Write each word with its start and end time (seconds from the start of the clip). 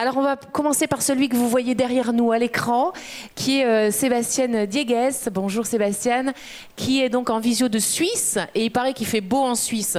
Alors 0.00 0.16
on 0.16 0.22
va 0.22 0.36
commencer 0.36 0.86
par 0.86 1.02
celui 1.02 1.28
que 1.28 1.34
vous 1.34 1.48
voyez 1.48 1.74
derrière 1.74 2.12
nous 2.12 2.30
à 2.30 2.38
l'écran, 2.38 2.92
qui 3.34 3.58
est 3.58 3.64
euh, 3.66 3.90
Sébastien 3.90 4.64
Diegues. 4.64 5.10
Bonjour 5.32 5.66
Sébastien, 5.66 6.34
qui 6.76 7.02
est 7.02 7.08
donc 7.08 7.30
en 7.30 7.40
visio 7.40 7.68
de 7.68 7.80
Suisse, 7.80 8.38
et 8.54 8.66
il 8.66 8.70
paraît 8.70 8.94
qu'il 8.94 9.08
fait 9.08 9.20
beau 9.20 9.42
en 9.42 9.56
Suisse. 9.56 9.98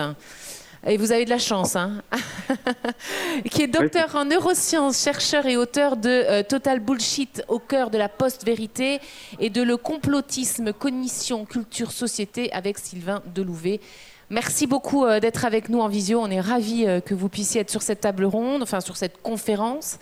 Et 0.88 0.96
vous 0.96 1.12
avez 1.12 1.26
de 1.26 1.30
la 1.30 1.38
chance, 1.38 1.76
hein 1.76 2.02
Qui 3.52 3.64
est 3.64 3.68
docteur 3.68 4.16
en 4.16 4.24
neurosciences, 4.24 5.04
chercheur 5.04 5.46
et 5.48 5.57
auteur 5.57 5.98
de 5.98 6.07
euh, 6.10 6.43
Total 6.43 6.79
Bullshit 6.79 7.43
au 7.50 7.60
cœur 7.60 7.90
de 7.90 7.98
la 7.98 8.07
post-vérité 8.07 9.02
et 9.38 9.50
de 9.50 9.62
Le 9.62 9.76
complotisme, 9.76 10.71
cognition, 10.71 11.43
culture, 11.43 11.92
société 11.92 12.50
avec 12.54 12.78
Sylvain 12.78 13.21
Delouvet. 13.36 13.82
Merci 14.29 14.68
beaucoup 14.68 15.06
euh, 15.06 15.19
d'être 15.19 15.46
avec 15.46 15.69
nous 15.69 15.79
en 15.79 15.88
visio. 15.88 16.19
On 16.19 16.29
est 16.29 16.39
ravis 16.39 16.86
euh, 16.86 17.00
que 17.00 17.14
vous 17.14 17.29
puissiez 17.29 17.61
être 17.61 17.70
sur 17.70 17.82
cette 17.82 18.01
table 18.01 18.25
ronde, 18.25 18.61
enfin 18.61 18.79
sur 18.79 18.96
cette 18.96 19.21
conférence. 19.21 19.97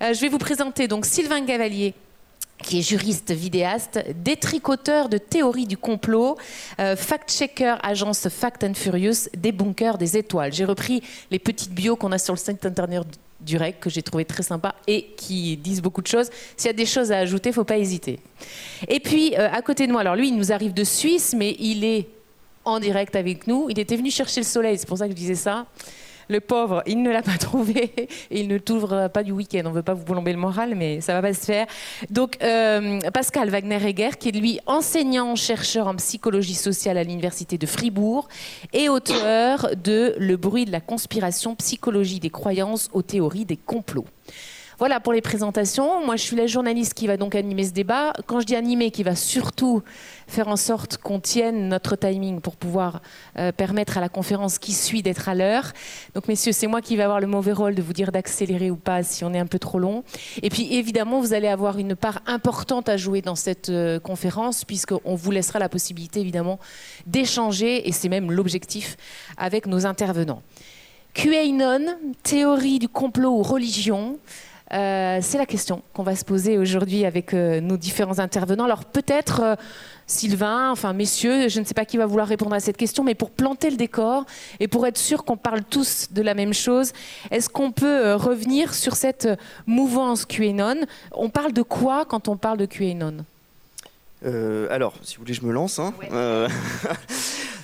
je 0.00 0.20
vais 0.20 0.28
vous 0.28 0.38
présenter 0.38 0.88
donc 0.88 1.06
Sylvain 1.06 1.40
Gavalier 1.40 1.94
qui 2.62 2.78
est 2.78 2.82
juriste 2.82 3.32
vidéaste, 3.32 4.04
détricoteur 4.22 5.08
de 5.08 5.18
théories 5.18 5.66
du 5.66 5.76
complot, 5.76 6.36
euh, 6.80 6.96
fact-checker, 6.96 7.76
agence 7.82 8.28
Fact 8.28 8.64
and 8.64 8.74
Furious, 8.74 9.28
débunker 9.36 9.98
des 9.98 10.16
étoiles. 10.16 10.52
J'ai 10.52 10.64
repris 10.64 11.02
les 11.30 11.38
petites 11.38 11.72
bios 11.72 11.96
qu'on 11.96 12.12
a 12.12 12.18
sur 12.18 12.34
le 12.34 12.38
site 12.38 12.64
internet 12.64 13.02
du 13.40 13.56
REC, 13.56 13.78
que 13.80 13.90
j'ai 13.90 14.02
trouvé 14.02 14.24
très 14.24 14.42
sympa 14.42 14.74
et 14.86 15.08
qui 15.16 15.56
disent 15.56 15.82
beaucoup 15.82 16.00
de 16.00 16.06
choses. 16.06 16.30
S'il 16.56 16.68
y 16.68 16.70
a 16.70 16.76
des 16.76 16.86
choses 16.86 17.12
à 17.12 17.18
ajouter, 17.18 17.50
il 17.50 17.52
ne 17.52 17.56
faut 17.56 17.64
pas 17.64 17.78
hésiter. 17.78 18.18
Et 18.88 19.00
puis, 19.00 19.34
euh, 19.36 19.48
à 19.52 19.60
côté 19.60 19.86
de 19.86 19.92
moi, 19.92 20.00
alors 20.00 20.16
lui, 20.16 20.28
il 20.28 20.36
nous 20.36 20.52
arrive 20.52 20.72
de 20.72 20.84
Suisse, 20.84 21.34
mais 21.36 21.56
il 21.58 21.84
est 21.84 22.08
en 22.64 22.80
direct 22.80 23.16
avec 23.16 23.46
nous. 23.46 23.68
Il 23.70 23.78
était 23.78 23.96
venu 23.96 24.10
chercher 24.10 24.40
le 24.40 24.46
soleil, 24.46 24.78
c'est 24.78 24.88
pour 24.88 24.98
ça 24.98 25.06
que 25.06 25.12
je 25.12 25.16
disais 25.16 25.34
ça. 25.34 25.66
Le 26.28 26.40
pauvre, 26.40 26.82
il 26.86 27.02
ne 27.02 27.10
l'a 27.10 27.22
pas 27.22 27.36
trouvé 27.38 27.92
et 28.30 28.40
il 28.40 28.48
ne 28.48 28.58
t'ouvre 28.58 29.08
pas 29.08 29.22
du 29.22 29.32
week-end. 29.32 29.62
On 29.64 29.70
ne 29.70 29.74
veut 29.74 29.82
pas 29.82 29.94
vous 29.94 30.04
plomber 30.04 30.32
le 30.32 30.38
moral, 30.38 30.74
mais 30.74 31.00
ça 31.00 31.12
va 31.12 31.22
pas 31.22 31.34
se 31.34 31.44
faire. 31.44 31.66
Donc, 32.10 32.38
euh, 32.42 32.98
Pascal 33.12 33.50
Wagner-Heger, 33.50 34.18
qui 34.18 34.28
est 34.28 34.32
lui 34.32 34.58
enseignant, 34.66 35.36
chercheur 35.36 35.86
en 35.86 35.96
psychologie 35.96 36.54
sociale 36.54 36.98
à 36.98 37.04
l'Université 37.04 37.58
de 37.58 37.66
Fribourg 37.66 38.28
et 38.72 38.88
auteur 38.88 39.68
de 39.82 40.14
Le 40.18 40.36
bruit 40.36 40.64
de 40.64 40.72
la 40.72 40.80
conspiration, 40.80 41.54
psychologie 41.56 42.20
des 42.20 42.30
croyances 42.30 42.88
aux 42.92 43.02
théories 43.02 43.44
des 43.44 43.56
complots. 43.56 44.06
Voilà 44.78 44.98
pour 44.98 45.12
les 45.12 45.20
présentations. 45.20 46.04
Moi, 46.04 46.16
je 46.16 46.22
suis 46.22 46.36
la 46.36 46.48
journaliste 46.48 46.94
qui 46.94 47.06
va 47.06 47.16
donc 47.16 47.36
animer 47.36 47.64
ce 47.64 47.70
débat. 47.70 48.12
Quand 48.26 48.40
je 48.40 48.46
dis 48.46 48.56
animer, 48.56 48.90
qui 48.90 49.04
va 49.04 49.14
surtout 49.14 49.82
faire 50.26 50.48
en 50.48 50.56
sorte 50.56 50.96
qu'on 50.96 51.20
tienne 51.20 51.68
notre 51.68 51.94
timing 51.94 52.40
pour 52.40 52.56
pouvoir 52.56 53.00
euh, 53.38 53.52
permettre 53.52 53.98
à 53.98 54.00
la 54.00 54.08
conférence 54.08 54.58
qui 54.58 54.72
suit 54.72 55.02
d'être 55.02 55.28
à 55.28 55.36
l'heure. 55.36 55.72
Donc, 56.14 56.26
messieurs, 56.26 56.50
c'est 56.50 56.66
moi 56.66 56.80
qui 56.80 56.96
vais 56.96 57.04
avoir 57.04 57.20
le 57.20 57.28
mauvais 57.28 57.52
rôle 57.52 57.76
de 57.76 57.82
vous 57.82 57.92
dire 57.92 58.10
d'accélérer 58.10 58.72
ou 58.72 58.76
pas 58.76 59.04
si 59.04 59.24
on 59.24 59.32
est 59.32 59.38
un 59.38 59.46
peu 59.46 59.60
trop 59.60 59.78
long. 59.78 60.02
Et 60.42 60.50
puis, 60.50 60.74
évidemment, 60.74 61.20
vous 61.20 61.34
allez 61.34 61.48
avoir 61.48 61.78
une 61.78 61.94
part 61.94 62.20
importante 62.26 62.88
à 62.88 62.96
jouer 62.96 63.22
dans 63.22 63.36
cette 63.36 63.68
euh, 63.68 64.00
conférence, 64.00 64.64
puisqu'on 64.64 65.14
vous 65.14 65.30
laissera 65.30 65.60
la 65.60 65.68
possibilité, 65.68 66.20
évidemment, 66.20 66.58
d'échanger, 67.06 67.88
et 67.88 67.92
c'est 67.92 68.08
même 68.08 68.32
l'objectif, 68.32 68.96
avec 69.36 69.66
nos 69.66 69.86
intervenants. 69.86 70.42
QAnon, 71.14 71.96
théorie 72.24 72.80
du 72.80 72.88
complot 72.88 73.38
ou 73.38 73.42
religion 73.44 74.18
euh, 74.74 75.18
c'est 75.22 75.38
la 75.38 75.46
question 75.46 75.82
qu'on 75.92 76.02
va 76.02 76.16
se 76.16 76.24
poser 76.24 76.58
aujourd'hui 76.58 77.04
avec 77.04 77.32
euh, 77.32 77.60
nos 77.60 77.76
différents 77.76 78.18
intervenants. 78.18 78.64
Alors 78.64 78.84
peut-être 78.84 79.40
euh, 79.40 79.54
Sylvain, 80.06 80.70
enfin 80.72 80.92
messieurs, 80.92 81.48
je 81.48 81.60
ne 81.60 81.64
sais 81.64 81.74
pas 81.74 81.84
qui 81.84 81.96
va 81.96 82.06
vouloir 82.06 82.26
répondre 82.26 82.54
à 82.54 82.60
cette 82.60 82.76
question, 82.76 83.04
mais 83.04 83.14
pour 83.14 83.30
planter 83.30 83.70
le 83.70 83.76
décor 83.76 84.26
et 84.58 84.66
pour 84.66 84.86
être 84.86 84.98
sûr 84.98 85.24
qu'on 85.24 85.36
parle 85.36 85.62
tous 85.62 86.08
de 86.10 86.22
la 86.22 86.34
même 86.34 86.52
chose, 86.52 86.92
est-ce 87.30 87.48
qu'on 87.48 87.70
peut 87.70 88.14
revenir 88.14 88.74
sur 88.74 88.96
cette 88.96 89.28
mouvance 89.66 90.26
QAnon? 90.26 90.86
On 91.12 91.30
parle 91.30 91.52
de 91.52 91.62
quoi 91.62 92.04
quand 92.04 92.28
on 92.28 92.36
parle 92.36 92.58
de 92.58 92.66
QAnon? 92.66 93.24
Alors, 94.70 94.94
si 95.02 95.16
vous 95.16 95.22
voulez, 95.22 95.34
je 95.34 95.44
me 95.44 95.52
lance. 95.52 95.78
Hein. 95.78 95.92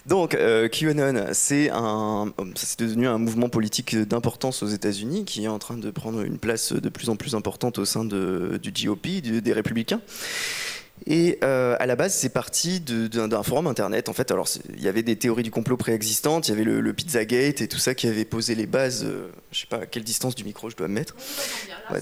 Donc, 0.06 0.34
euh, 0.34 0.69
QAnon, 0.69 1.28
c'est 1.33 1.71
un, 1.71 2.33
c'est 2.55 2.81
devenu 2.81 3.06
un 3.06 3.19
mouvement 3.19 3.49
politique 3.49 3.97
d'importance 3.97 4.62
aux 4.62 4.69
États-Unis 4.69 5.25
qui 5.25 5.44
est 5.44 5.49
en 5.49 5.59
train 5.59 5.77
de 5.77 5.91
prendre 5.91 6.22
une 6.22 6.38
place 6.38 6.72
de 6.72 6.88
plus 6.88 7.11
en 7.11 7.16
plus 7.16 7.34
importante 7.34 7.78
au 7.78 7.84
sein 7.84 8.05
du 8.05 8.72
GOP, 8.72 9.21
des 9.21 9.53
républicains. 9.53 10.00
Et 11.06 11.38
euh, 11.43 11.77
à 11.78 11.87
la 11.87 11.97
base, 11.97 12.15
c'est 12.15 12.28
parti 12.28 12.81
d'un 12.81 13.43
forum 13.43 13.66
internet. 13.66 14.09
En 14.09 14.12
fait, 14.12 14.31
alors 14.31 14.49
il 14.75 14.83
y 14.83 14.88
avait 14.88 15.03
des 15.03 15.16
théories 15.16 15.43
du 15.43 15.50
complot 15.50 15.77
préexistantes. 15.77 16.49
Il 16.49 16.50
y 16.50 16.55
avait 16.55 16.65
le, 16.65 16.81
le 16.81 16.93
Pizzagate 16.93 17.62
et 17.62 17.69
tout 17.69 17.78
ça 17.78 17.94
qui 17.94 18.06
avait 18.06 18.25
posé 18.27 18.55
les 18.55 18.66
bases. 18.66 19.05
Euh, 19.05 19.28
je 19.50 19.61
sais 19.61 19.66
pas 19.66 19.78
à 19.78 19.87
quelle 19.87 20.05
distance 20.05 20.34
du 20.34 20.44
micro 20.44 20.69
je 20.69 20.77
dois 20.77 20.88
me 20.88 20.94
mettre. 20.94 21.16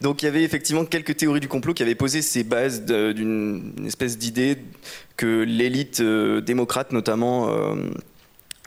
donc, 0.00 0.22
il 0.22 0.26
y 0.26 0.28
avait 0.28 0.42
effectivement 0.42 0.84
quelques 0.84 1.16
théories 1.16 1.40
du 1.40 1.48
complot 1.48 1.72
qui 1.72 1.82
avaient 1.82 1.94
posé 1.94 2.20
ces 2.20 2.42
bases 2.42 2.84
d'une 2.84 3.74
espèce 3.86 4.18
d'idée 4.18 4.58
que 5.16 5.42
l'élite 5.42 6.00
euh, 6.00 6.40
démocrate, 6.40 6.92
notamment. 6.92 7.48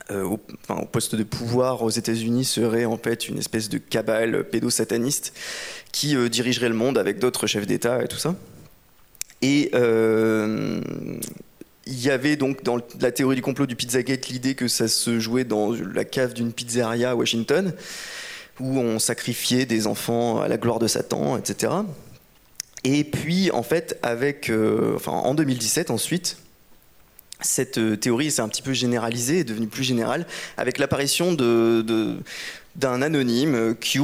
au, 0.10 0.40
au, 0.70 0.86
poste 0.86 1.16
de 1.16 1.24
pouvoir 1.24 1.82
aux 1.84 1.90
États-Unis 1.90 2.46
serait 2.46 2.86
en 2.86 2.98
fait 2.98 3.28
une 3.30 3.40
espèce 3.40 3.70
de 3.70 3.78
cabale 3.78 4.44
pédosataniste 4.50 5.34
qui 5.92 6.16
dirigerait 6.30 6.70
le 6.70 6.76
monde 6.76 6.98
avec 6.98 7.20
d'autres 7.20 7.48
chefs 7.48 7.68
d'État 7.68 8.04
et 8.04 8.08
tout 8.08 8.18
ça. 8.18 8.36
Et 9.44 9.70
euh, 9.76 10.80
il 11.86 12.02
y 12.02 12.10
avait 12.10 12.38
donc 12.38 12.64
dans 12.64 12.80
la 13.02 13.12
théorie 13.12 13.36
du 13.36 13.42
complot 13.42 13.66
du 13.66 13.76
Pizzagate 13.76 14.30
l'idée 14.30 14.56
que 14.56 14.70
ça 14.70 14.88
se 14.88 15.20
jouait 15.20 15.44
dans 15.44 15.74
la 15.74 16.06
cave 16.06 16.34
d'une 16.34 16.54
pizzeria 16.54 17.12
à 17.12 17.16
Washington, 17.16 17.74
où 18.62 18.80
on 18.80 19.00
sacrifiait 19.00 19.66
des 19.66 19.86
enfants 19.86 20.40
à 20.40 20.48
la 20.48 20.56
gloire 20.56 20.80
de 20.80 20.88
Satan, 20.88 21.38
etc. 21.38 21.74
Et 22.86 23.04
puis, 23.04 23.52
en 23.52 23.64
fait, 23.64 24.00
avec, 24.02 24.50
euh, 24.50 24.94
enfin, 24.96 25.12
en 25.12 25.34
2017, 25.34 25.92
ensuite, 25.92 26.38
cette 27.42 27.80
euh, 27.80 27.98
théorie 27.98 28.32
s'est 28.32 28.42
un 28.42 28.48
petit 28.48 28.62
peu 28.62 28.72
généralisée, 28.72 29.40
est 29.40 29.44
devenue 29.44 29.68
plus 29.68 29.84
générale, 29.84 30.26
avec 30.56 30.78
l'apparition 30.78 31.34
d'un 31.34 31.84
de, 31.84 32.18
anonyme, 32.82 33.76
Q, 33.76 34.00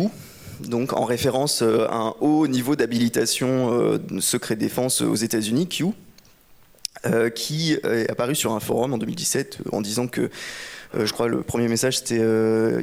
donc 0.59 0.94
en 0.94 1.06
référence 1.06 1.62
euh, 1.62 1.88
à 1.90 1.96
un 1.96 2.16
haut 2.20 2.47
niveau 2.47 2.75
d'habilitation 2.75 3.72
euh, 3.72 3.97
secret 4.20 4.56
défense 4.56 5.02
aux 5.02 5.16
États-Unis, 5.16 5.68
Q, 5.68 5.86
euh, 7.06 7.30
qui 7.30 7.74
est 7.74 8.09
apparu 8.09 8.36
sur 8.36 8.53
un 8.53 8.59
forum 8.59 8.94
en 8.94 8.97
2017 8.97 9.59
en 9.72 9.81
disant 9.81 10.08
que 10.08 10.30
je 10.97 11.12
crois 11.14 11.28
le 11.28 11.44
premier 11.44 11.68
message 11.68 12.00
c'était 12.00 12.20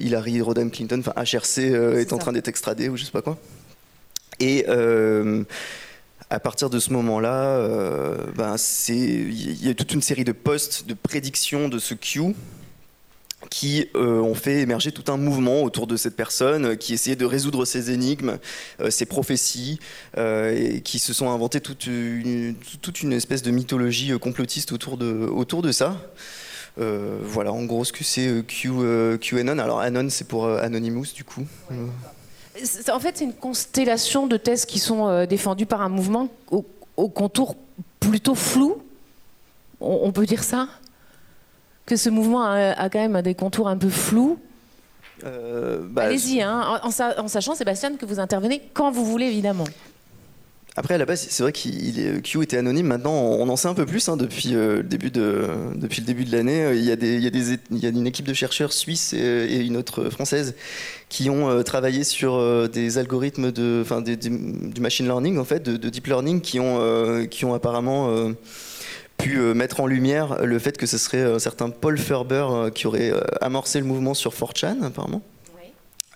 Hillary 0.00 0.40
Rodham 0.40 0.70
Clinton, 0.70 1.00
enfin 1.00 1.12
HRC 1.20 1.58
est, 1.98 2.12
en 2.12 2.18
train 2.18 2.32
d'être 2.32 2.46
extradé 2.46 2.88
ou 2.88 2.96
je 2.96 3.04
sais 3.04 3.10
pas 3.10 3.22
quoi. 3.22 3.36
Et 4.38 4.64
à 6.30 6.40
partir 6.40 6.70
de 6.70 6.78
ce 6.78 6.92
moment-là, 6.92 7.58
ben, 8.36 8.54
il 8.88 9.66
y 9.66 9.68
a 9.68 9.74
toute 9.74 9.92
une 9.92 10.02
série 10.02 10.22
de 10.22 10.30
posts 10.30 10.86
de 10.86 10.94
prédictions 10.94 11.68
de 11.68 11.80
ce 11.80 11.94
Q 11.94 12.32
qui 13.50 13.88
euh, 13.94 14.20
ont 14.20 14.34
fait 14.34 14.60
émerger 14.60 14.92
tout 14.92 15.10
un 15.12 15.16
mouvement 15.16 15.62
autour 15.62 15.86
de 15.86 15.96
cette 15.96 16.16
personne 16.16 16.64
euh, 16.64 16.74
qui 16.74 16.94
essayait 16.94 17.16
de 17.16 17.24
résoudre 17.24 17.64
ses 17.64 17.90
énigmes, 17.90 18.38
euh, 18.80 18.90
ses 18.90 19.06
prophéties, 19.06 19.78
et 20.16 20.80
qui 20.82 20.98
se 20.98 21.12
sont 21.12 21.30
inventés 21.30 21.60
toute 21.60 21.86
une, 21.86 22.54
toute 22.80 23.02
une 23.02 23.12
espèce 23.12 23.42
de 23.42 23.50
mythologie 23.50 24.18
complotiste 24.18 24.72
autour 24.72 24.96
de, 24.96 25.06
autour 25.06 25.62
de 25.62 25.72
ça. 25.72 25.96
voilà, 26.76 27.52
en 27.52 27.64
gros, 27.64 27.84
ce 27.84 27.92
que 27.92 28.04
c'est 28.04 28.44
Q, 28.46 28.70
QAnon. 29.20 29.58
Alors, 29.58 29.80
Anon, 29.80 30.08
c'est 30.10 30.26
pour 30.26 30.48
Anonymous, 30.48 31.12
du 31.14 31.24
coup. 31.24 31.46
En 32.90 33.00
fait, 33.00 33.12
c'est 33.16 33.24
une 33.24 33.34
constellation 33.34 34.26
de 34.26 34.36
thèses 34.36 34.64
qui 34.64 34.78
sont 34.78 35.26
défendues 35.26 35.66
par 35.66 35.82
un 35.82 35.90
mouvement 35.90 36.28
au, 36.50 37.08
contour 37.08 37.56
plutôt 38.00 38.34
flou. 38.34 38.82
on 39.80 40.12
peut 40.12 40.26
dire 40.26 40.44
ça? 40.44 40.68
Que 41.86 41.96
ce 41.96 42.10
mouvement 42.10 42.42
a, 42.44 42.90
quand 42.90 42.98
même 42.98 43.22
des 43.22 43.34
contours 43.34 43.68
un 43.68 43.76
peu 43.76 43.88
flous. 43.88 44.38
Euh, 45.24 45.78
bah, 45.88 46.02
Allez-y, 46.02 46.42
hein, 46.42 46.80
en, 46.82 46.90
sachant, 47.28 47.54
Sébastien, 47.54 47.96
que 47.96 48.04
vous 48.04 48.20
intervenez 48.20 48.60
quand 48.74 48.90
vous 48.90 49.04
voulez, 49.04 49.26
évidemment. 49.26 49.64
Après, 50.78 50.92
à 50.92 50.98
la 50.98 51.06
base, 51.06 51.26
c'est 51.30 51.42
vrai 51.42 51.52
que 51.52 52.18
Q 52.18 52.42
était 52.42 52.58
anonyme. 52.58 52.86
Maintenant, 52.86 53.14
on 53.14 53.48
en 53.48 53.56
sait 53.56 53.68
un 53.68 53.72
peu 53.72 53.86
plus 53.86 54.10
hein, 54.10 54.18
depuis, 54.18 54.54
euh, 54.54 54.78
le 54.78 54.82
début 54.82 55.10
de, 55.10 55.46
depuis 55.74 56.02
le 56.02 56.06
début 56.06 56.26
de 56.26 56.32
l'année. 56.32 56.72
Il, 56.74 56.84
y 56.84 56.90
a 56.90 56.96
des, 56.96 57.14
il, 57.16 57.78
y 57.78 57.86
a 57.86 57.88
une 57.88 58.06
équipe 58.06 58.28
de 58.28 58.34
chercheurs 58.34 58.74
suisses 58.74 59.14
et, 59.14 59.64
une 59.64 59.78
autre 59.78 60.10
française 60.10 60.54
qui 61.08 61.30
ont 61.30 61.48
euh, 61.48 61.62
travaillé 61.62 62.04
sur 62.04 62.68
des 62.68 62.98
algorithmes 62.98 63.52
de, 63.52 63.84
du 64.20 64.80
machine 64.82 65.06
learning, 65.06 65.38
en 65.38 65.44
fait, 65.44 65.62
de, 65.62 65.78
de 65.78 65.88
deep 65.88 66.08
learning, 66.08 66.42
qui 66.42 66.60
ont, 66.60 67.26
qui 67.30 67.46
ont 67.46 67.54
apparemment 67.54 68.34
pu 69.16 69.38
euh, 69.38 69.54
mettre 69.54 69.80
en 69.80 69.86
lumière 69.86 70.44
le 70.44 70.58
fait 70.58 70.76
que 70.76 70.86
ce 70.86 70.98
serait 70.98 71.22
un 71.22 71.38
certain 71.38 71.70
Paul 71.70 71.98
Ferber 71.98 72.46
euh, 72.50 72.70
qui 72.70 72.86
aurait 72.86 73.12
euh, 73.12 73.20
amorcé 73.40 73.78
le 73.78 73.86
mouvement 73.86 74.14
sur 74.14 74.32
4chan, 74.32 74.82
apparemment. 74.82 75.22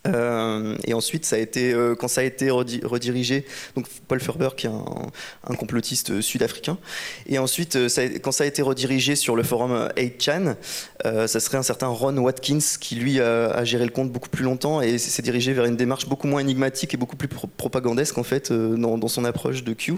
Euh, 0.06 0.76
et 0.84 0.94
ensuite, 0.94 1.24
ça 1.24 1.36
a 1.36 1.38
été, 1.38 1.72
euh, 1.72 1.94
quand 1.94 2.08
ça 2.08 2.22
a 2.22 2.24
été 2.24 2.50
redirigé, 2.50 3.44
donc 3.76 3.86
Paul 4.08 4.20
Ferber, 4.20 4.50
qui 4.56 4.66
est 4.66 4.70
un, 4.70 5.54
complotiste 5.54 6.20
sud-africain, 6.20 6.78
et 7.26 7.38
ensuite, 7.38 7.76
euh, 7.76 7.88
quand 8.22 8.32
ça 8.32 8.44
a 8.44 8.46
été 8.46 8.62
redirigé 8.62 9.14
sur 9.14 9.36
le 9.36 9.42
forum 9.42 9.88
8chan, 9.96 10.56
ça 11.04 11.40
serait 11.40 11.58
un 11.58 11.62
certain 11.62 11.88
Ron 11.88 12.16
Watkins 12.18 12.58
qui, 12.80 12.94
lui, 12.94 13.20
a, 13.20 13.64
géré 13.64 13.84
le 13.84 13.90
compte 13.90 14.10
beaucoup 14.10 14.28
plus 14.28 14.44
longtemps 14.44 14.80
et 14.80 14.98
s'est 14.98 15.22
dirigé 15.22 15.52
vers 15.52 15.64
une 15.64 15.76
démarche 15.76 16.06
beaucoup 16.06 16.26
moins 16.26 16.40
énigmatique 16.40 16.94
et 16.94 16.96
beaucoup 16.96 17.16
plus 17.16 17.28
propagandesque, 17.28 18.16
en 18.18 18.22
fait, 18.22 18.52
dans, 18.52 19.08
son 19.08 19.24
approche 19.24 19.64
de 19.64 19.72
Q. 19.72 19.94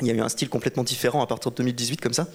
Il 0.00 0.06
y 0.06 0.10
a 0.10 0.14
eu 0.14 0.20
un 0.20 0.28
style 0.28 0.48
complètement 0.48 0.84
différent 0.84 1.22
à 1.22 1.26
partir 1.26 1.50
de 1.50 1.56
2018 1.56 2.00
comme 2.00 2.12
ça. 2.12 2.28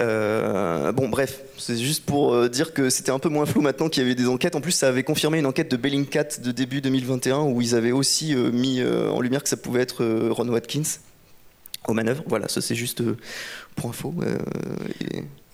Euh, 0.00 0.92
bon 0.92 1.08
bref, 1.08 1.42
c'est 1.58 1.76
juste 1.76 2.04
pour 2.04 2.34
euh, 2.34 2.48
dire 2.48 2.72
que 2.72 2.88
c'était 2.88 3.10
un 3.10 3.18
peu 3.18 3.28
moins 3.28 3.46
flou 3.46 3.60
maintenant 3.60 3.88
qu'il 3.88 4.02
y 4.02 4.06
avait 4.06 4.14
des 4.14 4.28
enquêtes. 4.28 4.56
En 4.56 4.60
plus, 4.60 4.72
ça 4.72 4.88
avait 4.88 5.02
confirmé 5.02 5.38
une 5.38 5.46
enquête 5.46 5.70
de 5.70 5.76
Bellingcat 5.76 6.38
de 6.42 6.52
début 6.52 6.80
2021 6.80 7.40
où 7.42 7.60
ils 7.60 7.74
avaient 7.74 7.92
aussi 7.92 8.34
euh, 8.34 8.50
mis 8.50 8.82
en 8.82 9.20
lumière 9.20 9.42
que 9.42 9.48
ça 9.48 9.56
pouvait 9.56 9.80
être 9.80 10.04
Ron 10.30 10.48
Watkins 10.48 11.00
aux 11.86 11.92
manœuvres. 11.92 12.24
Voilà, 12.26 12.48
ça 12.48 12.60
c'est 12.60 12.74
juste 12.74 13.02
pour 13.74 13.90
info. 13.90 14.14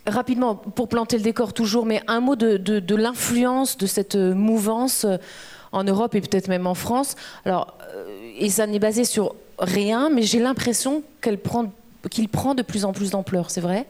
Rapidement, 0.06 0.55
pour 0.55 0.89
planter 0.89 1.17
le 1.17 1.23
décor 1.23 1.53
toujours, 1.53 1.87
mais 1.87 2.03
un 2.06 2.21
mot 2.21 2.37
de, 2.37 2.56
de 2.56 2.97
l'influence 2.97 3.77
de 3.77 3.87
cette 3.87 4.17
mouvance 4.17 5.06
en 5.73 5.85
Europe 5.85 6.15
et 6.15 6.21
peut-être 6.21 6.49
même 6.49 6.67
en 6.67 6.75
France. 6.75 7.17
Alors, 7.44 7.77
et 8.39 8.50
ça 8.50 8.67
n'est 8.67 8.79
basé 8.79 9.05
sur 9.05 9.35
rien, 9.62 10.11
mais 10.11 10.23
j'ai 10.23 10.38
l'impression 10.38 11.03
qu'il 11.23 11.38
prend, 11.38 11.64
de 12.55 12.62
plus 12.62 12.85
en 12.85 12.93
plus 12.93 13.11
d'ampleur, 13.11 13.50
c'est 13.50 13.61
vrai? 13.61 13.87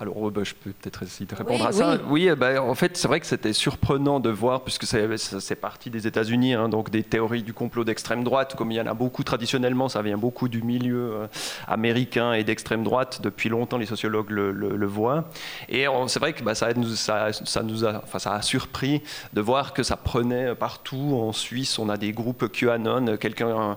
Alors, 0.00 0.30
bah, 0.30 0.40
je 0.44 0.54
peux 0.54 0.70
peut-être 0.70 1.02
essayer 1.02 1.26
de 1.26 1.34
répondre 1.34 1.66
à 1.66 1.72
ça. 1.72 1.98
Oui, 2.08 2.30
bah, 2.34 2.62
en 2.62 2.74
fait, 2.74 2.96
c'est 2.96 3.06
vrai 3.06 3.20
que 3.20 3.26
c'était 3.26 3.52
surprenant 3.52 4.18
de 4.18 4.30
voir, 4.30 4.62
puisque 4.62 4.86
c'est 4.86 5.54
parti 5.56 5.90
des 5.90 6.06
États-Unis, 6.06 6.54
hein, 6.54 6.70
donc 6.70 6.88
des 6.88 7.02
théories 7.02 7.42
du 7.42 7.52
complot 7.52 7.84
d'extrême 7.84 8.24
droite, 8.24 8.56
comme 8.56 8.70
il 8.70 8.76
y 8.76 8.80
en 8.80 8.86
a 8.86 8.94
beaucoup 8.94 9.24
traditionnellement, 9.24 9.90
ça 9.90 10.00
vient 10.00 10.16
beaucoup 10.16 10.48
du 10.48 10.62
milieu 10.62 11.12
euh, 11.12 11.26
américain 11.68 12.32
et 12.32 12.44
d'extrême 12.44 12.82
droite. 12.82 13.20
Depuis 13.22 13.50
longtemps, 13.50 13.76
les 13.76 13.84
sociologues 13.84 14.30
le, 14.30 14.86
voient. 14.86 15.28
Et 15.68 15.84
c'est 16.06 16.18
vrai 16.18 16.32
que 16.32 16.42
bah, 16.42 16.54
ça, 16.54 16.72
nous, 16.72 16.88
ça, 16.96 17.30
nous 17.62 17.84
a, 17.84 17.98
enfin, 18.02 18.18
ça 18.18 18.32
a 18.32 18.40
surpris 18.40 19.02
de 19.34 19.40
voir 19.42 19.74
que 19.74 19.82
ça 19.82 19.96
prenait 19.98 20.54
partout. 20.54 21.20
En 21.20 21.32
Suisse, 21.32 21.78
on 21.78 21.90
a 21.90 21.98
des 21.98 22.12
groupes 22.12 22.50
QAnon, 22.50 23.18
quelqu'un 23.18 23.76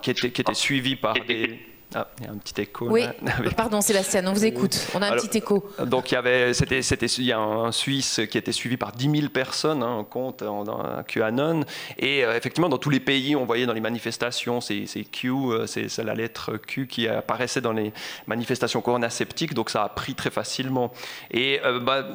qui 0.00 0.10
était, 0.12 0.30
qui 0.30 0.40
était 0.40 0.54
suivi 0.54 0.94
par 0.94 1.14
des 1.26 1.58
ah, 1.94 2.06
il 2.18 2.26
y 2.26 2.28
a 2.28 2.32
un 2.32 2.36
petit 2.36 2.60
écho. 2.60 2.86
Oui, 2.90 3.04
pardon 3.56 3.80
Sébastien, 3.80 4.26
on 4.26 4.34
vous 4.34 4.44
écoute. 4.44 4.88
On 4.94 5.00
a 5.00 5.10
un 5.10 5.16
petit 5.16 5.38
écho. 5.38 5.70
Donc 5.86 6.10
il 6.10 6.14
y 6.14 6.18
avait, 6.18 6.52
c'était, 6.52 6.82
c'était, 6.82 7.06
il 7.06 7.24
y 7.24 7.32
a 7.32 7.38
un 7.38 7.72
Suisse 7.72 8.20
qui 8.30 8.36
était 8.36 8.52
suivi 8.52 8.76
par 8.76 8.92
10 8.92 9.10
000 9.20 9.28
personnes, 9.30 9.82
hein, 9.82 10.06
compte 10.08 10.42
en, 10.42 10.64
QAnon. 11.06 11.64
Et 11.98 12.24
euh, 12.24 12.36
effectivement, 12.36 12.68
dans 12.68 12.76
tous 12.76 12.90
les 12.90 13.00
pays, 13.00 13.34
on 13.36 13.46
voyait 13.46 13.64
dans 13.64 13.72
les 13.72 13.80
manifestations, 13.80 14.60
c'est, 14.60 14.84
Q, 15.10 15.30
euh, 15.30 15.66
c'est, 15.66 15.96
la 16.04 16.14
lettre 16.14 16.58
Q 16.58 16.86
qui 16.86 17.08
apparaissait 17.08 17.62
dans 17.62 17.72
les 17.72 17.94
manifestations 18.26 18.82
coronasceptiques, 18.82 19.54
donc 19.54 19.70
ça 19.70 19.84
a 19.84 19.88
pris 19.88 20.14
très 20.14 20.30
facilement. 20.30 20.92
Et 21.30 21.58
euh, 21.64 21.80
bah, 21.80 22.06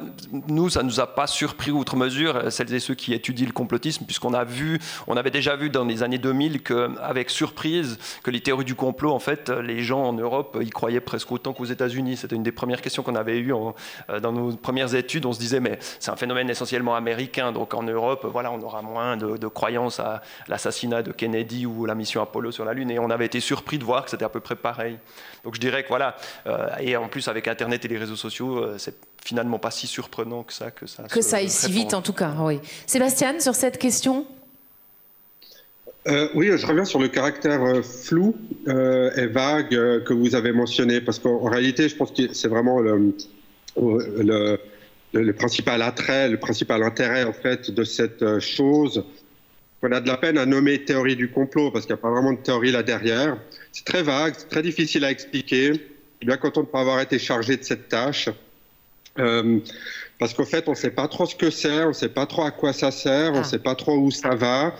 nous, 0.46 0.70
ça 0.70 0.84
nous 0.84 1.00
a 1.00 1.08
pas 1.08 1.26
surpris 1.26 1.72
outre 1.72 1.96
mesure, 1.96 2.52
celles 2.52 2.72
et 2.72 2.80
ceux 2.80 2.94
qui 2.94 3.12
étudient 3.12 3.46
le 3.46 3.52
complotisme, 3.52 4.04
puisqu'on 4.04 4.34
a 4.34 4.44
vu, 4.44 4.78
on 5.08 5.16
avait 5.16 5.32
déjà 5.32 5.56
vu 5.56 5.68
dans 5.68 5.84
les 5.84 6.04
années 6.04 6.18
2000 6.18 6.62
qu'avec 6.62 7.28
surprise, 7.28 7.98
que 8.22 8.30
les 8.30 8.40
théories 8.40 8.64
du 8.64 8.76
complot, 8.76 9.10
en 9.10 9.18
fait, 9.18 9.50
les 9.64 9.82
gens 9.82 10.04
en 10.04 10.12
Europe 10.12 10.58
y 10.60 10.70
croyaient 10.70 11.00
presque 11.00 11.32
autant 11.32 11.52
qu'aux 11.52 11.64
États-Unis. 11.64 12.16
C'était 12.16 12.36
une 12.36 12.42
des 12.42 12.52
premières 12.52 12.80
questions 12.80 13.02
qu'on 13.02 13.14
avait 13.14 13.38
eues 13.38 13.52
euh, 13.52 14.20
dans 14.20 14.32
nos 14.32 14.52
premières 14.56 14.94
études. 14.94 15.26
On 15.26 15.32
se 15.32 15.38
disait, 15.38 15.60
mais 15.60 15.78
c'est 15.98 16.10
un 16.10 16.16
phénomène 16.16 16.50
essentiellement 16.50 16.94
américain, 16.94 17.52
donc 17.52 17.74
en 17.74 17.82
Europe, 17.82 18.26
voilà, 18.30 18.52
on 18.52 18.60
aura 18.62 18.82
moins 18.82 19.16
de, 19.16 19.36
de 19.36 19.46
croyances 19.46 20.00
à 20.00 20.22
l'assassinat 20.48 21.02
de 21.02 21.12
Kennedy 21.12 21.66
ou 21.66 21.86
la 21.86 21.94
mission 21.94 22.22
Apollo 22.22 22.52
sur 22.52 22.64
la 22.64 22.74
Lune. 22.74 22.90
Et 22.90 22.98
on 22.98 23.10
avait 23.10 23.26
été 23.26 23.40
surpris 23.40 23.78
de 23.78 23.84
voir 23.84 24.04
que 24.04 24.10
c'était 24.10 24.24
à 24.24 24.28
peu 24.28 24.40
près 24.40 24.56
pareil. 24.56 24.98
Donc 25.44 25.54
je 25.54 25.60
dirais 25.60 25.82
que 25.82 25.88
voilà, 25.88 26.16
euh, 26.46 26.68
et 26.80 26.96
en 26.96 27.08
plus 27.08 27.28
avec 27.28 27.48
Internet 27.48 27.84
et 27.84 27.88
les 27.88 27.98
réseaux 27.98 28.16
sociaux, 28.16 28.58
euh, 28.58 28.76
c'est 28.78 28.96
finalement 29.24 29.58
pas 29.58 29.70
si 29.70 29.86
surprenant 29.86 30.42
que 30.42 30.52
ça. 30.52 30.70
Que 30.70 30.86
ça, 30.86 31.04
que 31.04 31.22
ça 31.22 31.36
aille 31.36 31.50
si 31.50 31.70
vite 31.70 31.94
en 31.94 32.02
tout 32.02 32.12
cas, 32.12 32.32
oui. 32.38 32.60
Sébastien, 32.86 33.40
sur 33.40 33.54
cette 33.54 33.78
question 33.78 34.26
euh, 36.06 36.28
oui, 36.34 36.50
je 36.54 36.66
reviens 36.66 36.84
sur 36.84 36.98
le 36.98 37.08
caractère 37.08 37.62
euh, 37.62 37.82
flou 37.82 38.36
euh, 38.68 39.10
et 39.16 39.26
vague 39.26 39.70
que 39.70 40.12
vous 40.12 40.34
avez 40.34 40.52
mentionné, 40.52 41.00
parce 41.00 41.18
qu'en 41.18 41.48
réalité, 41.48 41.88
je 41.88 41.96
pense 41.96 42.10
que 42.10 42.32
c'est 42.34 42.48
vraiment 42.48 42.80
le, 42.80 43.14
le, 43.78 44.58
le, 45.14 45.32
principal 45.32 45.80
attrait, 45.80 46.28
le 46.28 46.38
principal 46.38 46.82
intérêt 46.82 47.24
en 47.24 47.32
fait 47.32 47.70
de 47.70 47.84
cette 47.84 48.38
chose. 48.38 49.02
On 49.82 49.92
a 49.92 50.00
de 50.00 50.08
la 50.08 50.18
peine 50.18 50.36
à 50.36 50.44
nommer 50.46 50.84
théorie 50.84 51.16
du 51.16 51.30
complot, 51.30 51.70
parce 51.70 51.86
qu'il 51.86 51.94
n'y 51.94 52.00
a 52.00 52.02
pas 52.02 52.10
vraiment 52.10 52.32
de 52.32 52.38
théorie 52.38 52.70
là 52.70 52.82
derrière. 52.82 53.38
C'est 53.72 53.84
très 53.84 54.02
vague, 54.02 54.34
c'est 54.36 54.48
très 54.48 54.62
difficile 54.62 55.04
à 55.04 55.10
expliquer. 55.10 55.68
Je 55.68 55.72
suis 55.72 56.26
bien 56.26 56.36
content 56.36 56.62
de 56.62 56.66
ne 56.66 56.72
pas 56.72 56.80
avoir 56.80 57.00
été 57.00 57.18
chargé 57.18 57.56
de 57.56 57.64
cette 57.64 57.88
tâche. 57.88 58.28
parce 60.18 60.34
qu'en 60.34 60.44
fait, 60.44 60.68
on 60.68 60.72
ne 60.72 60.76
sait 60.76 60.90
pas 60.90 61.08
trop 61.08 61.24
ce 61.24 61.34
que 61.34 61.48
c'est, 61.48 61.84
on 61.84 61.88
ne 61.88 61.92
sait 61.94 62.08
pas 62.10 62.26
trop 62.26 62.44
à 62.44 62.50
quoi 62.50 62.74
ça 62.74 62.90
sert, 62.90 63.32
on 63.32 63.36
ne 63.36 63.40
ah. 63.40 63.44
sait 63.44 63.58
pas 63.58 63.74
trop 63.74 63.96
où 63.96 64.10
ça 64.10 64.34
va. 64.34 64.74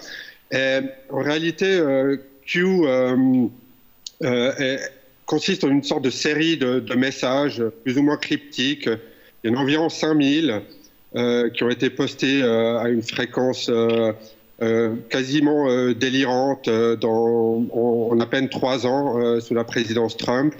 Et 0.54 0.80
en 1.10 1.20
réalité, 1.20 1.66
euh, 1.66 2.16
Q 2.46 2.64
euh, 2.84 3.16
euh, 4.22 4.78
consiste 5.26 5.64
en 5.64 5.68
une 5.68 5.82
sorte 5.82 6.04
de 6.04 6.10
série 6.10 6.56
de, 6.56 6.94
messages 6.94 7.62
plus 7.82 7.98
ou 7.98 8.02
moins 8.02 8.16
cryptiques. 8.16 8.88
Il 9.42 9.50
y 9.50 9.54
en 9.54 9.58
a 9.58 9.62
environ 9.62 9.88
5000 9.88 10.62
qui 11.54 11.62
ont 11.62 11.70
été 11.70 11.90
postés 11.90 12.42
à 12.42 12.88
une 12.88 13.02
fréquence 13.02 13.70
quasiment 15.08 15.92
délirante 15.92 16.68
dans, 16.68 17.64
en, 17.72 18.18
à 18.18 18.26
peine 18.26 18.48
trois 18.48 18.84
ans 18.86 19.40
sous 19.40 19.54
la 19.54 19.62
présidence 19.62 20.16
Trump. 20.16 20.56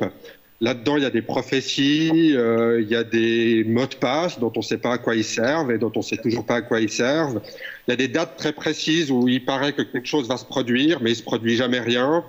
Là-dedans, 0.61 0.97
il 0.97 1.03
y 1.03 1.07
a 1.07 1.11
des 1.11 1.23
prophéties, 1.23 2.31
il 2.31 2.87
y 2.89 2.95
a 2.95 3.05
des 3.05 3.65
mots 3.65 3.87
de 3.87 3.97
passe 3.97 4.39
dont 4.39 4.53
on 4.55 4.61
ne 4.61 4.65
sait 4.65 4.79
pas 4.79 4.95
à 4.95 4.99
quoi 4.99 5.17
ils 5.17 5.25
servent 5.25 5.71
et 5.71 5.79
dont 5.79 5.93
on 5.95 5.99
ne 5.99 6.05
sait 6.05 6.17
toujours 6.17 6.47
pas 6.47 6.57
à 6.57 6.63
quoi 6.63 6.81
ils 6.81 6.91
servent. 6.91 7.41
Il 7.87 7.91
y 7.91 7.95
a 7.95 7.97
des 7.97 8.09
dates 8.09 8.37
très 8.37 8.53
précises 8.53 9.11
où 9.11 9.29
il 9.29 9.45
paraît 9.45 9.73
que 9.73 9.83
quelque 9.83 10.07
chose 10.07 10.29
va 10.29 10.37
se 10.37 10.45
produire, 10.45 11.03
mais 11.03 11.11
il 11.11 11.17
se 11.17 11.23
produit 11.23 11.57
jamais 11.57 11.81
rien. 11.81 12.25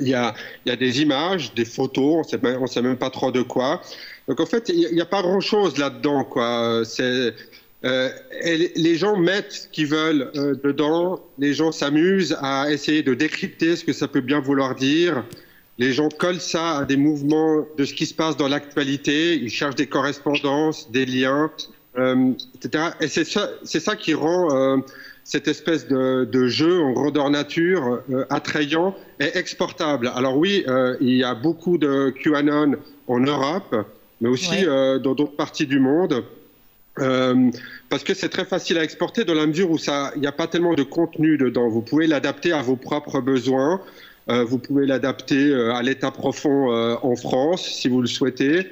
Il 0.00 0.08
y 0.08 0.14
a, 0.14 0.34
des 0.64 1.02
images, 1.02 1.54
des 1.54 1.64
photos, 1.64 2.26
on 2.32 2.60
ne 2.60 2.66
sait 2.66 2.82
même 2.82 2.96
pas 2.96 3.10
trop 3.10 3.30
de 3.30 3.42
quoi. 3.42 3.80
Donc 4.26 4.40
en 4.40 4.46
fait, 4.46 4.68
il 4.70 4.92
n'y 4.92 5.00
a 5.00 5.06
pas 5.06 5.22
grand-chose 5.22 5.78
là-dedans. 5.78 6.24
Quoi. 6.24 6.82
C'est, 6.84 7.34
euh, 7.84 8.08
les 8.42 8.96
gens 8.96 9.16
mettent 9.16 9.52
ce 9.52 9.68
qu'ils 9.68 9.86
veulent 9.86 10.30
euh, 10.36 10.54
dedans, 10.64 11.20
les 11.38 11.52
gens 11.52 11.70
s'amusent 11.70 12.36
à 12.40 12.70
essayer 12.70 13.02
de 13.02 13.14
décrypter 13.14 13.76
ce 13.76 13.84
que 13.84 13.92
ça 13.92 14.08
peut 14.08 14.22
bien 14.22 14.40
vouloir 14.40 14.74
dire. 14.74 15.24
Les 15.78 15.92
gens 15.92 16.08
collent 16.08 16.40
ça 16.40 16.78
à 16.78 16.84
des 16.84 16.96
mouvements 16.96 17.66
de 17.76 17.84
ce 17.84 17.94
qui 17.94 18.06
se 18.06 18.14
passe 18.14 18.36
dans 18.36 18.48
l'actualité, 18.48 19.34
ils 19.34 19.50
cherchent 19.50 19.74
des 19.74 19.88
correspondances, 19.88 20.90
des 20.92 21.04
liens, 21.04 21.50
euh, 21.98 22.32
etc. 22.54 22.90
Et 23.00 23.08
c'est 23.08 23.24
ça, 23.24 23.96
qui 23.96 24.14
rend 24.14 24.54
euh, 24.54 24.78
cette 25.24 25.48
espèce 25.48 25.88
de, 25.88 26.24
de, 26.24 26.46
jeu 26.46 26.80
en 26.80 26.92
grandeur 26.92 27.28
nature 27.28 28.02
euh, 28.10 28.24
attrayant 28.30 28.96
et 29.18 29.36
exportable. 29.36 30.12
Alors 30.14 30.36
oui, 30.36 30.64
il 31.00 31.16
y 31.16 31.24
a 31.24 31.34
beaucoup 31.34 31.78
de 31.78 32.10
QAnon 32.10 32.76
en 33.08 33.20
Europe, 33.20 33.74
mais 34.20 34.28
aussi 34.28 34.64
dans 34.64 35.14
d'autres 35.14 35.36
parties 35.36 35.66
du 35.66 35.78
monde. 35.78 36.24
parce 36.96 38.04
que 38.04 38.14
c'est 38.14 38.28
très 38.28 38.44
facile 38.44 38.78
à 38.78 38.84
exporter 38.84 39.24
dans 39.24 39.34
la 39.34 39.46
mesure 39.46 39.70
où 39.70 39.78
il 40.14 40.20
n'y 40.20 40.26
a 40.26 40.32
pas 40.32 40.46
tellement 40.46 40.74
de 40.74 40.84
contenu 40.84 41.36
dedans. 41.36 41.68
Vous 41.68 41.82
pouvez 41.82 42.06
l'adapter 42.06 42.52
à 42.52 42.62
vos 42.62 42.76
propres 42.76 43.20
besoins. 43.20 43.80
Vous 44.26 44.58
pouvez 44.58 44.86
l'adapter 44.86 45.54
à 45.54 45.82
l'état 45.82 46.10
profond 46.10 46.70
en 47.02 47.16
France 47.16 47.66
si 47.66 47.88
vous 47.88 48.00
le 48.00 48.06
souhaitez 48.06 48.66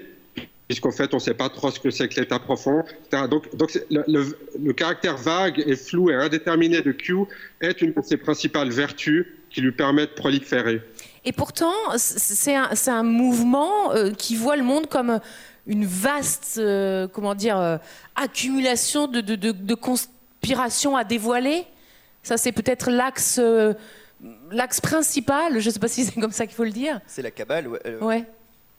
puisqu'en 0.73 0.91
fait, 0.91 1.13
on 1.13 1.19
ne 1.19 1.23
sait 1.23 1.35
pas 1.35 1.51
trop 1.51 1.71
ce 1.71 1.79
que 1.79 1.91
c'est 1.91 2.09
que 2.09 2.19
l'état 2.19 2.39
profond. 2.39 2.83
Donc, 3.29 3.47
le, 3.91 4.73
caractère 4.73 5.19
vague 5.19 5.63
et 5.67 5.77
flou 5.77 6.09
et 6.11 6.15
indéterminé 6.15 6.81
de 6.81 6.93
Q 6.93 7.25
est 7.61 7.83
une 7.83 7.93
de 7.93 8.01
ses 8.03 8.17
principales 8.17 8.71
vertus 8.71 9.27
qui 9.51 9.61
lui 9.61 9.73
permet 9.73 10.07
de 10.07 10.13
proliférer. 10.13 10.81
Et 11.27 11.33
pourtant, 11.33 11.75
c'est 11.97 12.55
un, 12.55 13.03
mouvement 13.03 13.93
euh, 13.93 14.13
qui 14.13 14.35
voit 14.35 14.57
le 14.57 14.63
monde 14.63 14.87
comme 14.87 15.21
une 15.67 15.85
vaste, 15.85 16.57
euh, 16.59 17.07
comment 17.07 17.35
dire, 17.35 17.59
euh, 17.59 17.77
accumulation 18.17 19.09
de, 19.09 19.21
de, 19.21 19.37
de, 19.37 19.75
conspirations 19.75 20.97
à 20.97 21.05
dévoiler. 21.05 21.67
Ça, 22.23 22.39
c'est 22.39 22.53
peut-être 22.53 22.91
l'axe, 22.91 23.39
l'axe 24.51 24.81
principal. 24.81 25.61
Je 25.61 25.69
ne 25.69 25.73
sais 25.73 25.81
pas 25.81 25.89
si 25.89 26.05
c'est 26.05 26.21
comme 26.21 26.33
ça 26.33 26.47
qu'il 26.47 26.57
faut 26.57 26.65
le 26.65 26.71
dire. 26.71 27.01
C'est 27.07 27.23
la 27.23 27.31
cabale. 27.31 27.69
Ouais. 27.69 27.81
ouais. 28.01 28.27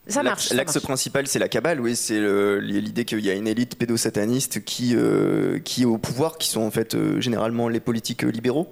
L'axe 0.06 0.80
principal, 0.82 1.28
c'est 1.28 1.40
la 1.40 1.48
cabale, 1.48 1.80
oui, 1.80 1.96
c'est 1.96 2.20
l'idée 2.60 3.06
qu'il 3.06 3.22
y 3.22 3.30
a 3.30 3.34
une 3.34 3.48
élite 3.48 3.78
pédosataniste 3.78 4.64
qui, 4.66 4.96
euh, 4.96 5.60
qui 5.60 5.84
est 5.84 5.86
au 5.86 5.98
pouvoir, 5.98 6.38
qui 6.38 6.50
sont 6.50 6.62
en 6.62 6.72
fait 6.72 6.94
euh, 6.94 7.22
généralement 7.22 7.70
les 7.70 7.80
politiques 7.80 8.24
libéraux, 8.24 8.70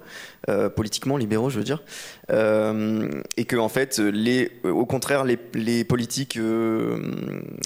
euh, 0.48 0.68
politiquement 0.68 1.16
libéraux, 1.16 1.50
je 1.50 1.58
veux 1.58 1.64
dire, 1.64 1.84
euh, 2.32 3.08
et 3.36 3.44
que 3.44 3.54
en 3.54 3.68
fait, 3.68 4.00
les, 4.00 4.50
au 4.64 4.86
contraire, 4.86 5.24
les, 5.24 5.84
politiques, 5.84 6.36
euh, 6.36 6.98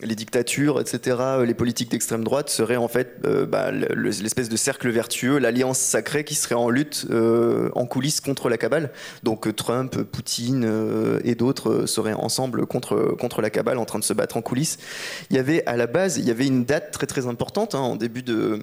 les 0.03 0.15
dictatures, 0.15 0.79
etc., 0.79 1.17
les 1.47 1.55
politiques 1.55 1.91
d'extrême 1.91 2.23
droite 2.23 2.51
seraient 2.51 2.77
en 2.77 2.89
fait 2.89 3.23
bah, 3.49 3.71
l'espèce 3.71 4.51
de 4.51 4.57
cercle 4.57 4.91
vertueux, 4.91 5.39
l'alliance 5.39 5.79
sacrée 5.79 6.25
qui 6.25 6.35
serait 6.35 6.55
en 6.55 6.69
lutte 6.69 7.07
en 7.11 7.87
coulisses 7.87 8.21
contre 8.21 8.51
la 8.51 8.59
cabale. 8.59 8.91
Donc 9.23 9.57
Trump, 9.57 10.03
Poutine 10.03 10.71
et 11.25 11.35
d'autres 11.35 11.87
seraient 11.87 12.13
ensemble 12.13 12.67
contre 12.67 13.17
contre 13.19 13.41
la 13.41 13.49
cabale, 13.49 13.79
en 13.79 13.87
train 13.87 13.99
de 13.99 14.05
se 14.05 14.13
battre 14.13 14.37
en 14.37 14.43
coulisses. 14.43 14.77
Il 15.31 15.37
y 15.37 15.39
avait 15.39 15.65
à 15.65 15.77
la 15.77 15.87
base, 15.87 16.19
il 16.19 16.27
y 16.27 16.31
avait 16.31 16.47
une 16.47 16.67
date 16.67 16.91
très 16.91 17.07
très 17.07 17.27
importante 17.27 17.75
hein, 17.75 17.81
en 17.81 17.97
début 17.97 18.23
de, 18.23 18.61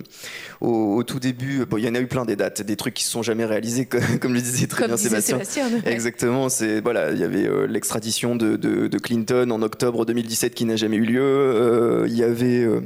au, 0.62 1.02
tout 1.02 1.20
début. 1.20 1.66
Il 1.78 1.84
y 1.84 1.90
en 1.90 1.96
a 1.96 2.00
eu 2.00 2.08
plein 2.08 2.26
des 2.26 2.36
dates, 2.36 2.62
des 2.62 2.76
trucs 2.76 2.94
qui 2.94 3.04
se 3.04 3.10
sont 3.10 3.24
jamais 3.24 3.46
réalisés. 3.46 3.88
le 4.24 4.42
disait 4.42 4.68
très 4.68 4.88
bien 4.88 4.98
Sébastien. 4.98 5.40
Exactement, 5.86 6.50
c'est 6.50 6.82
voilà, 6.82 7.12
il 7.12 7.20
y 7.20 7.24
avait 7.24 7.48
euh, 7.48 7.66
l'extradition 7.68 8.36
de, 8.36 8.56
de, 8.56 8.98
Clinton 8.98 9.50
en 9.52 9.62
octobre 9.62 10.06
2017 10.06 10.54
qui 10.54 10.66
n'a 10.66 10.76
jamais 10.76 10.98
eu 10.98 11.06
lieu. 11.06 11.22
Euh, 11.22 12.06
il 12.08 12.16
y 12.16 12.24
avait 12.24 12.64
euh, 12.64 12.82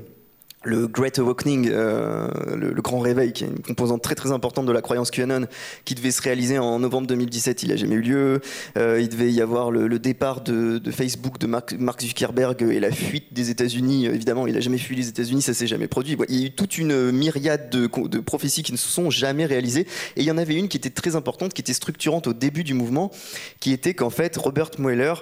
le 0.68 0.88
Great 0.88 1.18
Awakening, 1.18 1.70
euh, 1.72 2.28
le, 2.56 2.82
grand 2.82 3.00
réveil, 3.00 3.32
qui 3.32 3.46
est 3.46 3.48
une 3.48 3.60
composante 3.60 4.02
très 4.02 4.16
très 4.16 4.32
importante 4.32 4.66
de 4.66 4.72
la 4.72 4.82
croyance 4.82 5.12
QAnon, 5.12 5.48
qui 5.86 5.96
devait 5.96 6.12
se 6.12 6.22
réaliser 6.22 6.60
en 6.60 6.80
novembre 6.80 7.08
2017, 7.08 7.64
il 7.64 7.70
n'a 7.70 7.78
jamais 7.78 7.96
eu 7.96 8.02
lieu. 8.02 8.42
Euh, 8.78 9.00
il 9.02 9.10
devait 9.10 9.32
y 9.32 9.42
avoir 9.42 9.72
le, 9.72 10.00
départ 10.00 10.42
de, 10.42 10.82
Facebook 10.92 11.40
de 11.40 11.48
Mark, 11.48 11.74
Zuckerberg 12.02 12.62
et 12.62 12.80
la 12.80 12.92
fuite 12.92 13.34
des 13.34 13.50
États-Unis. 13.50 14.06
Évidemment, 14.06 14.46
il 14.46 14.54
n'a 14.54 14.60
jamais 14.60 14.78
fui 14.78 14.96
les 14.96 15.08
États-Unis, 15.08 15.42
ça 15.42 15.54
s'est 15.54 15.68
jamais 15.68 15.88
produit. 15.88 16.18
Il 16.30 16.36
y 16.36 16.44
a 16.44 16.48
eu 16.48 16.52
toute 16.52 16.78
une 16.78 17.12
myriade 17.12 17.70
de, 17.70 17.90
de, 18.08 18.20
prophéties 18.20 18.64
qui 18.64 18.74
ne 18.74 18.78
se 18.78 18.90
sont 18.90 19.10
jamais 19.10 19.46
réalisées. 19.46 19.88
Et 20.16 20.22
il 20.22 20.26
y 20.26 20.32
en 20.32 20.38
avait 20.38 20.56
une 20.56 20.68
qui 20.68 20.78
était 20.78 20.90
très 20.90 21.16
importante, 21.16 21.54
qui 21.54 21.62
était 21.62 21.74
structurante 21.74 22.28
au 22.28 22.34
début 22.34 22.64
du 22.64 22.74
mouvement, 22.74 23.12
qui 23.60 23.72
était 23.72 23.94
qu'en 23.94 24.10
fait, 24.10 24.36
Robert 24.36 24.72
Mueller 24.78 25.14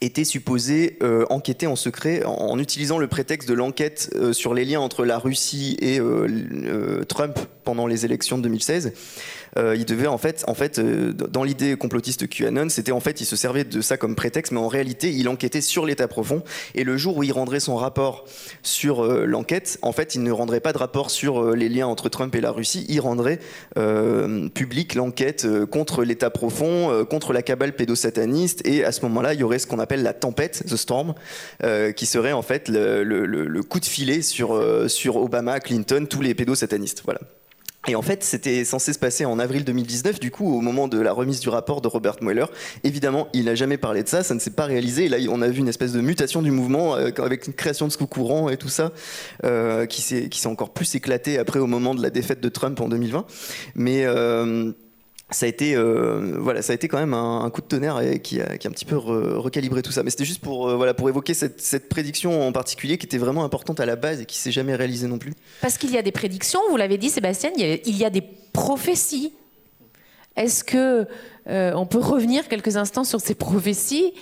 était 0.00 0.24
supposé 0.24 0.96
euh, 1.02 1.24
enquêter 1.30 1.66
en 1.66 1.76
secret 1.76 2.22
en, 2.24 2.58
utilisant 2.58 2.98
le 2.98 3.08
prétexte 3.08 3.48
de 3.48 3.54
l'enquête 3.54 4.10
euh, 4.14 4.32
sur 4.32 4.54
les 4.54 4.64
liens 4.64 4.80
entre 4.80 5.04
la 5.04 5.18
Russie 5.18 5.76
et 5.80 6.00
euh, 6.00 7.04
Trump 7.04 7.38
pendant 7.64 7.86
les 7.86 8.04
élections 8.04 8.38
de 8.38 8.42
2016. 8.42 8.92
Euh, 9.56 9.74
il 9.76 9.84
devait 9.84 10.06
en 10.06 10.18
fait, 10.18 10.44
en 10.46 10.54
fait, 10.54 10.78
euh, 10.78 11.12
dans 11.12 11.44
l'idée 11.44 11.76
complotiste 11.76 12.28
QAnon, 12.28 12.68
c'était 12.68 12.92
en 12.92 13.00
fait, 13.00 13.20
il 13.20 13.24
se 13.24 13.36
servait 13.36 13.64
de 13.64 13.80
ça 13.80 13.96
comme 13.96 14.14
prétexte, 14.14 14.52
mais 14.52 14.60
en 14.60 14.68
réalité, 14.68 15.10
il 15.10 15.28
enquêtait 15.28 15.60
sur 15.60 15.86
l'état 15.86 16.08
profond. 16.08 16.42
Et 16.74 16.84
le 16.84 16.96
jour 16.96 17.16
où 17.16 17.22
il 17.22 17.32
rendrait 17.32 17.60
son 17.60 17.76
rapport 17.76 18.24
sur 18.62 19.04
euh, 19.04 19.24
l'enquête, 19.24 19.78
en 19.82 19.92
fait, 19.92 20.14
il 20.14 20.22
ne 20.22 20.30
rendrait 20.30 20.60
pas 20.60 20.72
de 20.72 20.78
rapport 20.78 21.10
sur 21.10 21.54
les 21.54 21.68
liens 21.68 21.86
entre 21.86 22.08
Trump 22.08 22.34
et 22.34 22.40
la 22.40 22.50
Russie. 22.50 22.84
Il 22.88 23.00
rendrait 23.00 23.38
public 24.54 24.94
l'enquête 24.94 25.46
contre 25.70 26.04
l'état 26.04 26.30
profond, 26.30 27.04
contre 27.08 27.32
la 27.32 27.42
cabale 27.42 27.74
pédosataniste. 27.74 28.66
Et 28.66 28.84
à 28.84 28.92
ce 28.92 29.02
moment-là, 29.02 29.34
il 29.34 29.40
y 29.40 29.42
aurait 29.42 29.58
ce 29.58 29.66
qu'on 29.66 29.78
appelle 29.78 30.02
la 30.02 30.12
tempête, 30.12 30.64
the 30.66 30.76
storm, 30.76 31.14
qui 31.96 32.06
serait 32.06 32.32
en 32.32 32.42
fait 32.42 32.68
le, 32.68 33.60
coup 33.62 33.80
de 33.80 33.84
filet 33.84 34.22
sur, 34.22 34.60
sur 34.88 35.16
Obama, 35.16 35.60
Clinton, 35.60 36.06
tous 36.08 36.20
les 36.20 36.34
pédosatanistes. 36.34 37.02
Voilà. 37.04 37.20
Et 37.88 37.94
en 37.94 38.02
fait, 38.02 38.22
c'était 38.22 38.64
censé 38.64 38.92
se 38.92 38.98
passer 38.98 39.24
en 39.24 39.38
avril 39.38 39.64
2019, 39.64 40.20
du 40.20 40.30
coup, 40.30 40.54
au 40.54 40.60
moment 40.60 40.88
de 40.88 41.00
la 41.00 41.12
remise 41.12 41.40
du 41.40 41.48
rapport 41.48 41.80
de 41.80 41.88
Robert 41.88 42.16
Mueller. 42.20 42.44
Évidemment, 42.84 43.28
il 43.32 43.46
n'a 43.46 43.54
jamais 43.54 43.78
parlé 43.78 44.02
de 44.02 44.08
ça, 44.08 44.22
ça 44.22 44.34
ne 44.34 44.40
s'est 44.40 44.50
pas 44.50 44.66
réalisé. 44.66 45.06
Et 45.06 45.08
là, 45.08 45.16
on 45.30 45.40
a 45.40 45.48
vu 45.48 45.60
une 45.60 45.68
espèce 45.68 45.92
de 45.92 46.02
mutation 46.02 46.42
du 46.42 46.50
mouvement 46.50 46.96
euh, 46.96 47.10
avec 47.16 47.46
une 47.46 47.54
création 47.54 47.86
de 47.86 47.92
ce 47.92 48.04
courant 48.04 48.50
et 48.50 48.58
tout 48.58 48.68
ça, 48.68 48.92
euh, 49.44 49.86
qui 49.86 50.02
s'est 50.02 50.46
encore 50.46 50.70
plus 50.70 50.94
éclaté 50.94 51.38
après 51.38 51.58
au 51.58 51.66
moment 51.66 51.94
de 51.94 52.02
la 52.02 52.10
défaite 52.10 52.40
de 52.40 52.48
Trump 52.50 52.78
en 52.80 52.88
2020. 52.88 53.24
Mais 53.74 54.04
euh, 54.04 54.72
ça 55.30 55.44
a 55.44 55.48
été 55.48 55.74
euh, 55.76 56.38
voilà 56.38 56.62
ça 56.62 56.72
a 56.72 56.74
été 56.74 56.88
quand 56.88 56.98
même 56.98 57.12
un, 57.12 57.50
coup 57.50 57.60
de 57.60 57.66
tonnerre 57.66 58.00
et 58.00 58.20
qui, 58.20 58.40
a, 58.40 58.56
qui 58.56 58.66
a 58.66 58.70
un 58.70 58.72
petit 58.72 58.86
peu 58.86 58.96
recalibré 58.96 59.82
tout 59.82 59.92
ça. 59.92 60.02
Mais 60.02 60.10
c'était 60.10 60.24
juste 60.24 60.40
pour 60.40 60.68
euh, 60.68 60.76
voilà 60.76 60.94
pour 60.94 61.08
évoquer 61.08 61.34
cette, 61.34 61.88
prédiction 61.88 62.46
en 62.46 62.52
particulier 62.52 62.96
qui 62.96 63.06
était 63.06 63.18
vraiment 63.18 63.44
importante 63.44 63.80
à 63.80 63.86
la 63.86 63.96
base 63.96 64.22
et 64.22 64.26
qui 64.26 64.38
s'est 64.38 64.52
jamais 64.52 64.74
réalisée 64.74 65.06
non 65.06 65.18
plus. 65.18 65.34
Parce 65.60 65.76
qu'il 65.76 65.90
y 65.90 65.98
a 65.98 66.02
des 66.02 66.12
prédictions 66.12 66.60
vous 66.70 66.76
l'avez 66.76 66.96
dit 66.96 67.10
Sébastien 67.10 67.50
il 67.56 67.60
y 67.60 67.72
a, 67.72 67.76
il 67.84 67.96
y 67.96 68.04
a 68.04 68.10
des 68.10 68.22
prophéties. 68.52 69.34
Est-ce 70.36 70.64
que 70.64 71.06
euh, 71.48 71.72
on 71.74 71.84
peut 71.84 71.98
revenir 71.98 72.48
quelques 72.48 72.76
instants 72.76 73.04
sur 73.04 73.20
ces 73.20 73.34
prophéties 73.34 74.14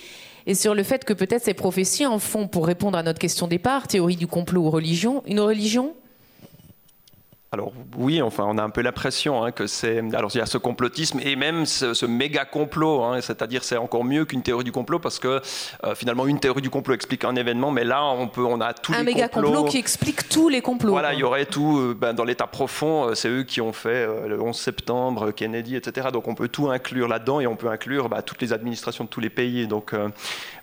et 0.45 0.55
sur 0.55 0.73
le 0.73 0.83
fait 0.83 1.05
que 1.05 1.13
peut-être 1.13 1.43
ces 1.43 1.53
prophéties 1.53 2.05
en 2.05 2.19
font 2.19 2.47
pour 2.47 2.65
répondre 2.65 2.97
à 2.97 3.03
notre 3.03 3.19
question 3.19 3.47
départ 3.47 3.87
théorie 3.87 4.15
du 4.15 4.27
complot 4.27 4.63
ou 4.63 4.69
religion 4.69 5.23
une 5.25 5.39
religion? 5.39 5.93
Alors 7.53 7.71
oui, 7.97 8.21
enfin, 8.21 8.43
on 8.45 8.57
a 8.57 8.61
un 8.63 8.69
peu 8.69 8.81
l'impression 8.81 9.41
hein, 9.41 9.51
que 9.51 9.67
c'est. 9.67 9.99
Alors 10.13 10.31
il 10.33 10.39
y 10.39 10.41
a 10.41 10.45
ce 10.45 10.57
complotisme 10.57 11.21
et 11.23 11.37
même 11.37 11.65
ce, 11.65 12.05
méga 12.05 12.43
complot, 12.43 13.03
hein, 13.03 13.21
c'est-à-dire 13.21 13.63
c'est 13.63 13.77
encore 13.77 14.03
mieux 14.03 14.25
qu'une 14.25 14.41
théorie 14.41 14.65
du 14.65 14.73
complot 14.73 14.99
parce 14.99 15.17
que 15.17 15.41
euh, 15.85 15.95
finalement 15.95 16.27
une 16.27 16.41
théorie 16.41 16.61
du 16.61 16.69
complot 16.69 16.93
explique 16.93 17.23
un 17.23 17.37
événement, 17.37 17.71
mais 17.71 17.85
là 17.85 18.03
on 18.03 18.27
peut, 18.27 18.43
on 18.43 18.59
a 18.59 18.73
tous 18.73 18.93
un 18.93 18.99
les 18.99 19.05
méga 19.05 19.29
complot 19.29 19.63
qui 19.63 19.77
explique 19.77 20.27
tous 20.27 20.49
les 20.49 20.59
complots. 20.59 20.91
Voilà, 20.91 21.13
il 21.13 21.19
y 21.19 21.23
aurait 21.23 21.45
tout 21.45 21.77
euh, 21.77 21.97
ben, 21.97 22.13
dans 22.13 22.25
l'état 22.25 22.47
profond. 22.47 23.05
Euh, 23.05 23.15
c'est 23.15 23.29
eux 23.29 23.43
qui 23.43 23.61
ont 23.61 23.71
fait 23.71 24.05
le 24.27 24.41
11 24.41 24.53
septembre, 24.53 25.31
Kennedy, 25.31 25.77
etc. 25.77 26.09
Donc 26.11 26.27
on 26.27 26.35
peut 26.35 26.49
tout 26.49 26.69
inclure 26.69 27.07
là-dedans 27.07 27.39
et 27.39 27.47
on 27.47 27.55
peut 27.55 27.69
inclure 27.69 28.09
ben, 28.09 28.21
toutes 28.23 28.41
les 28.41 28.51
administrations 28.51 29.05
de 29.05 29.09
tous 29.09 29.21
les 29.21 29.29
pays. 29.29 29.67
Donc 29.67 29.93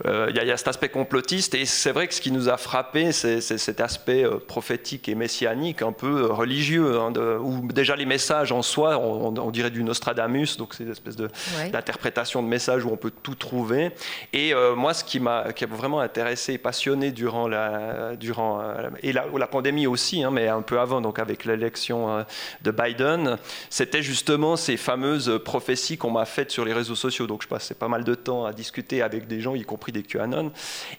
il 0.05 0.37
y, 0.37 0.51
a 0.51 0.57
cet 0.59 0.69
aspect 0.69 0.91
complotiste 0.91 1.55
et 1.55 1.65
c'est 1.65 1.93
vrai 1.93 2.09
que 2.09 2.15
ce 2.15 2.21
qui 2.21 2.31
nous 2.31 2.51
a 2.51 2.59
frappé, 2.59 3.13
c'est 3.13 3.41
cet 3.41 3.81
aspect 3.81 4.27
prophétique 4.47 5.09
et 5.09 5.15
messianique, 5.15 5.81
un 5.81 5.93
peu 5.93 6.27
religieux 6.27 6.74
Hein, 6.79 7.13
où 7.41 7.67
déjà 7.73 7.97
les 7.97 8.07
messages 8.07 8.53
en 8.53 8.63
soi, 8.63 8.99
on, 8.99 9.51
dirait 9.51 9.71
du 9.71 9.83
Nostradamus, 9.83 10.57
donc 10.57 10.75
c'est 10.75 10.85
une 10.85 10.91
espèce 10.91 11.17
d'interprétation 11.17 12.43
de, 12.43 12.49
messages 12.49 12.85
où 12.85 12.91
on 12.91 12.97
peut 12.97 13.13
tout 13.23 13.35
trouver. 13.35 13.91
Et 14.33 14.55
euh, 14.55 14.75
moi, 14.75 14.95
ce 14.95 15.05
qui 15.05 15.21
m'a 15.21 15.45
vraiment 15.71 16.01
intéressé 16.01 16.55
et 16.55 16.59
passionné 16.59 17.11
durant 17.11 17.49
la, 17.49 18.17
durant, 18.17 18.61
euh, 18.61 18.91
et 19.03 19.13
la, 19.13 19.27
la 19.37 19.47
pandémie 19.47 19.87
aussi, 19.87 20.23
hein, 20.23 20.31
mais 20.31 20.49
un 20.49 20.63
peu 20.63 20.81
avant, 20.81 21.01
donc 21.01 21.19
avec 21.19 21.45
l'élection 21.45 22.11
euh, 22.11 22.23
de 22.63 22.71
Biden, 22.71 23.39
c'était 23.71 24.03
justement 24.03 24.57
ces 24.57 24.77
fameuses 24.77 25.41
prophéties 25.45 25.97
qu'on 25.97 26.11
m'a 26.11 26.25
faites 26.25 26.51
sur 26.51 26.65
les 26.65 26.73
réseaux 26.73 26.95
sociaux. 26.95 27.27
Donc 27.27 27.43
je 27.43 27.49
passais 27.49 27.75
pas 27.75 27.89
mal 27.89 28.05
de 28.05 28.15
temps 28.15 28.45
à 28.45 28.53
discuter 28.53 29.03
avec 29.03 29.27
des 29.27 29.41
gens, 29.41 29.55
y 29.55 29.63
compris 29.63 29.93
des 29.93 30.03
QAnon. 30.03 30.53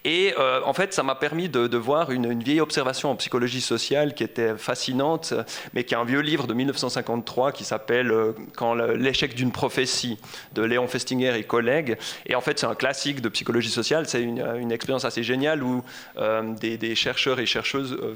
Et 0.04 0.34
en 0.66 0.74
fait, 0.74 0.94
ça 0.94 1.04
m'a 1.04 1.16
permis 1.16 1.50
de, 1.50 1.78
voir 1.78 2.12
une, 2.12 2.32
une, 2.32 2.44
vieille 2.44 2.62
observation 2.62 3.12
en 3.12 3.16
psychologie 3.16 3.62
sociale 3.62 4.14
qui 4.14 4.24
était 4.24 4.56
fascinante 4.58 5.34
mais 5.74 5.84
qui 5.84 5.94
est 5.94 5.98
un 5.98 6.06
vieux 6.06 6.20
livre 6.20 6.48
de 6.48 6.54
1953 6.54 7.52
qui 7.52 7.64
s'appelle 7.64 8.12
euh, 8.12 8.34
Quand 8.56 8.74
l'échec 8.74 9.36
d'une 9.36 9.52
prophétie 9.52 10.18
de 10.54 10.64
Léon 10.64 10.88
Festinger 10.88 11.38
et 11.38 11.44
collègues. 11.44 11.98
Et 12.26 12.36
en 12.36 12.42
fait, 12.42 12.60
c'est 12.60 12.66
un 12.66 12.76
classique 12.76 13.22
de 13.22 13.30
psychologie 13.30 13.70
sociale. 13.70 14.08
C'est 14.08 14.22
une, 14.22 14.72
expérience 14.72 15.06
assez 15.06 15.24
géniale 15.24 15.64
où 15.64 15.84
euh, 16.18 16.54
des, 16.54 16.96
chercheurs 16.96 17.40
et 17.40 17.46
chercheuses, 17.46 17.94
euh, 17.94 18.16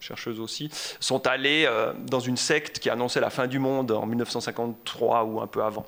chercheuses 0.00 0.40
aussi, 0.40 0.70
sont 1.00 1.26
allés 1.26 1.68
dans 2.06 2.20
une 2.20 2.36
secte 2.36 2.78
qui 2.78 2.88
annonçait 2.90 3.20
la 3.20 3.30
fin 3.30 3.46
du 3.46 3.58
monde 3.58 3.90
en 3.90 4.06
1953 4.06 5.24
ou 5.24 5.40
un 5.40 5.46
peu 5.46 5.62
avant. 5.62 5.86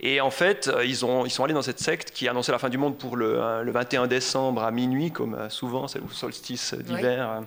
Et 0.00 0.20
en 0.20 0.30
fait, 0.30 0.70
ils, 0.84 1.04
ont, 1.04 1.24
ils 1.24 1.30
sont 1.30 1.44
allés 1.44 1.54
dans 1.54 1.62
cette 1.62 1.80
secte 1.80 2.10
qui 2.10 2.28
annonçait 2.28 2.52
la 2.52 2.58
fin 2.58 2.68
du 2.68 2.78
monde 2.78 2.98
pour 2.98 3.16
le, 3.16 3.62
le 3.62 3.72
21 3.72 4.06
décembre 4.06 4.62
à 4.62 4.70
minuit, 4.70 5.10
comme 5.10 5.36
souvent, 5.48 5.88
c'est 5.88 6.00
le 6.00 6.08
solstice 6.10 6.74
d'hiver. 6.74 7.42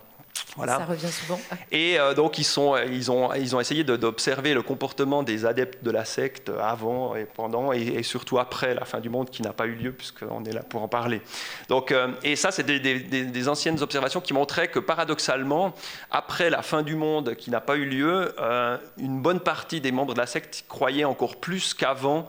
Voilà. 0.56 0.78
Ça 0.78 0.86
revient 0.86 1.12
souvent. 1.12 1.40
Et 1.72 2.00
euh, 2.00 2.14
donc 2.14 2.38
ils, 2.38 2.44
sont, 2.44 2.76
ils, 2.78 3.12
ont, 3.12 3.34
ils 3.34 3.56
ont 3.56 3.60
essayé 3.60 3.84
d'observer 3.84 4.54
le 4.54 4.62
comportement 4.62 5.24
des 5.24 5.46
adeptes 5.46 5.84
de 5.84 5.92
la 5.92 6.06
secte 6.06 6.52
avant 6.62 7.16
et 7.16 7.26
pendant 7.26 7.72
et, 7.72 8.04
surtout 8.04 8.40
après 8.40 8.74
la 8.74 8.86
fin 8.86 9.00
du 9.00 9.10
monde 9.10 9.30
qui 9.30 9.42
n'a 9.42 9.54
pas 9.54 9.66
eu 9.66 9.76
lieu 9.76 9.92
puisqu'on 9.92 10.44
est 10.46 10.52
là 10.52 10.62
pour 10.62 10.82
en 10.82 10.88
parler. 10.88 11.22
Donc, 11.68 11.92
euh, 11.92 12.10
et 12.24 12.36
ça, 12.36 12.52
c'est 12.52 12.64
des, 12.64 12.80
des, 12.80 13.50
anciennes 13.50 13.82
observations 13.82 14.22
qui 14.22 14.34
montraient 14.34 14.68
que 14.68 14.80
paradoxalement, 14.80 15.74
après 16.12 16.50
la 16.50 16.62
fin 16.62 16.82
du 16.82 16.96
monde 16.96 17.36
qui 17.36 17.52
n'a 17.52 17.62
pas 17.62 17.76
eu 17.76 17.86
lieu, 17.86 18.36
euh, 18.40 18.78
une 18.98 19.22
bonne 19.22 19.40
partie 19.40 19.82
des 19.82 19.92
membres 19.92 20.14
de 20.14 20.20
la 20.20 20.28
secte 20.28 20.66
croyaient 20.68 21.06
encore 21.06 21.38
plus 21.38 21.74
qu'avant 21.74 22.28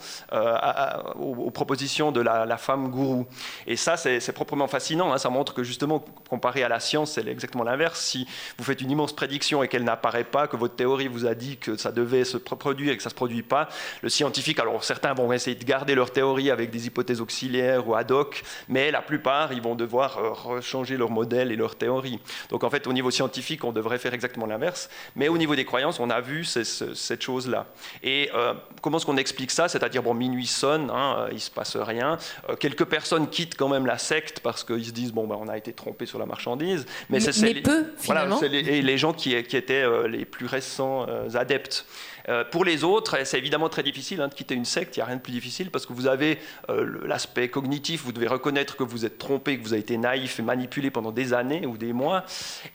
aux, 1.18 1.50
propositions 1.50 2.12
de 2.12 2.20
la, 2.20 2.56
femme 2.56 2.90
gourou. 2.90 3.26
Et 3.66 3.76
ça, 3.76 3.96
c'est 3.96 4.32
proprement 4.32 4.68
fascinant. 4.68 5.12
Hein. 5.12 5.18
Ça 5.18 5.30
montre 5.30 5.54
que 5.54 5.62
justement, 5.62 6.04
comparé 6.28 6.62
à 6.62 6.68
la 6.68 6.80
science, 6.80 7.12
c'est 7.12 7.26
exactement 7.26 7.64
l'inverse 7.64 7.99
si 8.00 8.26
vous 8.58 8.64
faites 8.64 8.80
une 8.80 8.90
immense 8.90 9.12
prédiction 9.12 9.62
et 9.62 9.68
qu'elle 9.68 9.84
n'apparaît 9.84 10.24
pas, 10.24 10.48
que 10.48 10.56
votre 10.56 10.74
théorie 10.74 11.08
vous 11.08 11.26
a 11.26 11.34
dit 11.34 11.56
que 11.56 11.76
ça 11.76 11.92
devait 11.92 12.24
se 12.24 12.36
produire 12.36 12.92
et 12.92 12.96
que 12.96 13.02
ça 13.02 13.08
ne 13.08 13.12
se 13.12 13.16
produit 13.16 13.42
pas, 13.42 13.68
le 14.02 14.08
scientifique, 14.08 14.58
alors 14.58 14.82
certains 14.84 15.14
vont 15.14 15.32
essayer 15.32 15.56
de 15.56 15.64
garder 15.64 15.94
leur 15.94 16.10
théorie 16.12 16.50
avec 16.50 16.70
des 16.70 16.86
hypothèses 16.86 17.20
auxiliaires 17.20 17.86
ou 17.86 17.94
ad 17.94 18.10
hoc, 18.10 18.42
mais 18.68 18.90
la 18.90 19.02
plupart, 19.02 19.52
ils 19.52 19.62
vont 19.62 19.74
devoir 19.74 20.18
euh, 20.18 20.60
changer 20.60 20.96
leur 20.96 21.10
modèle 21.10 21.52
et 21.52 21.56
leur 21.56 21.76
théorie. 21.76 22.18
Donc 22.48 22.64
en 22.64 22.70
fait, 22.70 22.86
au 22.86 22.92
niveau 22.92 23.10
scientifique, 23.10 23.64
on 23.64 23.72
devrait 23.72 23.98
faire 23.98 24.14
exactement 24.14 24.46
l'inverse, 24.46 24.88
mais 25.16 25.28
au 25.28 25.38
niveau 25.38 25.54
des 25.54 25.64
croyances, 25.64 26.00
on 26.00 26.10
a 26.10 26.20
vu 26.20 26.44
cette 26.44 27.22
chose-là. 27.22 27.66
Et 28.02 28.30
euh, 28.34 28.54
comment 28.82 28.98
est-ce 28.98 29.06
qu'on 29.06 29.16
explique 29.16 29.50
ça? 29.50 29.68
C'est-à-dire, 29.68 30.02
bon, 30.02 30.14
minuit 30.14 30.46
sonne, 30.46 30.90
hein, 30.90 31.16
euh, 31.18 31.28
il 31.30 31.34
ne 31.34 31.40
se 31.40 31.50
passe 31.50 31.76
rien. 31.76 32.18
quelques 32.58 32.84
personnes 32.84 33.28
quittent 33.28 33.56
quand 33.56 33.68
même 33.68 33.86
la 33.86 33.98
secte 33.98 34.40
parce 34.40 34.64
qu'ils 34.64 34.86
se 34.86 34.92
disent, 34.92 35.12
bon, 35.12 35.26
ben, 35.26 35.36
on 35.40 35.48
a 35.48 35.56
été 35.56 35.72
trompé 35.72 36.06
sur 36.06 36.18
la 36.18 36.26
marchandise. 36.26 36.86
Mais, 37.08 37.18
mais, 37.42 37.54
peu 37.60 37.89
finalement. 37.96 38.36
Voilà, 38.36 38.60
les, 38.60 38.82
les, 38.82 38.98
gens 38.98 39.12
qui, 39.12 39.42
qui 39.44 39.56
étaient 39.56 39.84
les 40.08 40.24
plus 40.24 40.46
récents 40.46 41.06
adeptes. 41.34 41.86
Euh, 42.28 42.44
pour 42.44 42.64
les 42.64 42.84
autres, 42.84 43.16
c'est 43.24 43.38
évidemment 43.38 43.68
très 43.68 43.82
difficile 43.82 44.20
hein, 44.20 44.28
de 44.28 44.34
quitter 44.34 44.54
une 44.54 44.64
secte, 44.64 44.96
il 44.96 45.00
n'y 45.00 45.02
a 45.02 45.06
rien 45.06 45.16
de 45.16 45.20
plus 45.20 45.32
difficile 45.32 45.70
parce 45.70 45.86
que 45.86 45.92
vous 45.92 46.06
avez 46.06 46.38
euh, 46.68 47.00
l'aspect 47.04 47.48
cognitif, 47.48 48.02
vous 48.04 48.12
devez 48.12 48.26
reconnaître 48.26 48.76
que 48.76 48.82
vous 48.82 49.04
êtes 49.04 49.18
trompé, 49.18 49.58
que 49.58 49.64
vous 49.64 49.72
avez 49.72 49.82
été 49.82 49.96
naïf 49.96 50.38
et 50.38 50.42
manipulé 50.42 50.90
pendant 50.90 51.12
des 51.12 51.32
années 51.32 51.66
ou 51.66 51.76
des 51.76 51.92
mois, 51.92 52.24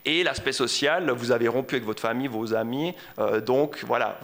et 0.04 0.24
l'aspect 0.24 0.52
social, 0.52 1.10
vous 1.10 1.32
avez 1.32 1.48
rompu 1.48 1.76
avec 1.76 1.86
votre 1.86 2.02
famille, 2.02 2.28
vos 2.28 2.54
amis, 2.54 2.94
euh, 3.18 3.40
donc 3.40 3.84
voilà, 3.86 4.18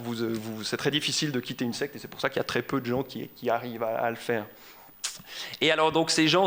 c'est 0.65 0.77
très 0.77 0.91
difficile 0.91 1.33
de 1.33 1.41
quitter 1.41 1.65
une 1.65 1.73
secte 1.73 1.97
et 1.97 1.99
c'est 1.99 2.09
pour 2.09 2.21
ça 2.21 2.29
qu'il 2.29 2.39
y 2.39 2.41
a 2.41 2.45
très 2.45 2.63
peu 2.63 2.81
de 2.81 2.87
gens 2.87 3.03
qui, 3.03 3.31
arrivent 3.49 3.83
à 3.83 4.09
le 4.09 4.17
faire. 4.17 4.47
Et 5.61 5.71
alors, 5.71 5.93
donc, 5.93 6.11
ces 6.11 6.29
gens, 6.29 6.47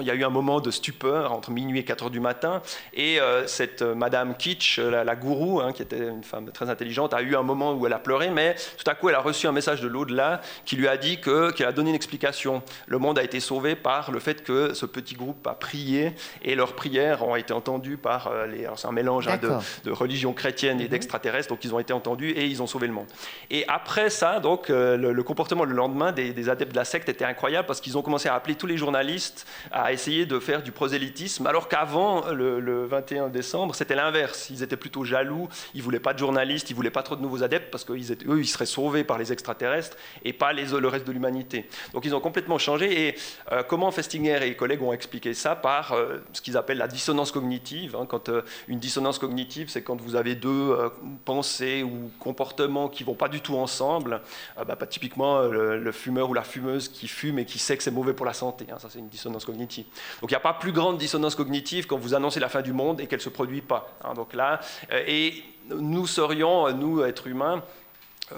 il 0.00 0.06
y 0.06 0.10
a 0.10 0.14
eu 0.14 0.24
un 0.24 0.30
moment 0.30 0.60
de 0.60 0.70
stupeur 0.70 1.32
entre 1.32 1.50
minuit 1.50 1.80
et 1.80 1.84
4 1.84 2.04
heures 2.04 2.10
du 2.10 2.20
matin, 2.20 2.62
et 2.94 3.20
euh, 3.20 3.46
cette 3.46 3.82
euh, 3.82 3.94
Madame 3.94 4.36
Kitsch, 4.36 4.78
la, 4.78 5.16
gourou, 5.16 5.60
hein, 5.60 5.72
qui 5.72 5.82
était 5.82 6.08
une 6.08 6.24
femme 6.24 6.50
très 6.50 6.70
intelligente, 6.70 7.14
a 7.14 7.22
eu 7.22 7.36
un 7.36 7.42
moment 7.42 7.74
où 7.74 7.86
elle 7.86 7.92
a 7.92 7.98
pleuré, 7.98 8.30
mais 8.30 8.56
tout 8.78 8.88
à 8.90 8.94
coup, 8.94 9.08
elle 9.08 9.14
a 9.14 9.20
reçu 9.20 9.46
un 9.46 9.52
message 9.52 9.80
de 9.80 9.88
l'au-delà 9.88 10.40
qui 10.64 10.76
lui 10.76 10.88
a 10.88 10.96
dit 10.96 11.20
qu'elle 11.20 11.66
a 11.66 11.72
donné 11.72 11.90
une 11.90 11.96
explication. 11.96 12.62
Le 12.86 12.98
monde 12.98 13.18
a 13.18 13.22
été 13.22 13.40
sauvé 13.40 13.74
par 13.74 14.10
le 14.10 14.20
fait 14.20 14.42
que 14.42 14.74
ce 14.74 14.86
petit 14.86 15.14
groupe 15.14 15.46
a 15.46 15.54
prié, 15.54 16.14
et 16.42 16.54
leurs 16.54 16.74
prières 16.74 17.26
ont 17.26 17.36
été 17.36 17.52
entendues 17.52 17.96
par 17.96 18.28
euh, 18.28 18.46
les. 18.46 18.68
C'est 18.76 18.86
un 18.88 18.92
mélange 18.92 19.28
hein, 19.28 19.38
de, 19.84 19.90
religion 19.90 20.32
chrétienne 20.32 20.80
et 20.80 20.84
mhm. 20.84 20.90
d'extraterrestres, 20.90 21.48
donc 21.48 21.64
ils 21.64 21.74
ont 21.74 21.78
été 21.78 21.92
entendus 21.92 22.30
et 22.30 22.46
ils 22.46 22.62
ont 22.62 22.66
sauvé 22.66 22.86
le 22.86 22.92
monde. 22.92 23.06
Et 23.50 23.64
après 23.68 24.08
ça, 24.08 24.40
donc, 24.40 24.68
le, 24.68 25.22
comportement 25.22 25.64
le 25.64 25.74
lendemain 25.74 26.12
des, 26.12 26.32
des 26.32 26.48
adeptes 26.48 26.72
de 26.72 26.76
la 26.76 26.84
secte 26.84 27.08
était 27.08 27.24
incroyable 27.24 27.66
parce 27.66 27.81
qu'ils 27.82 27.98
ont 27.98 28.02
commencé 28.02 28.28
à 28.28 28.34
appeler 28.34 28.54
tous 28.54 28.66
les 28.66 28.78
journalistes 28.78 29.46
à 29.70 29.92
essayer 29.92 30.24
de 30.24 30.38
faire 30.38 30.62
du 30.62 30.72
prosélytisme, 30.72 31.46
alors 31.46 31.68
qu'avant 31.68 32.30
le, 32.30 32.86
21 32.86 33.28
décembre, 33.28 33.74
c'était 33.74 33.94
l'inverse. 33.94 34.48
Ils 34.50 34.62
étaient 34.62 34.76
plutôt 34.76 35.04
jaloux, 35.04 35.48
ils 35.74 35.82
voulaient 35.82 36.00
pas 36.00 36.14
de 36.14 36.18
journalistes, 36.18 36.70
ils 36.70 36.74
voulaient 36.74 36.90
pas 36.90 37.02
trop 37.02 37.16
de 37.16 37.22
nouveaux 37.22 37.42
adeptes 37.42 37.70
parce 37.70 37.84
qu'eux, 37.84 37.98
ils 37.98 38.48
seraient 38.48 38.66
sauvés 38.66 39.04
par 39.04 39.18
les 39.18 39.32
extraterrestres 39.32 39.96
et 40.24 40.32
pas 40.32 40.52
le 40.52 40.88
reste 40.88 41.06
de 41.06 41.12
l'humanité. 41.12 41.68
Donc 41.92 42.04
ils 42.04 42.14
ont 42.14 42.20
complètement 42.20 42.58
changé. 42.58 43.08
Et 43.08 43.14
euh, 43.50 43.62
comment 43.62 43.90
Festinger 43.90 44.46
et 44.46 44.54
collègues 44.54 44.82
ont 44.82 44.92
expliqué 44.92 45.34
ça 45.34 45.56
par 45.56 45.92
euh, 45.92 46.18
ce 46.32 46.40
qu'ils 46.40 46.56
appellent 46.56 46.78
la 46.78 46.88
dissonance 46.88 47.32
cognitive. 47.32 47.96
Hein. 47.96 48.06
quand 48.08 48.28
euh, 48.28 48.42
une 48.68 48.78
dissonance 48.78 49.18
cognitive, 49.18 49.68
c'est 49.68 49.82
quand 49.82 50.00
vous 50.00 50.16
avez 50.16 50.34
deux 50.34 50.76
pensées 51.24 51.82
ou 51.82 52.10
comportements 52.18 52.88
qui 52.88 53.04
vont 53.04 53.14
pas 53.14 53.28
du 53.28 53.40
tout 53.40 53.56
ensemble. 53.56 54.20
Bah, 54.56 54.76
typiquement 54.88 55.42
le, 55.42 55.78
le, 55.78 55.92
fumeur 55.92 56.30
ou 56.30 56.34
la 56.34 56.42
fumeuse 56.42 56.88
qui 56.88 57.08
fume 57.08 57.38
et 57.38 57.44
qui 57.44 57.58
sait 57.58 57.71
que 57.76 57.82
c'est 57.82 57.90
mauvais 57.90 58.14
pour 58.14 58.26
la 58.26 58.32
santé. 58.32 58.66
Hein, 58.70 58.76
ça, 58.78 58.88
c'est 58.90 58.98
une 58.98 59.08
dissonance 59.08 59.44
cognitive. 59.44 59.86
Donc, 60.20 60.30
il 60.30 60.34
n'y 60.34 60.36
a 60.36 60.40
pas 60.40 60.54
plus 60.54 60.72
grande 60.72 60.98
dissonance 60.98 61.34
cognitive 61.34 61.86
quand 61.86 61.98
vous 61.98 62.14
annoncez 62.14 62.40
la 62.40 62.48
fin 62.48 62.62
du 62.62 62.72
monde 62.72 63.00
et 63.00 63.06
qu'elle 63.06 63.18
ne 63.18 63.24
se 63.24 63.28
produit 63.28 63.62
pas. 63.62 63.94
Hein. 64.04 64.14
donc 64.14 64.34
là, 64.34 64.60
euh, 64.92 65.02
et 65.06 65.42
nous 65.68 66.06
serions, 66.06 66.72
nous, 66.72 67.02
êtres 67.02 67.26
humains, 67.26 67.62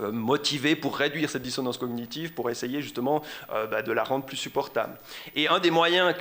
euh, 0.02 0.12
motivé 0.12 0.76
pour 0.76 0.96
réduire 0.96 1.30
cette 1.30 1.42
dissonance 1.42 1.78
cognitive, 1.78 2.32
pour 2.32 2.50
essayer 2.50 2.82
justement 2.82 3.22
euh, 3.52 3.66
bah, 3.66 3.82
de 3.82 3.92
la 3.92 4.04
rendre 4.04 4.24
plus 4.24 4.36
supportable. 4.36 4.98
Et 5.34 5.48
un 5.48 5.58
des 5.58 5.70
moyens 5.70 6.14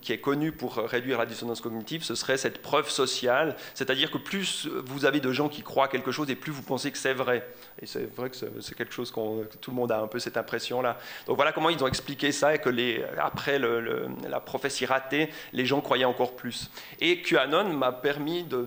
qui 0.00 0.12
est 0.12 0.18
connu 0.18 0.52
pour 0.52 0.76
réduire 0.76 1.18
la 1.18 1.26
dissonance 1.26 1.60
cognitive, 1.60 2.04
ce 2.04 2.14
serait 2.14 2.36
cette 2.36 2.62
preuve 2.62 2.90
sociale, 2.90 3.56
c'est-à-dire 3.74 4.10
que 4.10 4.18
plus 4.18 4.68
vous 4.84 5.04
avez 5.04 5.20
de 5.20 5.32
gens 5.32 5.48
qui 5.48 5.62
croient 5.62 5.88
quelque 5.88 6.12
chose 6.12 6.30
et 6.30 6.36
plus 6.36 6.52
vous 6.52 6.62
pensez 6.62 6.90
que 6.90 6.98
c'est 6.98 7.14
vrai. 7.14 7.46
Et 7.80 7.86
c'est 7.86 8.14
vrai 8.14 8.30
que 8.30 8.36
c'est 8.36 8.74
quelque 8.74 8.92
chose 8.92 9.10
qu'on 9.10 9.44
tout 9.60 9.70
le 9.70 9.76
monde 9.76 9.92
a 9.92 10.00
un 10.00 10.06
peu 10.06 10.18
cette 10.18 10.36
impression-là. 10.36 10.98
Donc 11.26 11.36
voilà 11.36 11.52
comment 11.52 11.70
ils 11.70 11.82
ont 11.82 11.86
expliqué 11.86 12.32
ça 12.32 12.54
et 12.54 12.58
que 12.58 12.68
les, 12.68 13.04
après 13.18 13.58
la 13.58 14.40
prophétie 14.40 14.86
ratée, 14.86 15.30
les 15.52 15.66
gens 15.66 15.80
croyaient 15.80 16.04
encore 16.04 16.36
plus. 16.36 16.70
Et 17.00 17.22
QAnon 17.22 17.72
m'a 17.72 17.92
permis 17.92 18.44
de, 18.44 18.66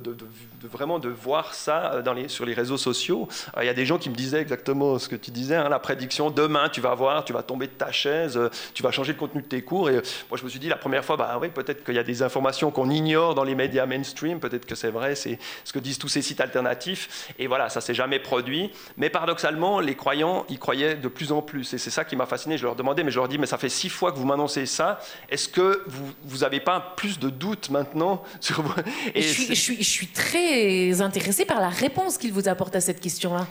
vraiment 0.63 0.99
de 0.99 1.09
voir 1.09 1.53
ça 1.53 2.01
les, 2.15 2.27
sur 2.27 2.45
les 2.45 2.53
réseaux 2.53 2.77
sociaux. 2.77 3.27
Il 3.59 3.65
y 3.65 3.69
a 3.69 3.73
des 3.73 3.85
gens 3.85 3.97
qui 3.97 4.08
me 4.09 4.15
disait 4.15 4.41
exactement 4.41 4.99
ce 4.99 5.07
que 5.07 5.15
tu 5.15 5.31
disais, 5.31 5.55
hein, 5.55 5.69
la 5.69 5.79
prédiction, 5.79 6.29
demain 6.29 6.69
tu 6.69 6.81
vas 6.81 6.95
voir, 6.95 7.23
tu 7.25 7.33
vas 7.33 7.43
tomber 7.43 7.67
de 7.67 7.73
ta 7.73 7.91
chaise, 7.91 8.37
euh, 8.37 8.49
tu 8.73 8.83
vas 8.83 8.91
changer 8.91 9.13
le 9.13 9.19
contenu 9.19 9.41
de 9.41 9.47
tes 9.47 9.61
cours. 9.61 9.89
Et 9.89 9.95
euh, 9.95 10.01
moi 10.29 10.37
je 10.37 10.43
me 10.43 10.49
suis 10.49 10.59
dit 10.59 10.69
la 10.69 10.77
première 10.77 11.05
fois, 11.05 11.17
bah 11.17 11.37
oui, 11.41 11.49
peut-être 11.49 11.83
qu'il 11.83 11.95
y 11.95 11.99
a 11.99 12.03
des 12.03 12.23
informations 12.23 12.71
qu'on 12.71 12.89
ignore 12.89 13.35
dans 13.35 13.43
les 13.43 13.55
médias 13.55 13.85
mainstream, 13.85 14.39
peut-être 14.39 14.65
que 14.65 14.75
c'est 14.75 14.91
vrai, 14.91 15.15
c'est 15.15 15.39
ce 15.63 15.73
que 15.73 15.79
disent 15.79 15.97
tous 15.97 16.07
ces 16.07 16.21
sites 16.21 16.41
alternatifs. 16.41 17.33
Et 17.37 17.47
voilà, 17.47 17.69
ça 17.69 17.81
s'est 17.81 17.93
jamais 17.93 18.19
produit. 18.19 18.71
Mais 18.97 19.09
paradoxalement, 19.09 19.79
les 19.79 19.95
croyants 19.95 20.45
y 20.49 20.57
croyaient 20.57 20.95
de 20.95 21.07
plus 21.07 21.31
en 21.31 21.41
plus. 21.41 21.73
Et 21.73 21.77
c'est 21.77 21.89
ça 21.89 22.05
qui 22.05 22.15
m'a 22.15 22.25
fasciné. 22.25 22.57
Je 22.57 22.63
leur 22.63 22.75
demandais, 22.75 23.03
mais 23.03 23.11
je 23.11 23.19
leur 23.19 23.27
dis, 23.27 23.37
mais 23.37 23.45
ça 23.45 23.57
fait 23.57 23.69
six 23.69 23.89
fois 23.89 24.11
que 24.11 24.17
vous 24.17 24.25
m'annoncez 24.25 24.65
ça. 24.65 24.99
Est-ce 25.29 25.49
que 25.49 25.83
vous 26.23 26.37
n'avez 26.39 26.59
pas 26.59 26.93
plus 26.95 27.19
de 27.19 27.29
doutes 27.29 27.69
maintenant 27.69 28.23
sur 28.39 28.61
vous 28.61 28.73
et 29.13 29.21
je, 29.21 29.27
suis, 29.27 29.45
je, 29.47 29.53
suis, 29.53 29.77
je, 29.77 29.89
suis, 29.89 30.07
très 30.07 31.01
intéressé 31.01 31.45
par 31.45 31.61
la 31.61 31.69
réponse 31.69 32.17
qu'il 32.17 32.31
vous 32.31 32.47
apporte 32.47 32.75
à 32.75 32.81
cette 32.81 32.99
question-là. 32.99 33.47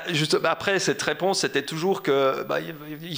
Bah, 0.00 0.12
juste, 0.12 0.40
bah, 0.40 0.50
après, 0.50 0.78
cette 0.78 1.02
réponse, 1.02 1.40
c'était 1.40 1.62
toujours 1.62 2.02
que 2.02 2.42
bah, 2.44 2.58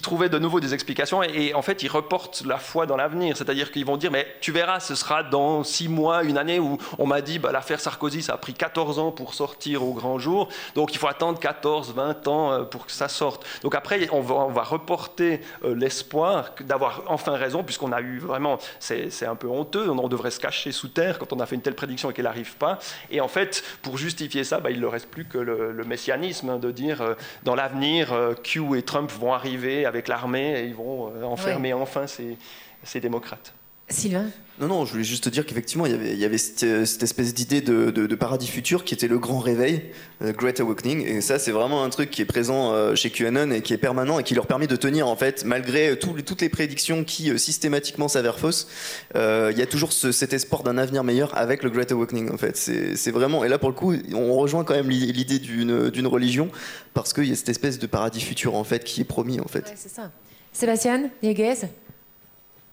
trouvaient 0.03 0.29
de 0.29 0.39
nouveau 0.39 0.61
des 0.61 0.75
explications 0.75 1.23
et, 1.23 1.55
en 1.55 1.63
fait, 1.63 1.83
ils 1.83 1.89
reportent 1.89 2.45
la 2.47 2.59
foi 2.59 2.87
dans 2.87 2.97
l'avenir. 2.97 3.37
C'est-à-dire 3.37 3.71
qu'ils 3.71 3.85
vont 3.85 3.97
dire, 3.97 4.11
mais 4.11 4.27
tu 4.41 4.53
verras, 4.53 4.81
ce 4.81 4.95
sera 4.95 5.23
dans 5.23 5.65
six 5.65 5.89
mois, 5.89 6.25
une 6.25 6.39
année 6.39 6.59
où 6.59 6.79
on 6.99 7.07
m'a 7.07 7.21
dit, 7.21 7.39
bah, 7.39 7.53
l'affaire 7.53 7.81
Sarkozy, 7.81 8.23
ça 8.23 8.35
a 8.35 8.37
pris 8.37 8.55
14 8.55 8.99
ans 8.99 9.13
pour 9.13 9.35
sortir 9.35 9.85
au 9.85 9.93
grand 9.93 10.19
jour, 10.19 10.49
donc 10.75 10.95
il 10.95 10.99
faut 10.99 11.07
attendre 11.07 11.39
14, 11.39 11.95
20 11.95 12.29
ans 12.29 12.53
euh, 12.53 12.63
pour 12.63 12.87
que 12.87 12.93
ça 12.93 13.09
sorte. 13.09 13.45
Donc 13.63 13.75
après, 13.75 14.09
on 14.13 14.21
va, 14.21 14.63
reporter 14.63 15.41
euh, 15.65 15.75
l'espoir 15.75 16.53
d'avoir 16.61 17.03
enfin 17.09 17.37
raison, 17.37 17.63
puisqu'on 17.63 17.93
a 17.93 18.01
eu 18.01 18.19
vraiment, 18.19 18.59
c'est 18.79 19.27
un 19.27 19.37
peu 19.37 19.49
honteux, 19.49 19.91
on 19.91 20.09
devrait 20.09 20.31
se 20.31 20.41
cacher 20.41 20.73
sous 20.73 20.89
terre 20.89 21.19
quand 21.19 21.33
on 21.33 21.41
a 21.41 21.47
fait 21.47 21.57
une 21.57 21.63
telle 21.63 21.75
prédiction 21.75 22.11
et 22.11 22.15
qu'elle 22.15 22.25
n'arrive 22.25 22.57
pas. 22.57 22.79
Et 23.11 23.21
en 23.21 23.29
fait, 23.29 23.63
pour 23.83 23.99
justifier 23.99 24.45
ça, 24.45 24.61
il 24.71 24.81
ne 24.81 24.87
reste 24.87 25.09
plus 25.09 25.25
que 25.25 25.39
le, 25.39 25.73
le 25.73 25.85
messianisme 25.85 26.49
hein, 26.49 26.59
de 26.63 26.71
dire 26.71 27.03
euh, 27.03 27.15
dans 27.43 27.55
l'avenir, 27.55 28.13
euh, 28.13 28.35
Q 28.35 28.79
et 28.79 28.83
Trump 28.83 29.11
vont 29.11 29.35
arriver 29.35 29.85
avec 29.85 30.09
l'armée 30.09 30.61
et 30.61 30.65
ils 30.65 30.75
vont 30.75 31.13
euh, 31.15 31.25
enfermer 31.25 31.75
enfin 31.75 32.07
ces, 32.07 32.39
ces 32.83 33.01
démocrates. 33.01 33.53
Sylvain 33.93 34.27
non, 34.61 34.69
non, 34.69 34.85
je 34.85 34.93
voulais 34.93 35.03
juste 35.03 35.25
te 35.25 35.29
dire 35.31 35.47
qu'effectivement, 35.47 35.87
il 35.87 35.93
y 35.93 35.95
avait, 35.95 36.13
il 36.13 36.19
y 36.19 36.25
avait 36.27 36.39
cette, 36.39 37.03
espèce 37.03 37.33
d'idée 37.33 37.63
de, 37.63 37.91
de, 37.91 38.15
paradis 38.15 38.47
futur 38.47 38.85
qui 38.85 38.93
était 38.93 39.09
le 39.09 39.19
grand 39.19 39.41
réveil, 39.41 39.83
Great 40.21 40.61
Awakening. 40.61 41.05
Et 41.05 41.21
ça, 41.21 41.39
c'est 41.39 41.51
vraiment 41.51 41.83
un 41.83 41.89
truc 41.89 42.11
qui 42.11 42.21
est 42.23 42.27
présent 42.27 42.95
chez 42.95 43.11
QAnon 43.11 43.51
et 43.51 43.63
qui 43.63 43.73
est 43.73 43.79
permanent 43.79 44.21
et 44.21 44.23
qui 44.23 44.35
leur 44.35 44.47
permet 44.47 44.67
de 44.67 44.77
tenir, 44.77 45.09
en 45.09 45.17
fait, 45.17 45.45
malgré 45.45 45.99
toutes 45.99 46.41
les 46.43 46.49
prédictions 46.49 47.03
qui 47.03 47.37
systématiquement 47.41 48.09
s'avèrent 48.09 48.39
fausses, 48.39 48.69
il 49.15 49.57
y 49.57 49.63
a 49.63 49.67
toujours 49.67 49.93
cet 49.93 50.33
espoir 50.33 50.63
d'un 50.63 50.79
avenir 50.79 51.03
meilleur 51.03 51.37
avec 51.37 51.63
le 51.63 51.71
Great 51.71 51.91
Awakening, 51.91 52.31
en 52.31 52.39
fait. 52.39 52.57
C'est 52.57 53.11
vraiment. 53.11 53.45
Et 53.45 53.49
là, 53.49 53.59
pour 53.59 53.71
le 53.71 53.75
coup, 53.75 53.95
on 54.15 54.35
rejoint 54.35 54.65
quand 54.65 54.75
même 54.75 54.91
l'idée 54.91 55.39
d'une 55.39 56.07
religion 56.07 56.51
parce 56.95 57.13
qu'il 57.13 57.25
y 57.25 57.33
a 57.33 57.37
cette 57.37 57.49
espèce 57.49 57.79
de 57.79 57.87
paradis 57.87 58.21
futur, 58.21 58.55
en 58.55 58.65
fait, 58.65 58.85
qui 58.85 59.01
est 59.01 59.05
promis, 59.05 59.41
en 59.41 59.49
fait. 59.49 59.73
c'est 59.75 59.91
ça. 59.91 60.13
Sébastien 60.53 61.11
Dieguez 61.23 61.55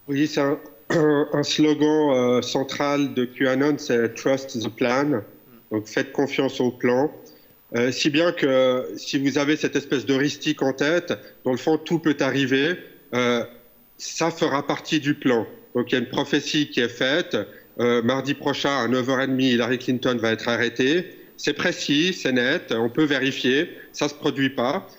Oui, 0.08 0.27
c'est 0.27 0.41
un 0.41 0.60
un, 0.89 1.43
slogan 1.43 2.12
euh, 2.12 2.41
central 2.41 3.13
de 3.13 3.25
QAnon, 3.25 3.75
c'est 3.78 4.13
Trust 4.15 4.62
the 4.62 4.69
Plan. 4.69 5.21
Donc 5.71 5.88
faites 5.88 6.12
confiance 6.12 6.60
au 6.60 6.71
plan. 6.71 7.12
Euh, 7.75 7.91
si 7.91 8.10
bien 8.10 8.32
que 8.32 8.88
si 8.97 9.19
vous 9.19 9.38
avez 9.38 9.56
cette 9.56 9.75
espèce 9.75 10.06
d'heuristique 10.06 10.63
en 10.63 10.73
tête, 10.73 11.13
dans 11.45 11.52
le 11.52 11.58
fond, 11.58 11.78
tout 11.78 11.99
peut 11.99 12.17
arriver, 12.19 12.75
euh, 13.13 13.43
ça 13.97 14.32
fera 14.32 14.65
partie 14.65 14.99
du 14.99 15.13
plan. 15.13 15.45
Donc 15.75 15.91
il 15.91 15.95
y 15.95 15.97
a 15.97 15.99
une 15.99 16.10
prophétie 16.10 16.69
qui 16.69 16.80
est 16.80 16.89
faite. 16.89 17.38
mardi 17.78 18.34
prochain, 18.34 18.84
à 18.84 18.88
9h30, 18.88 19.39
Hillary 19.39 19.78
Clinton 19.78 20.17
va 20.19 20.32
être 20.32 20.49
arrêtée. 20.49 21.15
C'est 21.38 21.54
précis, 21.54 22.13
c'est 22.13 22.34
net, 22.34 22.73
on 22.75 22.89
peut 22.89 23.06
vérifier, 23.06 23.69
ça 23.93 24.10
se 24.10 24.13
produit 24.13 24.49
pas. 24.49 24.89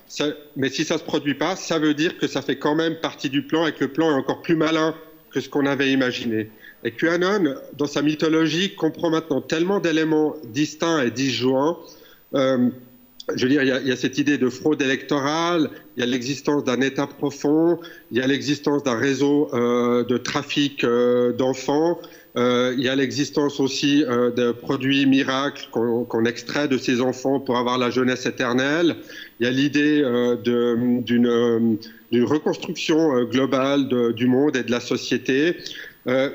mais 0.56 0.70
si 0.70 0.84
ça 0.84 0.96
se 0.96 1.02
produit 1.02 1.34
pas, 1.34 1.56
ça 1.56 1.78
veut 1.78 1.92
dire 1.92 2.16
que 2.16 2.26
ça 2.26 2.40
fait 2.40 2.56
quand 2.56 2.74
même 2.74 2.96
partie 3.00 3.28
du 3.28 3.42
plan 3.42 3.66
et 3.66 3.72
que 3.72 3.84
le 3.84 3.92
plan 3.92 4.10
est 4.10 4.14
encore 4.14 4.40
plus 4.40 4.56
malin 4.56 4.94
que 5.30 5.40
ce 5.40 5.48
qu'on 5.48 5.66
avait 5.66 5.92
imaginé. 5.92 6.50
Et 6.84 6.92
QAnon, 6.92 7.54
dans 7.76 7.86
sa 7.86 8.02
mythologie, 8.02 8.74
comprend 8.74 9.10
maintenant 9.10 9.40
tellement 9.40 9.80
d'éléments 9.80 10.36
distincts 10.46 11.02
et 11.02 11.10
disjoints. 11.10 11.78
Euh, 12.34 12.70
je 13.36 13.46
veux 13.46 13.50
dire, 13.50 13.62
il 13.62 13.88
y, 13.88 13.92
a, 13.92 13.96
cette 13.96 14.18
idée 14.18 14.38
de 14.38 14.48
fraude 14.48 14.80
électorale, 14.82 15.70
il 15.96 16.00
y 16.00 16.02
a 16.02 16.06
l'existence 16.06 16.64
d'un 16.64 16.80
État 16.80 17.06
profond, 17.06 17.78
il 18.10 18.18
y 18.18 18.20
a 18.20 18.26
l'existence 18.26 18.82
d'un 18.82 18.96
réseau 18.96 19.50
euh, 19.52 20.04
de 20.04 20.16
trafic 20.16 20.84
euh, 20.84 21.32
d'enfants, 21.32 22.00
il 22.36 22.80
y 22.80 22.88
a 22.88 22.94
l'existence 22.94 23.58
aussi 23.60 24.04
de 24.04 24.52
produits 24.52 25.06
miracles 25.06 25.68
qu'on 25.70 26.24
extrait 26.24 26.68
de 26.68 26.78
ces 26.78 27.00
enfants 27.00 27.40
pour 27.40 27.58
avoir 27.58 27.78
la 27.78 27.90
jeunesse 27.90 28.26
éternelle. 28.26 28.96
Il 29.40 29.46
y 29.46 29.48
a 29.48 29.52
l'idée 29.52 30.02
d'une 30.44 31.78
d'une 32.10 32.24
reconstruction 32.24 33.16
euh, 33.16 33.24
globale 33.24 33.88
du 34.14 34.26
monde 34.26 34.56
et 34.56 34.62
de 34.62 34.70
la 34.70 34.80
société. 34.80 35.56
Euh, 36.06 36.30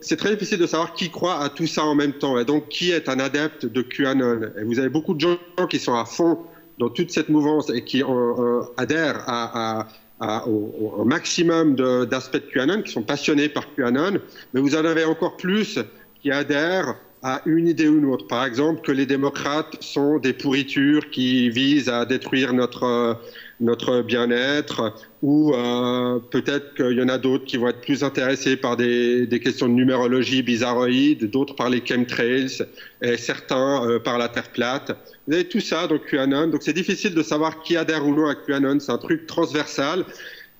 c'est 0.00 0.16
très 0.16 0.30
difficile 0.30 0.58
de 0.58 0.66
savoir 0.66 0.94
qui 0.94 1.10
croit 1.10 1.42
à 1.42 1.48
tout 1.48 1.66
ça 1.66 1.84
en 1.84 1.94
même 1.94 2.12
temps 2.12 2.38
et 2.38 2.44
donc 2.44 2.68
qui 2.68 2.92
est 2.92 3.08
un 3.08 3.18
adepte 3.18 3.66
de 3.66 3.82
QAnon? 3.82 4.40
Vous 4.64 4.78
avez 4.78 4.88
beaucoup 4.88 5.14
de 5.14 5.20
gens 5.20 5.38
qui 5.68 5.78
sont 5.78 5.94
à 5.94 6.04
fond 6.04 6.38
dans 6.78 6.88
toute 6.88 7.10
cette 7.10 7.28
mouvance 7.28 7.70
et 7.70 7.82
qui 7.82 8.02
euh, 8.02 8.62
adhèrent 8.76 9.24
à, 9.26 9.88
au, 10.20 11.04
maximum 11.04 11.76
d'aspects 12.06 12.34
de, 12.34 12.52
QAnon, 12.52 12.82
qui 12.82 12.92
sont 12.92 13.02
passionnés 13.02 13.48
par 13.48 13.74
QAnon, 13.74 14.18
mais 14.52 14.60
vous 14.60 14.74
en 14.74 14.84
avez 14.84 15.04
encore 15.04 15.36
plus 15.36 15.78
qui 16.20 16.30
adhèrent 16.30 16.96
à 17.22 17.42
une 17.46 17.66
idée 17.66 17.88
ou 17.88 17.98
une 17.98 18.06
autre. 18.06 18.26
Par 18.26 18.44
exemple, 18.44 18.80
que 18.82 18.92
les 18.92 19.06
démocrates 19.06 19.76
sont 19.80 20.18
des 20.18 20.32
pourritures 20.32 21.10
qui 21.10 21.50
visent 21.50 21.88
à 21.88 22.04
détruire 22.04 22.52
notre, 22.52 23.18
notre 23.60 24.02
bien-être, 24.02 24.94
ou 25.22 25.52
euh, 25.52 26.20
peut-être 26.30 26.74
qu'il 26.74 26.96
y 26.96 27.02
en 27.02 27.08
a 27.08 27.18
d'autres 27.18 27.44
qui 27.44 27.56
vont 27.56 27.68
être 27.68 27.80
plus 27.80 28.04
intéressés 28.04 28.56
par 28.56 28.76
des, 28.76 29.26
des 29.26 29.40
questions 29.40 29.66
de 29.68 29.72
numérologie 29.72 30.42
bizarroïde, 30.42 31.28
d'autres 31.30 31.56
par 31.56 31.70
les 31.70 31.84
chemtrails, 31.84 32.62
et 33.02 33.16
certains 33.16 33.84
euh, 33.84 33.98
par 33.98 34.18
la 34.18 34.28
Terre 34.28 34.50
plate. 34.50 34.96
Vous 35.28 35.34
avez 35.34 35.46
tout 35.46 35.60
ça 35.60 35.86
dans 35.86 35.98
QAnon, 35.98 36.46
donc 36.46 36.62
c'est 36.62 36.72
difficile 36.72 37.12
de 37.14 37.22
savoir 37.22 37.60
qui 37.60 37.76
adhère 37.76 38.06
ou 38.06 38.14
non 38.14 38.28
à 38.28 38.34
QAnon, 38.34 38.80
c'est 38.80 38.92
un 38.92 38.96
truc 38.96 39.26
transversal, 39.26 40.06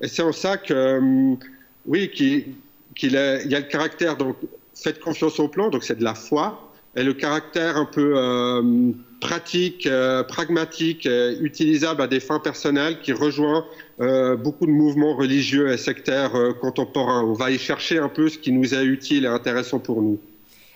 et 0.02 0.09
c'est 0.09 0.20
en 0.20 0.33
ça 0.33 0.59
que, 0.59 0.74
euh, 0.74 1.35
oui, 1.87 2.11
qu'il 2.11 3.12
y 3.12 3.16
a 3.16 3.61
le 3.61 3.70
caractère, 3.70 4.18
donc 4.18 4.37
faites 4.74 5.00
confiance 5.00 5.40
au 5.40 5.48
plan, 5.48 5.70
donc 5.70 5.85
c'est 5.85 5.98
de 5.98 6.04
la 6.04 6.14
foi, 6.14 6.70
et 6.96 7.02
le 7.02 7.14
caractère 7.14 7.78
un 7.78 7.87
peu 7.87 8.12
euh, 8.14 8.92
pratique, 9.22 9.87
euh, 9.87 10.22
pragmatique, 10.22 11.09
utilisable 11.40 12.02
à 12.02 12.07
des 12.07 12.20
fins 12.20 12.38
personnelles 12.38 13.00
qui 13.00 13.14
rejoint 13.14 13.64
beaucoup 13.98 14.66
de 14.66 14.70
mouvements 14.70 15.16
religieux 15.16 15.72
et 15.72 15.78
sectaires 15.78 16.33
contemporains. 16.61 17.24
On 17.24 17.33
va 17.33 17.50
y 17.50 17.59
chercher 17.59 17.98
un 17.98 18.11
peu 18.11 18.28
ce 18.28 18.37
qui 18.37 18.52
nous 18.52 18.74
est 18.74 18.85
utile 18.85 19.24
et 19.24 19.28
intéressant 19.28 19.78
pour 19.78 20.02
nous. 20.02 20.20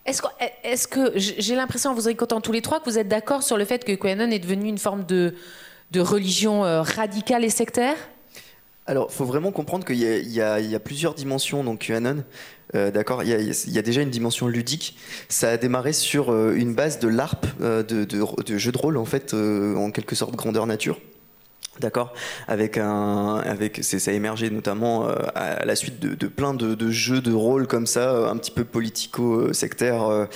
Est-ce 0.05 0.89
que, 0.89 1.13
j'ai 1.17 1.55
l'impression, 1.55 1.91
en 1.91 1.95
vous 1.95 2.09
écoutant 2.09 2.41
tous 2.41 2.53
les 2.53 2.63
trois, 2.63 2.81
que 2.81 2.91
vous 2.91 2.99
êtes 2.99 3.09
d'accord 3.09 3.43
sur 3.43 3.57
le 3.57 3.65
fait 3.65 3.85
que 3.85 3.93
QAnon 3.93 4.31
est 4.31 4.41
devenu 4.41 4.69
une 4.69 4.79
forme 4.79 5.05
de, 5.05 5.35
religion 5.97 6.63
radicale 6.83 7.45
et 7.45 7.51
sectaire? 7.51 7.97
Alors, 8.87 9.09
il 9.11 9.15
faut 9.15 9.25
vraiment 9.25 9.53
comprendre 9.53 9.85
qu'il 9.85 9.99
y, 9.99 10.41
a 10.41 10.81
plusieurs 10.81 11.15
dimensions 11.15 11.63
dans 11.63 11.77
QAnon. 11.77 12.25
Euh, 12.75 12.91
d'accord, 12.91 13.23
il, 13.23 13.29
y, 13.29 13.79
a 13.79 13.83
déjà 13.83 14.01
une 14.01 14.11
dimension 14.11 14.49
ludique. 14.49 14.97
Ça 15.29 15.51
a 15.51 15.57
démarré 15.57 15.93
sur 15.93 16.33
euh, 16.33 16.55
une 16.55 16.75
base 16.75 16.99
de 16.99 17.09
LARP, 17.09 17.47
euh, 17.61 17.83
de, 17.83 18.05
de, 18.05 18.43
de, 18.43 18.59
jeu 18.59 18.73
de 18.73 18.79
rôle 18.79 18.97
en 18.97 19.05
fait, 19.05 19.35
en 19.35 19.91
quelque 19.91 20.17
sorte 20.17 20.35
grandeur 20.35 20.67
nature. 20.67 20.99
D'accord, 21.81 22.13
avec 22.49 22.77
un, 22.77 23.37
avec, 23.39 23.83
ça 23.83 24.11
a 24.11 24.15
émergé 24.15 24.51
notamment 24.51 25.09
euh, 25.09 25.15
à 25.35 25.65
la 25.65 25.75
suite 25.75 26.01
de, 26.01 26.15
de 26.15 26.27
plein 26.27 26.53
de, 26.53 26.75
de, 26.75 26.91
jeux 26.91 27.23
de 27.23 27.33
rôle 27.33 27.67
comme 27.67 27.87
ça, 27.87 28.29
un 28.29 28.37
petit 28.37 28.51
peu 28.51 28.63
politico-sectaire. 28.65 30.05
Euh, 30.05 30.27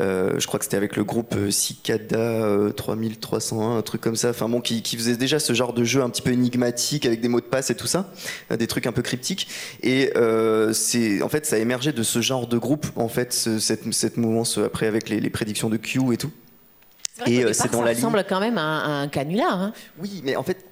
euh, 0.00 0.32
je 0.40 0.46
crois 0.48 0.58
que 0.58 0.64
c'était 0.64 0.76
avec 0.76 0.96
le 0.96 1.04
groupe 1.04 1.36
Cicada 1.50 2.72
3301, 2.76 3.76
un 3.76 3.82
truc 3.82 4.00
comme 4.00 4.16
ça. 4.16 4.30
Enfin 4.30 4.48
bon, 4.48 4.60
qui, 4.60 4.82
qui, 4.82 4.96
faisait 4.96 5.16
déjà 5.16 5.38
ce 5.38 5.52
genre 5.52 5.74
de 5.74 5.84
jeu 5.84 6.02
un 6.02 6.10
petit 6.10 6.22
peu 6.22 6.32
énigmatique 6.32 7.06
avec 7.06 7.20
des 7.20 7.28
mots 7.28 7.40
de 7.40 7.46
passe 7.46 7.70
et 7.70 7.76
tout 7.76 7.86
ça, 7.86 8.10
des 8.50 8.66
trucs 8.66 8.88
un 8.88 8.92
peu 8.92 9.02
cryptiques. 9.02 9.46
Et 9.84 10.12
c'est, 10.72 11.22
en 11.22 11.28
fait, 11.28 11.46
ça 11.46 11.54
a 11.54 11.60
émergé 11.60 11.92
de 11.92 12.02
ce 12.02 12.20
genre 12.20 12.48
de 12.48 12.58
groupe, 12.58 12.86
en 12.96 13.08
fait, 13.08 13.32
cette, 13.32 13.94
cette 13.94 14.16
mouvance 14.16 14.58
après 14.58 14.88
avec 14.88 15.08
les, 15.08 15.20
les 15.20 15.30
prédictions 15.30 15.70
de 15.70 15.76
Q 15.76 16.00
et 16.12 16.16
tout. 16.16 16.32
Et 17.26 17.52
c'est 17.52 17.70
dans 17.70 17.80
ça 17.80 17.84
la 17.84 17.92
ressemble 17.92 18.24
quand 18.28 18.40
même 18.40 18.58
à 18.58 18.62
un, 18.62 19.02
un 19.02 19.08
canular. 19.08 19.60
Hein. 19.60 19.72
Oui, 19.98 20.22
mais 20.24 20.36
en 20.36 20.42
fait, 20.42 20.69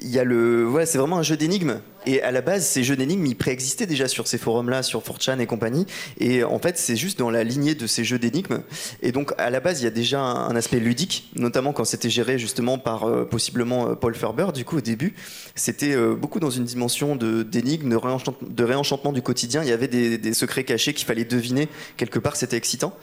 il 0.00 0.08
y 0.08 0.18
a 0.18 0.24
le, 0.24 0.68
ouais, 0.68 0.86
c'est 0.86 0.98
vraiment 0.98 1.18
un 1.18 1.22
jeu 1.22 1.36
d'énigmes. 1.36 1.80
Et 2.08 2.22
à 2.22 2.30
la 2.30 2.40
base, 2.40 2.66
ces 2.66 2.84
jeux 2.84 2.96
d'énigmes, 2.96 3.26
ils 3.26 3.36
préexistaient 3.36 3.84
déjà 3.84 4.08
sur 4.08 4.28
ces 4.28 4.38
forums-là, 4.38 4.82
sur 4.82 5.02
4chan 5.02 5.40
et 5.40 5.46
compagnie. 5.46 5.84
Et 6.18 6.42
en 6.42 6.58
fait, 6.58 6.78
c'est 6.78 6.96
juste 6.96 7.18
dans 7.18 7.28
la 7.28 7.44
lignée 7.44 7.74
de 7.74 7.86
ces 7.86 8.02
jeux 8.02 8.18
d'énigmes. 8.18 8.62
Et 9.02 9.12
donc, 9.12 9.34
à 9.36 9.50
la 9.50 9.60
base, 9.60 9.82
il 9.82 9.84
y 9.84 9.86
a 9.86 9.90
déjà 9.90 10.22
un, 10.22 10.56
aspect 10.56 10.80
ludique, 10.80 11.28
notamment 11.36 11.74
quand 11.74 11.84
c'était 11.84 12.08
géré 12.08 12.38
justement 12.38 12.78
par 12.78 13.04
euh, 13.04 13.26
possiblement 13.26 13.90
euh, 13.90 13.94
Paul 13.94 14.14
Ferber. 14.14 14.46
Du 14.54 14.64
coup, 14.64 14.78
au 14.78 14.80
début, 14.80 15.14
c'était 15.54 15.94
euh, 15.94 16.14
beaucoup 16.14 16.40
dans 16.40 16.48
une 16.48 16.64
dimension 16.64 17.14
d'énigmes, 17.14 17.90
de, 17.90 18.64
réenchantement, 18.64 19.12
du 19.12 19.20
quotidien. 19.20 19.62
Il 19.62 19.68
y 19.68 19.72
avait 19.72 19.86
des, 19.86 20.16
des 20.16 20.32
secrets 20.32 20.64
cachés 20.64 20.94
qu'il 20.94 21.06
fallait 21.06 21.26
deviner. 21.26 21.68
Quelque 21.98 22.18
part, 22.18 22.36
c'était 22.36 22.56
excitant. 22.56 22.94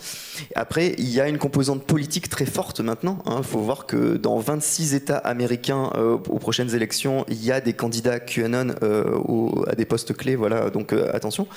Après, 0.56 0.96
il 0.98 1.12
y 1.12 1.22
a 1.22 1.28
une 1.28 1.38
composante 1.38 1.84
politique 1.84 2.28
très 2.28 2.48
forte 2.48 2.80
maintenant. 2.80 3.20
Il 3.28 3.34
hein. 3.34 3.44
faut 3.44 3.60
voir 3.60 3.86
que 3.86 4.18
dans 4.18 4.40
26 4.40 4.96
États 4.96 5.18
américains, 5.18 5.92
aux 5.94 6.40
prochaines 6.40 6.74
élections, 6.74 7.24
il 7.30 7.46
y 7.46 7.52
a 7.52 7.62
des 7.62 7.74
candidats 7.74 8.20
QAnon 8.20 8.74
euh, 8.96 9.72
à 9.72 9.76
des 9.76 9.86
postes 9.86 10.14
clés. 10.16 10.36
Voilà, 10.36 10.70
donc 10.70 10.94
euh, 10.94 11.10
attention. 11.14 11.48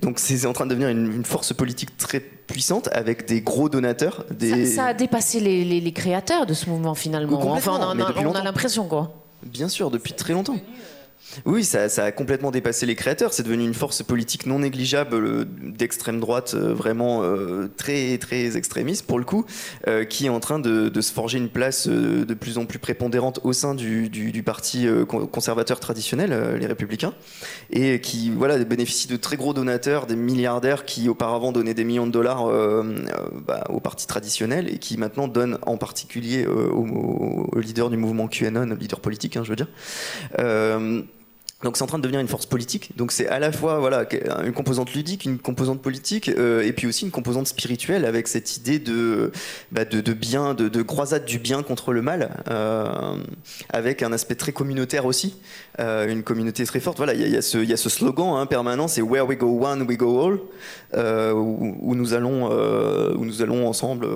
Donc 0.00 0.18
c'est 0.18 0.46
en 0.46 0.52
train 0.52 0.66
de 0.66 0.70
devenir 0.70 0.88
une, 0.88 1.24
force 1.24 1.52
politique 1.52 1.96
très 1.96 2.20
puissante 2.20 2.88
avec 2.92 3.26
des 3.26 3.40
gros 3.40 3.68
donateurs. 3.68 4.24
Des... 4.30 4.66
Ça, 4.66 4.86
a 4.86 4.94
dépassé 4.94 5.40
les, 5.40 5.92
créateurs 5.92 6.46
de 6.46 6.54
ce 6.54 6.68
mouvement 6.68 6.94
finalement. 6.94 7.40
Enfin, 7.52 7.78
on, 7.80 8.00
a, 8.00 8.38
a 8.38 8.42
l'impression 8.42 8.86
quoi. 8.86 9.14
Bien 9.44 9.68
sûr, 9.68 9.90
depuis 9.90 10.12
très 10.14 10.32
longtemps. 10.32 10.56
Oui, 11.44 11.64
ça, 11.64 11.86
a 12.04 12.12
complètement 12.12 12.50
dépassé 12.50 12.86
les 12.86 12.94
créateurs. 12.94 13.32
C'est 13.32 13.42
devenu 13.42 13.64
une 13.64 13.74
force 13.74 14.02
politique 14.02 14.46
non 14.46 14.60
négligeable 14.60 15.16
euh, 15.16 15.44
d'extrême 15.62 16.20
droite, 16.20 16.54
euh, 16.54 16.72
vraiment 16.72 17.22
euh, 17.22 17.68
très 17.76 18.18
très 18.18 18.56
extrémiste 18.56 19.06
pour 19.06 19.18
le 19.18 19.24
coup, 19.24 19.44
qui 20.08 20.26
est 20.26 20.28
en 20.28 20.40
train 20.40 20.58
de, 20.58 21.00
se 21.00 21.12
forger 21.12 21.38
une 21.38 21.48
place 21.48 21.86
de 21.88 22.34
plus 22.34 22.58
en 22.58 22.66
plus 22.66 22.78
prépondérante 22.78 23.40
au 23.42 23.52
sein 23.52 23.74
du, 23.74 24.42
parti 24.44 24.86
conservateur 25.08 25.80
traditionnel, 25.80 26.56
les 26.58 26.66
Républicains, 26.66 27.12
et 27.70 28.00
qui 28.00 28.30
voilà 28.30 28.58
bénéficie 28.64 29.08
de 29.08 29.16
très 29.16 29.36
gros 29.36 29.52
donateurs, 29.52 30.06
des 30.06 30.16
milliardaires 30.16 30.84
qui 30.84 31.08
auparavant 31.08 31.52
donnaient 31.52 31.74
des 31.74 31.84
millions 31.84 32.06
de 32.06 32.12
dollars 32.12 32.46
bah, 33.46 33.64
au 33.68 33.80
parti 33.80 34.06
traditionnel 34.06 34.72
et 34.72 34.78
qui 34.78 34.96
maintenant 34.96 35.28
donnent 35.28 35.58
en 35.62 35.76
particulier 35.76 36.46
au, 36.46 37.58
leader 37.58 37.90
du 37.90 37.96
mouvement 37.96 38.28
QAnon, 38.28 38.76
leader 38.78 39.00
politique, 39.00 39.36
hein, 39.36 39.44
je 39.44 39.50
veux 39.50 39.56
dire. 39.56 39.68
Donc 41.62 41.76
c'est 41.76 41.82
en 41.82 41.86
train 41.86 41.98
de 41.98 42.02
devenir 42.02 42.20
une 42.20 42.28
force 42.28 42.46
politique. 42.46 42.96
Donc 42.96 43.12
c'est 43.12 43.26
à 43.28 43.38
la 43.38 43.52
fois 43.52 43.78
voilà 43.78 44.06
une 44.44 44.52
composante 44.52 44.92
ludique, 44.92 45.24
une 45.24 45.38
composante 45.38 45.80
politique, 45.80 46.28
euh, 46.28 46.62
et 46.62 46.72
puis 46.72 46.86
aussi 46.86 47.04
une 47.04 47.10
composante 47.10 47.46
spirituelle 47.46 48.04
avec 48.04 48.28
cette 48.28 48.56
idée 48.56 48.78
de 48.78 49.32
bah, 49.72 49.84
croisade 50.86 51.24
du 51.24 51.38
bien 51.38 51.62
contre 51.62 51.92
le 51.92 52.02
mal, 52.02 52.30
euh, 52.50 53.16
avec 53.70 54.02
un 54.02 54.12
aspect 54.12 54.34
très 54.34 54.52
communautaire 54.52 55.06
aussi, 55.06 55.36
euh, 55.80 56.06
une 56.08 56.22
communauté 56.22 56.64
très 56.64 56.78
forte. 56.78 56.98
Voilà, 56.98 57.14
il 57.14 57.28
y, 57.28 57.36
a 57.36 57.42
ce 57.42 57.88
slogan 57.88 58.36
hein, 58.36 58.46
permanent, 58.46 58.86
c'est 58.86 59.02
Where 59.02 59.26
we 59.26 59.36
go 59.36 59.58
one, 59.60 59.82
we 59.82 59.96
go 59.96 60.24
all, 60.24 60.38
euh, 60.94 61.32
où, 61.32 61.94
nous 61.96 62.14
allons 62.14 62.48
euh, 62.52 63.12
où 63.16 63.24
nous 63.24 63.42
allons 63.42 63.66
ensemble. 63.66 64.06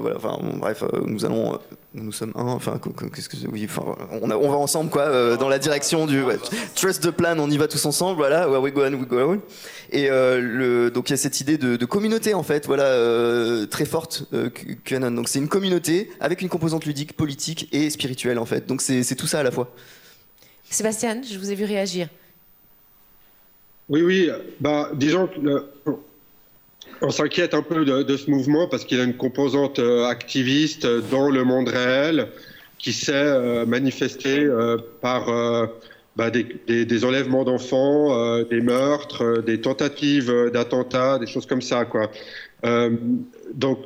Bref, 0.60 0.84
nous 1.04 1.24
allons 1.24 1.58
nous 1.94 2.12
sommes 2.12 2.32
un, 2.36 2.46
enfin, 2.46 2.78
qu'est-ce 3.12 3.28
que 3.28 3.36
oui, 3.50 3.66
enfin, 3.68 3.82
on, 4.22 4.28
va 4.28 4.56
ensemble 4.56 4.90
quoi, 4.90 5.36
dans 5.36 5.48
la 5.48 5.58
direction 5.58 6.06
du 6.06 6.22
trust 6.76 7.02
the 7.02 7.10
plan, 7.10 7.36
on 7.38 7.50
y 7.50 7.56
va 7.56 7.66
tous 7.66 7.84
ensemble, 7.86 8.18
voilà, 8.18 8.48
where 8.48 8.60
we 8.60 8.72
go 8.72 8.84
and 8.84 8.92
we 8.92 9.08
go. 9.08 9.36
Et 9.90 10.10
euh, 10.10 10.40
le, 10.40 10.90
donc 10.90 11.08
il 11.08 11.12
y 11.12 11.14
a 11.14 11.16
cette 11.16 11.40
idée 11.40 11.58
de, 11.58 11.84
communauté 11.86 12.34
en 12.34 12.44
fait, 12.44 12.66
voilà, 12.66 13.66
très 13.66 13.84
forte 13.84 14.26
QAnon. 14.84 15.10
Donc 15.10 15.28
c'est 15.28 15.40
une 15.40 15.48
communauté 15.48 16.10
avec 16.20 16.40
une 16.40 16.48
composante 16.48 16.84
ludique, 16.84 17.16
politique 17.16 17.68
et 17.72 17.90
spirituelle 17.90 18.38
en 18.38 18.46
fait. 18.46 18.66
Donc 18.66 18.80
c'est 18.80 19.16
tout 19.16 19.26
ça 19.26 19.40
à 19.40 19.42
la 19.42 19.50
fois. 19.50 19.72
Sébastien, 20.70 21.20
je 21.22 21.38
vous 21.38 21.50
ai 21.50 21.54
vu 21.54 21.64
réagir. 21.64 22.08
Oui, 23.88 24.02
oui, 24.02 24.30
bah 24.60 24.90
disons 24.94 25.26
que 25.26 25.64
on 27.00 27.10
s'inquiète 27.10 27.54
un 27.54 27.62
peu 27.62 27.84
de, 27.84 28.16
ce 28.16 28.30
mouvement 28.30 28.66
parce 28.66 28.84
qu'il 28.84 29.00
a 29.00 29.04
une 29.04 29.16
composante 29.16 29.78
euh, 29.78 30.06
activiste 30.06 30.86
dans 31.10 31.30
le 31.30 31.44
monde 31.44 31.68
réel 31.68 32.28
qui 32.78 32.92
s'est 32.92 33.12
euh, 33.14 33.66
manifestée 33.66 34.40
euh, 34.40 34.76
par 35.00 35.26
bah, 36.16 36.30
des, 36.30 37.04
enlèvements 37.04 37.44
d'enfants, 37.44 38.42
des 38.42 38.60
meurtres, 38.60 39.42
des 39.42 39.60
tentatives 39.60 40.50
d'attentats, 40.52 41.18
des 41.18 41.26
choses 41.26 41.46
comme 41.46 41.62
ça. 41.62 41.84
Quoi. 41.84 42.10
donc, 43.54 43.78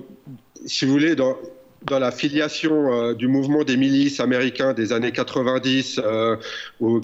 si 0.65 0.87
vous 0.87 0.93
voulez, 0.93 1.15
dans, 1.15 1.37
dans 1.87 1.99
la 1.99 2.11
filiation 2.11 2.93
euh, 2.93 3.15
du 3.15 3.29
mouvement 3.29 3.65
des 3.65 3.77
milices 3.77 4.21
américains 4.21 4.73
des 4.73 4.93
années 4.93 5.13
90, 5.13 6.01
euh, 6.05 6.37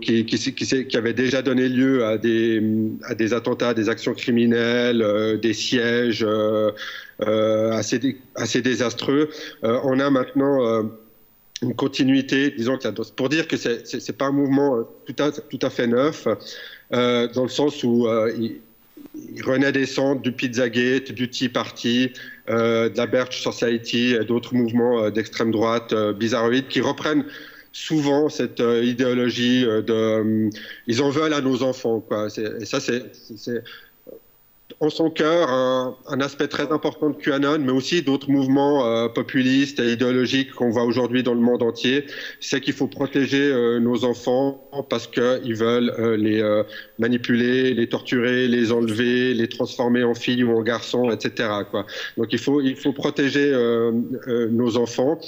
qui, 0.00 0.96
avait 0.96 1.12
déjà 1.12 1.42
donné 1.42 1.68
lieu 1.68 2.04
à 2.04 2.18
des, 2.18 3.32
attentats, 3.32 3.74
des 3.74 3.88
actions 3.88 4.14
criminelles, 4.14 5.02
euh, 5.02 5.36
des 5.36 5.52
sièges 5.52 6.26
assez, 7.20 8.62
désastreux, 8.62 9.28
on 9.62 9.98
a 9.98 10.10
maintenant 10.10 10.88
une 11.62 11.74
continuité, 11.74 12.50
disons, 12.50 12.78
pour 13.16 13.28
dire 13.28 13.48
que 13.48 13.56
c'est 13.56 13.92
n'est 13.92 14.14
pas 14.16 14.26
un 14.26 14.32
mouvement 14.32 14.84
tout 15.06 15.58
à, 15.66 15.70
fait 15.70 15.88
neuf, 15.88 16.28
dans 16.90 17.42
le 17.42 17.48
sens 17.48 17.82
où 17.82 18.06
il, 18.38 18.60
renaît 19.44 19.72
des 19.72 19.86
centres 19.86 20.22
du 20.22 20.32
Pizzagate, 20.32 21.12
du 21.12 21.28
Tea 21.28 21.48
Party, 21.48 22.12
de 22.48 22.96
la 22.96 23.06
Birch 23.06 23.42
Society 23.42 24.14
et 24.14 24.24
d'autres 24.24 24.54
mouvements 24.54 25.04
euh, 25.04 25.10
d'extrême 25.10 25.50
droite 25.50 25.92
euh, 25.92 26.12
bizarroïdes 26.12 26.68
qui 26.68 26.80
reprennent 26.80 27.24
souvent 27.72 28.28
cette 28.28 28.60
idéologie 28.60 29.62
de 29.62 30.50
ils 30.86 31.02
en 31.02 31.10
veulent 31.10 31.34
à 31.34 31.42
nos 31.42 31.62
enfants 31.62 32.00
quoi. 32.00 32.28
Et 32.60 32.64
ça 32.64 32.80
c'est 32.80 33.02
en 34.80 34.90
son 34.90 35.10
cœur 35.10 35.50
un, 35.50 36.20
aspect 36.20 36.46
très 36.46 36.70
important 36.70 37.10
de 37.10 37.16
QAnon, 37.16 37.58
mais 37.58 37.72
aussi 37.72 38.02
d'autres 38.02 38.30
mouvements 38.30 38.86
euh, 38.86 39.08
populistes 39.08 39.80
et 39.80 39.92
idéologiques 39.92 40.52
qu'on 40.52 40.70
voit 40.70 40.84
aujourd'hui 40.84 41.24
dans 41.24 41.34
le 41.34 41.40
monde 41.40 41.62
entier, 41.62 42.06
c'est 42.40 42.60
qu'il 42.60 42.74
faut 42.74 42.86
protéger 42.86 43.42
euh, 43.42 43.80
nos 43.80 44.04
enfants 44.04 44.68
parce 44.88 45.08
qu'ils 45.08 45.56
veulent 45.56 45.92
euh, 45.98 46.16
les 46.16 46.62
manipuler, 46.98 47.74
les 47.74 47.88
torturer, 47.88 48.46
les 48.46 48.70
enlever, 48.70 49.34
les 49.34 49.48
transformer 49.48 50.04
en 50.04 50.14
filles 50.14 50.44
ou 50.44 50.56
en 50.56 50.62
garçons, 50.62 51.10
etc. 51.10 51.48
Donc 52.16 52.32
il 52.32 52.38
faut, 52.38 52.92
protéger 52.92 53.52
nos 54.50 54.76
enfants. 54.76 55.18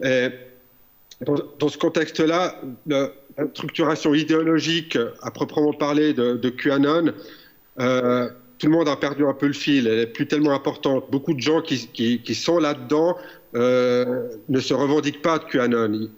Dans, 0.00 1.68
ce 1.68 1.78
contexte-là, 1.78 2.60
la 2.86 3.10
structuration 3.54 4.14
idéologique 4.14 4.98
à 5.22 5.30
proprement 5.30 5.72
parler 5.72 6.12
de, 6.12 6.48
QAnon, 6.50 7.12
tout 8.62 8.68
le 8.68 8.74
monde 8.74 8.88
a 8.88 8.94
perdu 8.94 9.26
un 9.26 9.34
peu 9.34 9.48
le 9.48 9.54
fil, 9.54 9.88
elle 9.88 9.98
est 9.98 10.06
plus 10.06 10.28
tellement 10.28 10.52
importante. 10.52 11.10
Beaucoup 11.10 11.34
de 11.34 11.40
gens 11.40 11.60
qui, 11.62 11.88
qui, 11.88 12.34
sont 12.36 12.58
là-dedans 12.60 13.16
euh, 13.56 14.28
ne 14.48 14.60
se 14.60 14.72
revendiquent 14.72 15.20
pas 15.20 15.40
de 15.40 15.44
QAnon. 15.46 16.08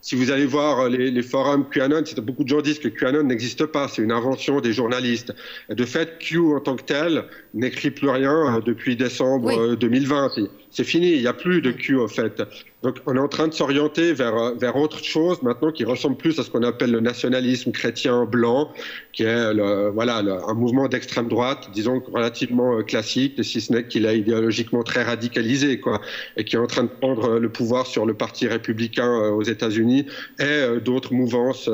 Si 0.00 0.16
vous 0.16 0.30
allez 0.30 0.46
voir 0.46 0.88
les, 0.88 1.10
les 1.10 1.22
forums 1.22 1.68
QAnon, 1.68 2.04
beaucoup 2.22 2.44
de 2.44 2.48
gens 2.48 2.62
disent 2.62 2.78
que 2.78 2.88
QAnon 2.88 3.24
n'existe 3.24 3.66
pas, 3.66 3.86
c'est 3.86 4.00
une 4.00 4.12
invention 4.12 4.62
des 4.62 4.72
journalistes. 4.72 5.34
de 5.68 5.84
fait, 5.84 6.18
Q 6.20 6.38
en 6.38 6.60
tant 6.60 6.76
que 6.76 6.84
tel 6.84 7.24
n'écrit 7.52 7.90
plus 7.90 8.08
rien 8.08 8.56
euh, 8.56 8.60
depuis 8.62 8.96
décembre 8.96 9.74
2020. 9.74 10.30
C'est 10.70 10.84
fini, 10.84 11.12
il 11.12 11.20
n'y 11.20 11.26
a 11.26 11.32
plus 11.32 11.62
de 11.62 11.72
Q 11.72 11.98
en 11.98 12.08
fait. 12.08 12.42
Donc 12.82 12.96
on 13.06 13.16
est 13.16 13.18
en 13.18 13.28
train 13.28 13.48
de 13.48 13.54
s'orienter 13.54 14.12
vers, 14.12 14.36
euh, 14.36 14.54
vers 14.54 14.76
autre 14.76 15.02
chose 15.02 15.42
maintenant 15.42 15.72
qui 15.72 15.84
ressemble 15.84 16.16
plus 16.16 16.38
à 16.38 16.42
ce 16.42 16.50
qu'on 16.50 16.62
appelle 16.62 16.90
le 16.90 17.00
nationalisme 17.00 17.72
chrétien 17.72 18.26
blanc, 18.26 18.70
qui 19.12 19.24
est 19.24 19.54
voilà, 19.92 20.18
un 20.18 20.54
mouvement 20.54 20.86
d'extrême 20.88 21.28
droite, 21.28 21.70
disons 21.72 22.02
relativement 22.12 22.78
euh, 22.78 22.82
classique, 22.82 23.42
si 23.42 23.60
ce 23.60 23.72
n'est 23.72 23.86
qu'il 23.86 24.04
est 24.04 24.18
idéologiquement 24.18 24.82
très 24.82 25.02
radicalisé, 25.02 25.80
quoi, 25.80 26.00
et 26.36 26.44
qui 26.44 26.56
est 26.56 26.58
en 26.58 26.66
train 26.66 26.84
de 26.84 26.88
prendre 26.88 27.30
euh, 27.30 27.40
le 27.40 27.48
pouvoir 27.48 27.86
sur 27.86 28.04
le 28.04 28.14
parti 28.14 28.46
républicain 28.46 29.30
aux 29.30 29.42
États-Unis 29.42 30.06
et 30.38 30.80
d'autres 30.84 31.14
mouvances 31.14 31.68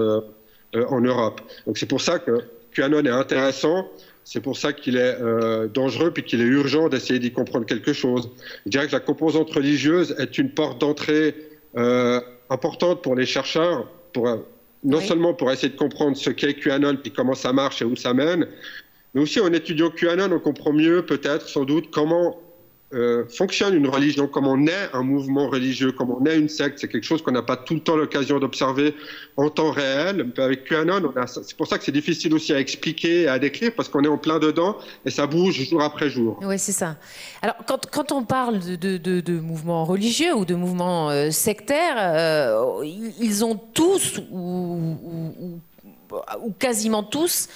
en 0.75 1.01
Europe. 1.01 1.41
Donc 1.67 1.79
c'est 1.79 1.87
pour 1.87 2.01
ça 2.01 2.19
que 2.19 2.45
QAnon 2.73 3.05
est 3.05 3.11
intéressant 3.11 3.89
c'est 4.25 4.41
pour 4.41 4.57
ça 4.57 4.73
qu'il 4.73 4.97
est 4.97 5.17
euh, 5.21 5.69
dangereux 5.69 6.11
puis 6.11 6.23
qu'il 6.23 6.41
est 6.41 6.45
urgent 6.45 6.89
d'essayer 6.89 7.19
d'y 7.19 7.31
comprendre 7.31 7.67
quelque 7.67 7.93
chose. 7.93 8.31
Je 8.65 8.71
dirais 8.71 8.87
que 8.87 8.93
la 8.93 9.01
composante 9.01 9.51
religieuse 9.51 10.15
est 10.19 10.39
une 10.39 10.51
porte 10.51 10.81
d'entrée 10.81 11.35
euh, 11.77 12.21
importante 12.49 13.03
pour 13.03 13.15
les 13.15 13.27
chercheurs, 13.27 13.87
pour, 14.13 14.29
euh, 14.29 14.39
non 14.83 15.01
seulement 15.01 15.35
pour 15.35 15.53
essayer 15.53 15.69
de 15.69 15.77
comprendre 15.77 16.17
ce 16.17 16.31
qu'est 16.31 16.55
QAnon 16.55 16.97
puis 16.97 17.13
comment 17.13 17.35
ça 17.35 17.53
marche 17.53 17.83
et 17.83 17.85
où 17.85 17.97
ça 17.97 18.15
mène, 18.15 18.47
mais 19.13 19.21
aussi 19.21 19.41
en 19.41 19.53
étudiant 19.53 19.91
QAnon, 19.91 20.33
on 20.33 20.41
comprend 20.41 20.73
mieux 20.73 21.05
peut-être 21.05 21.49
sans 21.49 21.65
doute 21.65 21.91
comment 21.91 22.41
euh, 22.95 23.25
fonctionne 23.29 23.75
une 23.75 23.89
religion, 23.89 24.29
comme 24.29 24.47
on 24.47 24.67
est 24.67 24.89
un 24.93 25.03
mouvement 25.03 25.49
religieux, 25.49 25.93
comme 25.93 26.11
on 26.11 26.25
est 26.27 26.39
une 26.39 26.49
secte. 26.49 26.79
C'est 26.79 26.89
quelque 26.89 27.05
chose 27.05 27.23
qu'on 27.23 27.33
n'a 27.33 27.43
pas 27.43 27.57
tout 27.57 27.75
le 27.75 27.81
temps 27.81 27.97
l'occasion 27.97 28.39
d'observer 28.39 28.95
en 29.37 29.51
temps 29.51 29.73
réel. 29.73 30.31
Avec 30.39 30.65
QAnon, 30.65 31.13
c'est 31.27 31.57
pour 31.57 31.67
ça 31.67 31.79
que 31.79 31.85
c'est 31.85 31.93
difficile 31.93 32.33
aussi 32.35 32.53
à 32.53 32.61
expliquer 32.61 33.23
et 33.23 33.29
à 33.29 33.39
décrire, 33.39 33.73
parce 33.75 33.89
qu'on 33.89 34.05
est 34.05 34.09
en 34.09 34.19
plein 34.19 34.39
dedans 34.39 34.77
et 35.05 35.11
ça 35.11 35.27
bouge 35.27 35.61
jour 35.69 35.83
après 35.83 36.09
jour. 36.09 36.39
Oui, 36.43 36.59
c'est 36.59 36.73
ça. 36.73 36.97
Alors, 37.43 37.57
quand, 37.67 37.87
quand, 37.91 38.13
on 38.13 38.23
parle 38.23 38.61
de, 38.61 38.97
de, 38.97 39.39
mouvements 39.41 39.85
religieux 39.85 40.35
ou 40.35 40.45
de 40.45 40.55
mouvements 40.55 41.11
euh, 41.11 41.31
sectaires, 41.31 41.97
euh, 41.99 42.85
ils 42.85 43.45
ont 43.45 43.57
tous, 43.57 44.21
ou, 44.31 44.97
ou, 45.03 45.61
ou 46.43 46.53
quasiment 46.53 47.03
tous, 47.03 47.49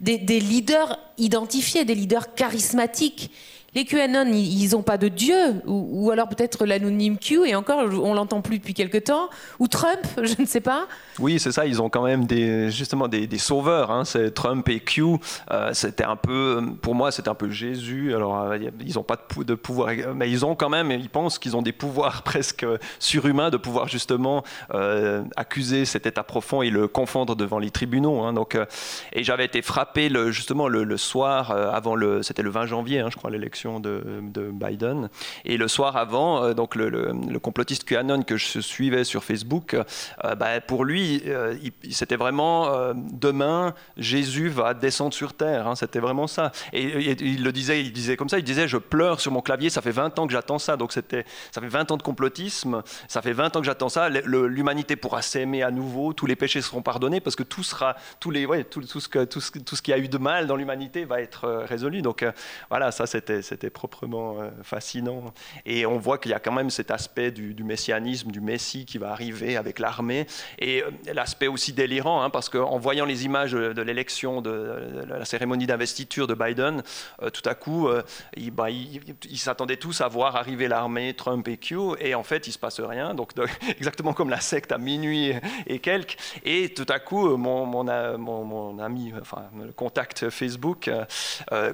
des, 0.00 0.18
des 0.18 0.40
leaders 0.40 0.98
identifiés, 1.18 1.84
des 1.84 1.94
leaders 1.94 2.34
charismatiques 2.34 3.30
les 3.76 3.84
QAnon, 3.84 4.24
ils 4.32 4.70
n'ont 4.70 4.82
pas 4.82 4.96
de 4.96 5.08
Dieu, 5.08 5.36
ou, 5.66 6.10
alors 6.10 6.28
peut-être 6.28 6.64
l'anonyme 6.64 7.18
Q, 7.18 7.46
et 7.46 7.54
encore, 7.54 7.82
on 8.02 8.14
l'entend 8.14 8.40
plus 8.40 8.58
depuis 8.58 8.72
quelque 8.72 8.96
temps, 8.96 9.28
ou 9.58 9.68
Trump, 9.68 10.00
je 10.22 10.40
ne 10.40 10.46
sais 10.46 10.62
pas. 10.62 10.88
Oui, 11.18 11.38
c'est 11.38 11.52
ça, 11.52 11.66
ils 11.66 11.82
ont 11.82 11.90
quand 11.90 12.02
même 12.02 12.24
des, 12.24 12.70
justement 12.70 13.06
des, 13.06 13.28
sauveurs, 13.36 13.90
hein. 13.90 14.06
c'est 14.06 14.32
Trump 14.32 14.66
et 14.70 14.80
Q, 14.80 15.04
euh, 15.50 15.74
c'était 15.74 16.04
un 16.04 16.16
peu, 16.16 16.62
pour 16.80 16.94
moi, 16.94 17.12
c'était 17.12 17.28
un 17.28 17.34
peu 17.34 17.50
Jésus, 17.50 18.14
alors 18.14 18.40
euh, 18.44 18.58
ils 18.80 18.94
n'ont 18.94 19.02
pas 19.02 19.18
de, 19.44 19.54
pouvoir, 19.54 19.90
mais 20.14 20.30
ils 20.30 20.46
ont 20.46 20.54
quand 20.54 20.70
même, 20.70 20.90
ils 20.90 21.10
pensent 21.10 21.38
qu'ils 21.38 21.54
ont 21.54 21.62
des 21.62 21.72
pouvoirs 21.72 22.22
presque 22.24 22.64
surhumains 22.98 23.50
de 23.50 23.58
pouvoir 23.58 23.88
justement 23.88 24.42
euh, 24.72 25.22
accuser 25.36 25.84
cet 25.84 26.06
état 26.06 26.22
profond 26.22 26.62
et 26.62 26.70
le 26.70 26.88
confondre 26.88 27.36
devant 27.36 27.58
les 27.58 27.70
tribunaux. 27.70 28.22
Hein. 28.22 28.32
donc, 28.32 28.56
et 29.12 29.22
j'avais 29.22 29.44
été 29.44 29.60
frappé 29.60 30.10
justement 30.30 30.66
le, 30.66 30.96
soir 30.96 31.50
avant 31.50 31.94
le, 31.94 32.22
c'était 32.22 32.42
le 32.42 32.48
20 32.48 32.64
janvier, 32.64 33.00
hein, 33.00 33.08
je 33.10 33.16
crois, 33.16 33.30
l'élection 33.30 33.65
de, 33.80 34.50
Biden. 34.52 35.08
Et 35.44 35.56
le 35.56 35.68
soir 35.68 35.96
avant, 35.96 36.42
euh, 36.42 36.54
donc 36.54 36.74
le, 36.74 37.12
complotiste 37.40 37.84
QAnon 37.84 38.22
que 38.22 38.36
je 38.36 38.60
suivais 38.60 39.04
sur 39.04 39.24
Facebook, 39.24 39.74
euh, 39.74 40.34
bah, 40.34 40.60
pour 40.60 40.84
lui, 40.84 41.22
euh, 41.26 41.56
c'était 41.90 42.16
vraiment 42.16 42.94
demain, 42.94 43.74
Jésus 43.96 44.48
va 44.48 44.74
descendre 44.74 45.14
sur 45.14 45.34
terre. 45.34 45.66
Hein, 45.66 45.74
c'était 45.74 45.98
vraiment 45.98 46.26
ça. 46.26 46.52
Et, 46.72 47.10
il 47.20 47.44
le 47.44 47.52
disait, 47.52 47.80
il 47.82 47.92
disait 47.92 48.16
comme 48.16 48.28
ça, 48.28 48.38
il 48.38 48.44
disait 48.44 48.68
je 48.68 48.78
pleure 48.78 49.20
sur 49.20 49.32
mon 49.32 49.40
clavier, 49.40 49.70
ça 49.70 49.82
fait 49.82 49.90
20 49.90 50.18
ans 50.18 50.26
que 50.26 50.32
j'attends 50.32 50.58
ça. 50.58 50.76
Donc 50.76 50.92
c'était, 50.92 51.24
ça 51.52 51.60
fait 51.60 51.68
20 51.68 51.90
ans 51.90 51.96
de 51.96 52.02
complotisme, 52.02 52.82
ça 53.08 53.22
fait 53.22 53.32
20 53.32 53.56
ans 53.56 53.60
que 53.60 53.66
j'attends 53.66 53.88
ça. 53.88 54.08
L'humanité 54.08 54.96
pourra 54.96 55.22
s'aimer 55.22 55.62
à 55.62 55.70
nouveau, 55.70 56.12
tous 56.12 56.26
les 56.26 56.36
péchés 56.36 56.62
seront 56.62 56.82
pardonnés 56.82 57.20
parce 57.20 57.36
que 57.36 57.42
tout 57.42 57.62
sera, 57.62 57.96
tous 58.20 58.30
les, 58.30 58.46
ouais, 58.46 58.64
tout, 58.64 58.82
tout, 58.82 59.00
ce 59.00 59.08
que, 59.08 59.24
tout, 59.24 59.40
ce, 59.40 59.58
tout 59.58 59.76
ce 59.76 59.82
qui 59.82 59.92
a 59.92 59.98
eu 59.98 60.08
de 60.08 60.18
mal 60.18 60.46
dans 60.46 60.56
l'humanité 60.56 61.04
va 61.04 61.20
être 61.20 61.48
résolu. 61.68 62.02
Donc 62.02 62.24
voilà, 62.70 62.90
ça 62.92 63.06
c'était 63.06 63.42
c'était 63.56 63.70
proprement 63.70 64.38
euh, 64.38 64.50
fascinant. 64.62 65.32
Et 65.64 65.86
on 65.86 65.96
voit 65.96 66.18
qu'il 66.18 66.30
y 66.30 66.34
a 66.34 66.40
quand 66.40 66.52
même 66.52 66.68
cet 66.68 66.90
aspect 66.90 67.30
du, 67.30 67.64
messianisme, 67.64 68.30
du 68.30 68.42
Messie 68.42 68.84
qui 68.84 68.98
va 68.98 69.10
arriver 69.12 69.56
avec 69.56 69.78
l'armée, 69.78 70.26
et 70.58 70.82
euh, 70.82 70.90
l'aspect 71.14 71.46
aussi 71.46 71.72
délirant, 71.72 72.22
hein, 72.22 72.28
parce 72.28 72.50
qu'en 72.50 72.78
voyant 72.78 73.06
les 73.06 73.24
images 73.24 73.52
de, 73.52 73.82
l'élection, 73.82 74.42
de, 74.42 75.06
la 75.08 75.24
cérémonie 75.24 75.66
d'investiture 75.66 76.26
de 76.26 76.34
Biden, 76.34 76.82
euh, 77.22 77.30
tout 77.30 77.48
à 77.48 77.54
coup, 77.54 77.88
bah, 78.52 78.68
ils 78.68 79.38
s'attendaient 79.38 79.78
tous 79.78 80.02
à 80.02 80.08
voir 80.08 80.36
arriver 80.36 80.68
l'armée, 80.68 81.14
Trump 81.14 81.48
et 81.48 81.56
Q, 81.56 81.96
et 81.98 82.14
en 82.14 82.22
fait, 82.22 82.46
il 82.46 82.52
se 82.52 82.58
passe 82.58 82.80
rien. 82.80 83.14
Donc, 83.14 83.30
exactement 83.78 84.12
comme 84.12 84.28
la 84.28 84.40
secte 84.40 84.70
à 84.72 84.78
minuit 84.78 85.32
et 85.66 85.78
quelques. 85.78 86.16
Et 86.44 86.74
tout 86.74 86.86
à 86.90 86.98
coup, 86.98 87.36
mon, 87.38 87.64
mon, 87.64 87.84
mon, 88.44 88.78
ami, 88.78 89.14
enfin, 89.18 89.44
le 89.58 89.72
contact 89.72 90.28
Facebook, 90.28 90.90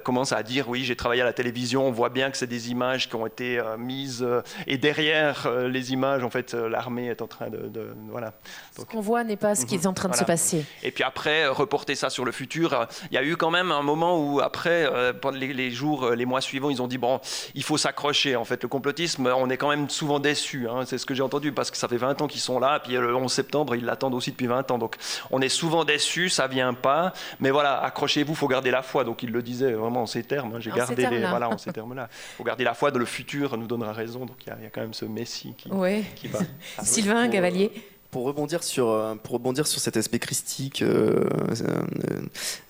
commence 0.04 0.32
à 0.32 0.42
dire 0.44 0.68
oui, 0.68 0.84
j'ai 0.84 0.96
travaillé 0.96 1.22
à 1.22 1.24
la 1.24 1.32
télévision 1.32 1.71
on 1.76 1.90
voit 1.90 2.08
bien 2.08 2.30
que 2.30 2.36
c'est 2.36 2.46
des 2.46 2.70
images 2.70 3.08
qui 3.08 3.16
ont 3.16 3.26
été 3.26 3.58
euh, 3.58 3.76
mises 3.76 4.22
euh, 4.22 4.42
et 4.66 4.78
derrière 4.78 5.46
euh, 5.46 5.68
les 5.68 5.92
images, 5.92 6.24
en 6.24 6.30
fait, 6.30 6.54
l'armée 6.54 7.06
est 7.06 7.22
en 7.22 7.26
train 7.26 7.48
de, 7.48 7.94
voilà. 8.10 8.32
ce 8.76 8.84
qu'on 8.84 9.00
voit 9.00 9.24
n'est 9.24 9.36
pas 9.36 9.54
ce 9.54 9.66
qui 9.66 9.74
est 9.74 9.86
en 9.86 9.92
train 9.92 10.08
de 10.08 10.16
se 10.16 10.24
passer. 10.24 10.64
Et 10.82 10.90
puis 10.90 11.04
après, 11.04 11.46
reporter 11.46 11.94
ça 11.94 12.10
sur 12.10 12.24
le 12.24 12.32
futur. 12.32 12.86
Il 13.10 13.14
y 13.14 13.18
a 13.18 13.24
eu 13.24 13.36
quand 13.36 13.50
même 13.50 13.70
un 13.72 13.82
moment 13.82 14.18
où 14.18 14.40
après, 14.40 14.88
pendant 15.20 15.38
les, 15.38 15.70
jours, 15.70 16.10
les 16.10 16.24
mois 16.24 16.40
suivants, 16.40 16.70
ils 16.70 16.82
ont 16.82 16.86
dit 16.86 16.98
bon, 16.98 17.20
il 17.54 17.62
faut 17.62 17.78
s'accrocher. 17.78 18.36
En 18.36 18.44
fait, 18.44 18.62
le 18.62 18.68
complotisme, 18.68 19.26
on 19.26 19.50
est 19.50 19.56
quand 19.56 19.68
même 19.68 19.88
souvent 19.88 20.18
déçus. 20.18 20.68
Hein. 20.68 20.84
c'est 20.86 20.98
ce 20.98 21.06
que 21.06 21.14
j'ai 21.14 21.22
entendu 21.22 21.52
parce 21.52 21.70
que 21.70 21.76
ça 21.76 21.88
fait 21.88 21.96
20 21.96 22.22
ans 22.22 22.26
qu'ils 22.26 22.40
sont 22.40 22.58
là. 22.58 22.80
Puis 22.80 22.94
le 22.94 23.14
11 23.14 23.32
septembre, 23.32 23.74
ils 23.74 23.84
l'attendent 23.84 24.14
aussi 24.14 24.30
depuis 24.30 24.46
20 24.46 24.70
ans. 24.70 24.78
Donc 24.78 24.96
on 25.30 25.40
est 25.40 25.48
souvent 25.48 25.84
déçus, 25.84 26.28
ça 26.28 26.46
vient 26.46 26.74
pas. 26.74 27.12
Mais 27.40 27.50
voilà, 27.50 27.80
accrochez-vous, 27.82 28.34
faut 28.34 28.48
garder 28.48 28.70
la 28.70 28.82
foi. 28.82 29.04
Donc 29.04 29.22
il 29.22 29.30
le 29.30 29.42
disait 29.42 29.72
vraiment 29.72 30.02
en 30.02 30.06
ces 30.06 30.22
termes. 30.22 30.54
Hein. 30.54 30.60
J'ai 30.60 30.70
gardé 30.70 31.06
les, 31.06 31.20
voilà, 31.26 31.48
ces 31.58 31.72
termes-là. 31.72 32.08
Il 32.10 32.36
faut 32.36 32.44
garder 32.44 32.64
la 32.64 32.74
foi, 32.74 32.90
de 32.90 32.98
le 32.98 33.04
futur 33.04 33.56
nous 33.56 33.66
donnera 33.66 33.92
raison. 33.92 34.26
Donc 34.26 34.36
il 34.46 34.62
y, 34.62 34.66
a 34.66 34.70
quand 34.70 34.80
même 34.80 34.94
ce 34.94 35.04
Messie 35.04 35.54
qui, 35.56 35.70
qui 36.16 36.28
va. 36.28 36.38
Sylvain 36.82 37.28
Cavalier. 37.28 37.70
Pour 38.12 38.24
rebondir 38.24 38.62
sur, 38.62 38.90
euh, 38.90 39.14
pour 39.14 39.32
rebondir 39.32 39.66
sur 39.66 39.80
cet 39.80 39.96
aspect 39.96 40.18
christique 40.18 40.82
euh, 40.82 41.24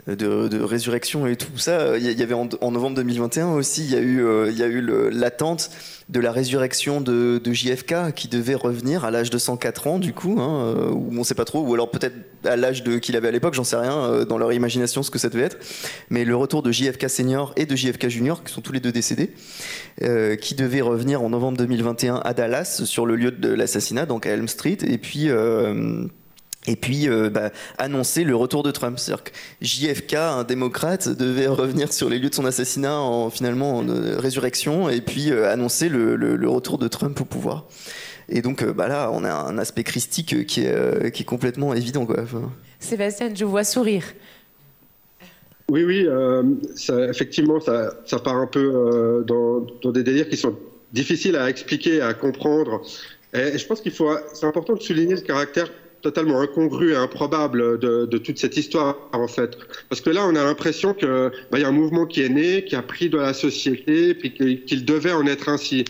euh, 0.09 0.15
de, 0.15 0.63
résurrection 0.63 1.27
et 1.27 1.35
tout 1.35 1.59
ça, 1.59 1.99
il 1.99 2.05
y 2.05 2.23
avait 2.23 2.33
en, 2.33 2.71
novembre 2.71 2.95
2021 2.95 3.49
aussi, 3.49 3.85
il 3.85 3.91
y 3.91 3.97
a 3.97 4.01
eu, 4.01 4.25
il 4.49 4.57
y 4.57 4.63
a 4.63 4.69
eu 4.69 4.81
l'attente 5.11 5.71
de 6.09 6.21
la 6.21 6.31
résurrection 6.31 7.01
de, 7.01 7.41
JFK 7.45 8.15
qui 8.15 8.29
devait 8.29 8.55
revenir 8.55 9.05
à 9.05 9.11
l'âge 9.11 9.31
de 9.31 9.39
104 9.39 9.87
ans 9.89 9.99
du 9.99 10.13
coup, 10.13 10.37
hein, 10.39 10.77
on 10.93 11.11
ne 11.11 11.25
sait 11.25 11.35
pas 11.35 11.45
trop, 11.45 11.61
ou 11.61 11.75
alors 11.75 11.91
peut-être 11.91 12.15
à 12.45 12.57
l'âge 12.57 12.85
qu'il 13.01 13.17
avait 13.17 13.29
à 13.29 13.31
l'époque, 13.33 13.55
j'en 13.55 13.65
sais 13.65 13.77
rien, 13.77 14.25
dans 14.25 14.39
leur 14.39 14.53
imagination 14.53 15.03
ce 15.03 15.11
que 15.11 15.19
ça 15.19 15.29
devait 15.29 15.45
être. 15.45 15.59
Mais 16.09 16.25
le 16.25 16.37
retour 16.37 16.63
de 16.63 16.71
JFK 16.71 17.11
senior 17.11 17.53
et 17.57 17.67
de 17.67 17.75
JFK 17.75 18.09
junior, 18.09 18.45
qui 18.45 18.53
sont 18.53 18.61
tous 18.61 18.73
les 18.73 18.81
deux 18.81 18.93
décédés, 18.93 19.33
qui 20.41 20.55
devaient 20.55 20.81
revenir 20.83 21.23
en 21.23 21.31
novembre 21.31 21.59
2021 21.59 22.21
à 22.25 22.33
Dallas 22.33 22.83
sur 22.85 23.07
le 23.07 23.17
lieu 23.17 23.33
de 23.33 23.49
l'assassinat, 23.49 24.07
donc 24.07 24.27
à 24.27 24.31
Elm 24.31 24.49
Street, 24.49 24.79
et 24.87 24.99
puis 24.99 25.32
et 26.67 26.77
puis 26.77 27.09
euh, 27.09 27.29
bah, 27.29 27.51
annoncer 27.79 28.25
le 28.25 28.37
retour 28.37 28.63
de 28.63 28.71
Trump. 28.71 28.99
C'est-à-dire 28.99 29.25
que 29.25 29.31
JFK, 29.61 30.15
un 30.15 30.45
démocrate, 30.45 31.09
devait 31.09 31.49
revenir 31.49 31.93
sur 31.93 32.09
les 32.09 32.19
lieux 32.19 32.31
de 32.31 32.35
son 32.35 32.45
assassinat 32.45 32.99
en 32.99 33.31
finalement 33.31 33.79
en 33.79 33.89
euh, 33.89 34.19
résurrection 34.19 34.89
et 34.89 35.01
puis 35.01 35.33
annoncer 35.33 35.89
le, 35.89 36.49
retour 36.49 36.79
de 36.79 36.89
Trump 36.89 37.21
au 37.21 37.25
pouvoir. 37.25 37.67
Et 38.29 38.43
donc 38.43 38.65
bah 38.65 38.89
là, 38.89 39.11
on 39.13 39.25
a 39.25 39.33
un 39.33 39.59
aspect 39.59 39.83
christique 39.83 40.47
qui 40.47 40.61
est, 40.61 41.11
qui 41.13 41.23
est 41.23 41.27
complètement 41.27 41.75
évident. 41.75 42.07
Quoi. 42.07 42.25
Sébastien, 42.79 43.31
je 43.35 43.45
vois 43.45 43.65
sourire. 43.65 44.05
Oui, 45.69 45.85
oui, 45.85 46.07
effectivement, 47.09 47.59
ça, 47.61 47.95
ça, 48.05 48.19
part 48.19 48.37
un 48.37 48.47
peu 48.47 49.25
dans, 49.27 49.67
dans, 49.83 49.91
des 49.91 50.03
délires 50.03 50.29
qui 50.29 50.37
sont 50.37 50.57
difficiles 50.93 51.37
à 51.37 51.49
expliquer, 51.49 52.01
à 52.01 52.15
comprendre. 52.15 52.83
Et 53.35 53.59
je 53.59 53.67
pense 53.67 53.81
qu'il 53.81 53.93
faut, 53.93 54.11
c'est 54.35 54.47
important 54.47 54.75
de 54.75 54.83
souligner 54.83 55.15
le 55.15 55.21
caractère 55.23 55.69
totalement 56.03 56.41
incongru 56.41 56.93
et 56.93 56.97
improbable 56.97 57.79
de, 57.79 58.07
de, 58.07 58.19
toute 58.19 58.39
cette 58.39 58.57
histoire, 58.57 58.97
en 59.13 59.29
fait. 59.29 59.57
Parce 59.89 60.01
que 60.01 60.11
là, 60.11 60.27
on 60.27 60.35
a 60.35 60.45
l'impression 60.45 60.93
qu'il 60.95 61.31
bah, 61.51 61.59
y 61.59 61.65
a 61.65 61.69
un 61.69 61.73
mouvement 61.73 62.07
qui 62.07 62.23
est 62.23 62.29
né, 62.29 62.65
qui 62.65 62.77
a 62.77 62.83
pris 62.83 63.09
de 63.09 63.19
la 63.19 63.33
société, 63.33 64.15
puis 64.15 64.35
qu'il 64.35 64.85
devait 64.85 65.13
en 65.13 65.27
être 65.27 65.49
ainsi. 65.49 65.85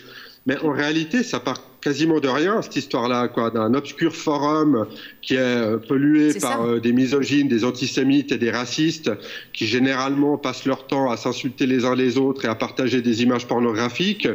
Mais 0.47 0.59
en 0.59 0.71
réalité, 0.71 1.23
ça 1.23 1.41
part 1.41 1.63
quasiment 1.81 2.21
de 2.21 2.29
rien, 2.29 2.63
cette 2.63 2.77
histoire-là, 2.77 3.29
quoi, 3.29 3.51
d'un 3.51 3.75
obscur 3.75 4.15
forum 4.15 4.87
qui 5.21 5.35
est 5.35 5.39
euh, 5.39 5.79
pollué 5.79 6.33
par 6.35 6.63
euh, 6.63 6.81
des 6.81 6.93
misogynes, 6.93 7.49
des 7.49 7.65
antisémites 7.65 8.33
et 8.33 8.39
des 8.39 8.51
racistes, 8.51 9.11
qui 9.53 9.67
généralement 9.67 10.39
passent 10.39 10.65
leur 10.65 10.87
temps 10.87 11.11
à 11.11 11.17
s'insulter 11.17 11.67
les 11.67 11.85
uns 11.85 11.97
les 11.97 12.19
autres 12.19 12.45
et 12.45 12.49
à 12.49 12.55
partager 12.55 13.03
des 13.03 13.23
images 13.23 13.47
pornographiques, 13.47 14.29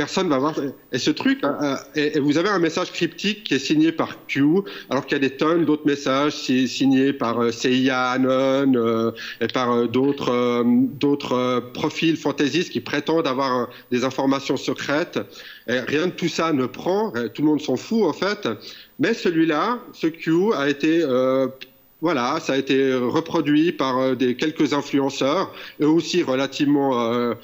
personne 0.00 0.30
va 0.30 0.38
voir. 0.38 0.54
Et 0.92 0.98
ce 0.98 1.10
truc, 1.10 1.40
euh, 1.44 1.76
et, 1.94 2.18
vous 2.20 2.38
avez 2.38 2.48
un 2.48 2.58
message 2.58 2.90
cryptique 2.90 3.44
qui 3.44 3.52
est 3.52 3.58
signé 3.58 3.92
par 3.92 4.24
Q, 4.26 4.42
alors 4.88 5.04
qu'il 5.04 5.18
y 5.18 5.20
a 5.22 5.28
des 5.28 5.36
tonnes 5.36 5.66
d'autres 5.66 5.86
messages 5.86 6.32
signés 6.32 7.12
par 7.12 7.38
euh, 7.38 7.52
CIA, 7.52 8.12
Anon 8.12 8.72
euh, 8.76 9.10
et 9.42 9.48
par 9.48 9.88
d'autres 9.88 10.64
d'autres 11.04 11.70
profils 11.74 12.16
fantaisistes 12.16 12.70
qui 12.70 12.80
prétendent 12.80 13.26
avoir 13.26 13.68
des 13.90 14.04
informations 14.04 14.56
secrètes. 14.56 15.20
Rien 15.66 16.06
de 16.06 16.12
tout 16.12 16.28
ça 16.28 16.54
ne 16.54 16.64
prend, 16.64 17.12
tout 17.34 17.42
le 17.42 17.48
monde 17.48 17.60
s'en 17.60 17.76
fout 17.76 18.04
en 18.04 18.14
fait. 18.14 18.48
Mais 18.98 19.12
celui-là, 19.12 19.80
ce 19.92 20.06
Q, 20.06 20.54
a 20.54 20.68
été 20.68 21.04
voilà, 22.02 22.38
ça 22.40 22.54
a 22.54 22.56
été 22.56 22.94
reproduit 22.94 23.72
par 23.72 23.98
euh, 23.98 24.14
des 24.14 24.34
quelques 24.36 24.72
influenceurs, 24.72 25.52
eux 25.80 25.88
aussi 25.88 26.22
relativement, 26.22 27.02
euh, 27.02 27.34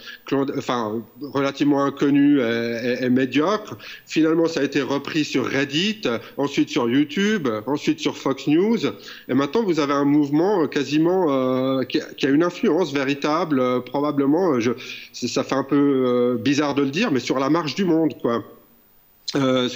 enfin, 0.57 1.03
relativement 1.21 1.85
inconnus 1.85 2.41
et, 2.41 3.09
médiocres. 3.09 3.77
Finalement, 4.07 4.47
ça 4.47 4.61
a 4.61 4.63
été 4.65 4.83
repris 4.83 5.25
sur 5.25 5.47
Reddit, 5.47 6.03
ensuite 6.37 6.69
sur 6.71 6.89
YouTube, 6.89 7.49
ensuite 7.67 8.01
sur 8.01 8.17
Fox 8.17 8.47
News. 8.47 8.79
Et 9.29 9.35
maintenant, 9.35 9.63
vous 9.63 9.81
avez 9.81 9.93
un 9.93 10.05
mouvement 10.05 10.63
euh, 10.63 10.67
quasiment 10.67 11.27
euh, 11.31 11.85
qui, 11.85 12.27
a 12.27 12.29
une 12.29 12.43
influence 12.43 12.93
véritable, 12.93 13.61
euh, 13.61 13.81
probablement. 13.81 14.59
Je, 14.61 14.73
ça 15.13 15.45
fait 15.45 15.55
un 15.55 15.65
peu 15.65 16.39
bizarre 16.41 16.75
de 16.75 16.83
le 16.83 16.91
dire, 16.91 17.11
mais 17.11 17.21
sur 17.21 17.39
la 17.39 17.51
marche 17.51 17.75
du 17.75 17.85
monde, 17.85 18.15
quoi. 18.21 18.43
Euh, 19.35 19.69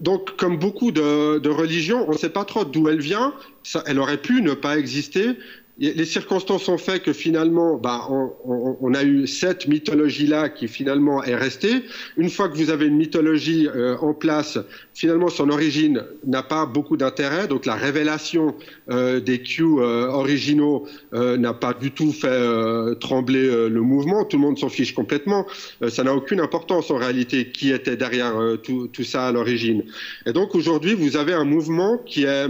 donc, 0.00 0.36
comme 0.36 0.58
beaucoup 0.58 0.90
de, 0.90 1.38
de 1.38 1.50
religions, 1.50 2.06
on 2.08 2.12
ne 2.12 2.18
sait 2.18 2.30
pas 2.30 2.44
trop 2.44 2.64
d'où 2.64 2.88
elle 2.88 3.00
vient. 3.00 3.34
Ça, 3.62 3.82
elle 3.86 3.98
aurait 3.98 4.20
pu 4.20 4.42
ne 4.42 4.54
pas 4.54 4.78
exister, 4.78 5.38
les 5.78 6.04
circonstances 6.04 6.68
ont 6.68 6.78
fait 6.78 7.02
que 7.02 7.12
finalement, 7.12 7.76
bah, 7.76 8.06
on, 8.08 8.94
a 8.94 9.02
eu 9.02 9.26
cette 9.26 9.66
mythologie-là 9.66 10.48
qui 10.48 10.68
finalement 10.68 11.24
est 11.24 11.34
restée. 11.34 11.82
Une 12.16 12.30
fois 12.30 12.48
que 12.48 12.56
vous 12.56 12.70
avez 12.70 12.86
une 12.86 12.96
mythologie 12.96 13.68
euh, 13.74 13.96
en 13.98 14.14
place, 14.14 14.56
finalement 14.94 15.28
son 15.28 15.50
origine 15.50 16.04
n'a 16.24 16.44
pas 16.44 16.64
beaucoup 16.64 16.96
d'intérêt. 16.96 17.48
Donc 17.48 17.66
la 17.66 17.74
révélation 17.74 18.54
euh, 18.88 19.18
des 19.18 19.42
Q 19.42 19.64
euh, 19.64 20.06
originaux 20.06 20.86
n'a 21.12 21.54
pas 21.54 21.74
du 21.74 21.90
tout 21.90 22.12
fait 22.12 22.94
trembler 23.00 23.68
le 23.68 23.80
mouvement. 23.80 24.24
Tout 24.24 24.36
le 24.36 24.42
monde 24.42 24.58
s'en 24.58 24.68
fiche 24.68 24.94
complètement. 24.94 25.46
ça 25.88 26.04
n'a 26.04 26.14
aucune 26.14 26.40
importance 26.40 26.90
en 26.90 26.96
réalité 26.96 27.50
qui 27.50 27.72
était 27.72 27.96
derrière 27.96 28.34
tout, 28.62 28.90
ça 29.02 29.28
à 29.28 29.32
l'origine. 29.32 29.82
Et 30.26 30.32
donc 30.32 30.54
aujourd'hui, 30.54 30.94
vous 30.94 31.16
avez 31.16 31.32
un 31.32 31.44
mouvement 31.44 31.98
qui 31.98 32.24
est 32.24 32.48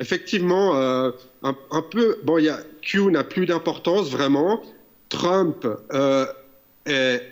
effectivement, 0.00 1.12
un, 1.46 1.56
un, 1.70 1.82
peu. 1.82 2.18
Bon, 2.24 2.38
y 2.38 2.48
a, 2.48 2.58
Q 2.82 3.10
n'a 3.10 3.24
plus 3.24 3.46
d'importance 3.46 4.10
vraiment. 4.10 4.62
Trump 5.08 5.66
euh, 5.92 6.26
est 6.86 7.22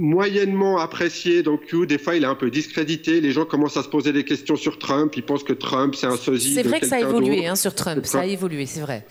moyennement 0.00 0.78
apprécié. 0.78 1.42
Donc 1.42 1.66
Q, 1.66 1.86
des 1.86 1.98
fois, 1.98 2.16
il 2.16 2.22
est 2.22 2.26
un 2.26 2.34
peu 2.34 2.50
discrédité. 2.50 3.20
Les 3.20 3.32
gens 3.32 3.44
commencent 3.44 3.76
à 3.76 3.82
se 3.82 3.88
poser 3.88 4.12
des 4.12 4.24
questions 4.24 4.56
sur 4.56 4.78
Trump. 4.78 5.14
Ils 5.16 5.24
pensent 5.24 5.44
que 5.44 5.52
Trump, 5.52 5.94
c'est 5.94 6.06
un 6.06 6.16
sosie. 6.16 6.54
C'est 6.54 6.62
vrai 6.62 6.80
que 6.80 6.86
ça 6.86 6.96
a 6.96 7.00
évolué 7.00 7.46
hein, 7.46 7.56
sur 7.56 7.74
Trump. 7.74 8.06
Ça 8.06 8.20
a 8.20 8.26
évolué, 8.26 8.66
c'est 8.66 8.80
vrai. 8.80 9.04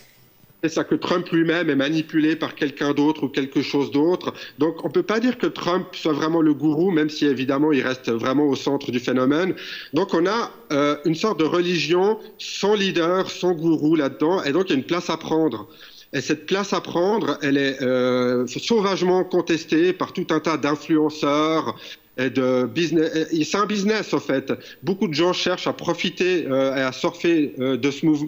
C'est 0.67 0.73
ça 0.73 0.83
que 0.83 0.95
Trump 0.95 1.29
lui-même 1.29 1.69
est 1.69 1.77
manipulé 1.77 2.35
par 2.35 2.53
quelqu'un 2.53 2.93
d'autre 2.93 3.23
ou 3.23 3.29
quelque 3.29 3.61
chose 3.61 3.89
d'autre. 3.89 4.33
Donc 4.59 4.83
on 4.83 4.89
ne 4.89 4.91
peut 4.91 5.01
pas 5.01 5.21
dire 5.21 5.37
que 5.37 5.47
Trump 5.47 5.87
soit 5.93 6.11
vraiment 6.11 6.41
le 6.41 6.53
gourou, 6.53 6.91
même 6.91 7.09
si 7.09 7.25
évidemment 7.25 7.71
il 7.71 7.81
reste 7.81 8.11
vraiment 8.11 8.47
au 8.47 8.55
centre 8.57 8.91
du 8.91 8.99
phénomène. 8.99 9.55
Donc 9.93 10.13
on 10.13 10.25
a 10.25 10.51
euh, 10.73 10.97
une 11.05 11.15
sorte 11.15 11.39
de 11.39 11.45
religion 11.45 12.19
sans 12.37 12.75
leader, 12.75 13.31
sans 13.31 13.53
gourou 13.53 13.95
là-dedans, 13.95 14.43
et 14.43 14.51
donc 14.51 14.65
il 14.65 14.69
y 14.71 14.75
a 14.75 14.77
une 14.79 14.83
place 14.83 15.09
à 15.09 15.15
prendre. 15.15 15.69
Et 16.11 16.19
cette 16.19 16.45
place 16.47 16.73
à 16.73 16.81
prendre, 16.81 17.37
elle 17.41 17.55
est 17.55 17.81
euh, 17.81 18.45
sauvagement 18.47 19.23
contestée 19.23 19.93
par 19.93 20.11
tout 20.11 20.27
un 20.31 20.41
tas 20.41 20.57
d'influenceurs, 20.57 21.77
et 22.19 22.31
de 22.31 22.65
business. 22.65 23.27
C'est 23.31 23.57
un 23.57 23.67
business 23.67 24.11
en 24.11 24.19
fait. 24.19 24.51
Beaucoup 24.81 25.07
de 25.07 25.13
gens 25.13 25.33
cherchent 25.33 25.67
à 25.67 25.73
profiter 25.73 26.47
euh, 26.49 26.75
et 26.75 26.81
à 26.81 26.91
surfer 26.91 27.53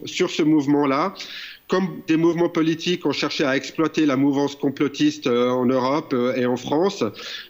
sur 0.06 0.30
ce 0.30 0.44
mouvement-là 0.44 1.16
comme 1.70 2.02
des 2.08 2.18
mouvements 2.18 2.50
politiques 2.50 3.06
ont 3.06 3.12
cherché 3.12 3.46
à 3.46 3.56
exploiter 3.56 4.08
la 4.08 4.18
mouvance 4.18 4.56
complotiste 4.56 5.28
euh, 5.28 5.52
en 5.52 5.66
Europe 5.66 6.14
euh, 6.14 6.36
et 6.36 6.48
en 6.48 6.58
France, 6.58 7.04